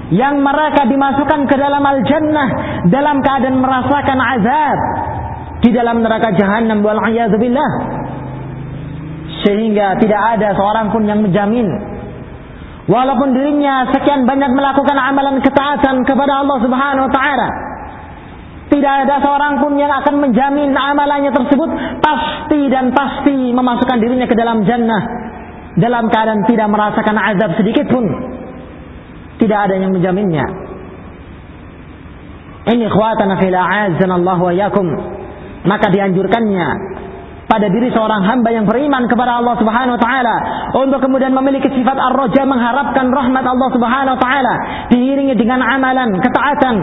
yang 0.09 0.41
mereka 0.41 0.89
dimasukkan 0.89 1.45
ke 1.45 1.55
dalam 1.57 1.85
al-jannah 1.85 2.49
dalam 2.89 3.21
keadaan 3.21 3.61
merasakan 3.61 4.17
azab 4.17 4.77
di 5.61 5.69
dalam 5.69 6.01
neraka 6.01 6.33
jahanam 6.33 6.81
wal. 6.81 6.97
Sehingga 9.45 10.01
tidak 10.01 10.21
ada 10.39 10.57
seorang 10.57 10.89
pun 10.89 11.05
yang 11.05 11.21
menjamin 11.21 11.92
Walaupun 12.83 13.31
dirinya 13.31 13.87
sekian 13.95 14.27
banyak 14.27 14.51
melakukan 14.51 14.97
amalan 14.99 15.39
ketaatan 15.39 16.03
kepada 16.03 16.43
Allah 16.43 16.57
Subhanahu 16.59 17.07
wa 17.07 17.13
taala, 17.15 17.47
tidak 18.67 19.07
ada 19.07 19.15
seorang 19.23 19.63
pun 19.63 19.79
yang 19.79 19.91
akan 19.91 20.19
menjamin 20.19 20.75
amalannya 20.75 21.31
tersebut 21.31 21.69
pasti 22.03 22.67
dan 22.67 22.91
pasti 22.91 23.55
memasukkan 23.55 23.97
dirinya 24.03 24.27
ke 24.27 24.35
dalam 24.35 24.67
jannah 24.67 25.03
dalam 25.79 26.11
keadaan 26.11 26.45
tidak 26.45 26.67
merasakan 26.69 27.17
azab 27.17 27.51
sedikit 27.57 27.87
pun. 27.89 28.05
Tidak 29.41 29.59
ada 29.59 29.75
yang 29.79 29.95
menjaminnya. 29.95 30.45
Ini 32.63 32.85
khawatana 32.87 33.41
fil 33.41 33.55
Allah 34.11 34.39
wa 34.39 34.53
yakum. 34.53 34.87
Maka 35.63 35.87
dianjurkannya 35.89 36.67
pada 37.47 37.67
diri 37.67 37.91
seorang 37.91 38.23
hamba 38.23 38.49
yang 38.55 38.63
beriman 38.63 39.03
kepada 39.11 39.43
Allah 39.43 39.55
Subhanahu 39.59 39.95
wa 39.99 40.01
taala. 40.01 40.35
Untuk 40.79 40.99
kemudian 41.03 41.35
memiliki 41.35 41.67
sifat 41.69 41.97
ar-raja 41.99 42.47
mengharapkan 42.47 43.11
rahmat 43.11 43.43
Allah 43.43 43.69
Subhanahu 43.75 44.15
wa 44.15 44.21
taala. 44.21 44.53
Diiringi 44.89 45.35
dengan 45.35 45.59
amalan 45.59 46.17
ketaatan 46.23 46.75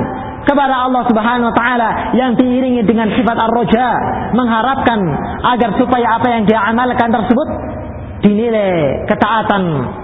kepada 0.45 0.89
Allah 0.89 1.03
Subhanahu 1.09 1.49
wa 1.53 1.57
taala 1.57 1.89
yang 2.17 2.37
diiringi 2.37 2.85
dengan 2.85 3.09
sifat 3.13 3.37
ar-raja 3.41 3.87
mengharapkan 4.37 5.01
agar 5.57 5.71
supaya 5.81 6.21
apa 6.21 6.29
yang 6.29 6.43
dia 6.45 6.61
amalkan 6.65 7.09
tersebut 7.09 7.49
dinilai 8.21 9.05
ketaatan 9.09 9.63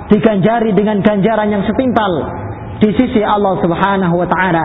diganjari 0.08 0.72
dengan 0.72 1.04
ganjaran 1.04 1.52
yang 1.52 1.62
setimpal 1.68 2.12
di 2.80 2.90
sisi 2.96 3.20
Allah 3.20 3.60
Subhanahu 3.60 4.14
wa 4.16 4.28
taala. 4.28 4.64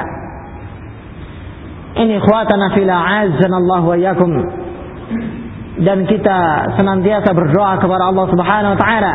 Ini 1.92 2.16
khawatana 2.24 2.72
fil 2.72 2.88
azan 2.88 3.52
Allah 3.52 3.84
wa 3.84 3.98
yakum 4.00 4.32
dan 5.80 6.04
kita 6.04 6.40
senantiasa 6.76 7.32
berdoa 7.32 7.80
kepada 7.80 8.12
Allah 8.12 8.26
Subhanahu 8.28 8.74
wa 8.76 8.80
taala 8.80 9.14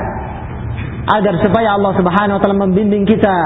agar 1.20 1.34
supaya 1.44 1.76
Allah 1.76 1.92
Subhanahu 2.00 2.36
wa 2.38 2.40
taala 2.40 2.56
membimbing 2.56 3.04
kita 3.04 3.36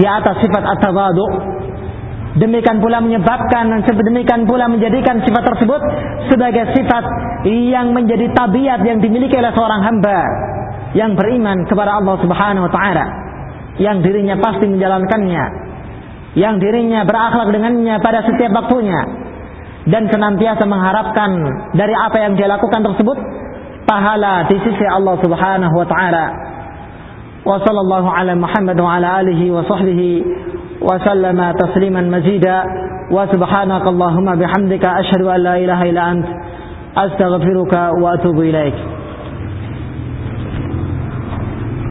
di 0.00 0.06
atas 0.08 0.40
sifat 0.40 0.64
at-tawadu. 0.64 1.60
Demikian 2.30 2.78
pula 2.78 3.02
menyebabkan 3.02 3.74
dan 3.74 3.80
demikian 3.82 4.46
pula 4.46 4.70
menjadikan 4.70 5.18
sifat 5.26 5.50
tersebut 5.50 5.82
sebagai 6.30 6.72
sifat 6.78 7.04
yang 7.50 7.90
menjadi 7.90 8.30
tabiat 8.32 8.86
yang 8.86 9.02
dimiliki 9.02 9.34
oleh 9.34 9.50
seorang 9.50 9.82
hamba 9.82 10.18
yang 10.94 11.18
beriman 11.18 11.66
kepada 11.66 11.98
Allah 12.00 12.16
Subhanahu 12.22 12.70
wa 12.70 12.72
taala. 12.72 13.04
Yang 13.76 13.96
dirinya 14.06 14.36
pasti 14.38 14.64
menjalankannya. 14.64 15.44
Yang 16.38 16.54
dirinya 16.62 17.02
berakhlak 17.02 17.50
dengannya 17.50 17.98
pada 17.98 18.22
setiap 18.22 18.54
waktunya 18.54 19.29
dan 19.90 20.06
senantiasa 20.08 20.64
mengharapkan 20.64 21.30
dari 21.74 21.92
apa 21.92 22.16
yang 22.22 22.38
dia 22.38 22.46
lakukan 22.46 22.80
tersebut 22.86 23.18
pahala 23.84 24.46
di 24.46 24.56
sisi 24.62 24.86
Allah 24.86 25.18
Subhanahu 25.18 25.74
wa 25.74 25.86
taala. 25.86 26.26
Wa 27.42 27.58
sallallahu 27.58 28.08
ala 28.08 28.32
Muhammad 28.38 28.78
wa 28.78 28.96
ala 29.00 29.24
alihi 29.24 29.50
wa 29.50 29.66
sahbihi 29.66 30.12
wa 30.78 30.94
sallama 31.02 31.56
tasliman 31.58 32.06
mazida 32.06 32.62
wa 33.10 33.26
subhanakallahumma 33.26 34.38
bihamdika 34.38 35.02
asyhadu 35.02 35.26
an 35.32 35.40
la 35.42 35.54
ilaha 35.58 35.84
illa 35.88 36.02
ant 36.14 36.26
astaghfiruka 36.94 37.98
wa 37.98 38.14
atubu 38.14 38.46
ilaik. 38.46 38.99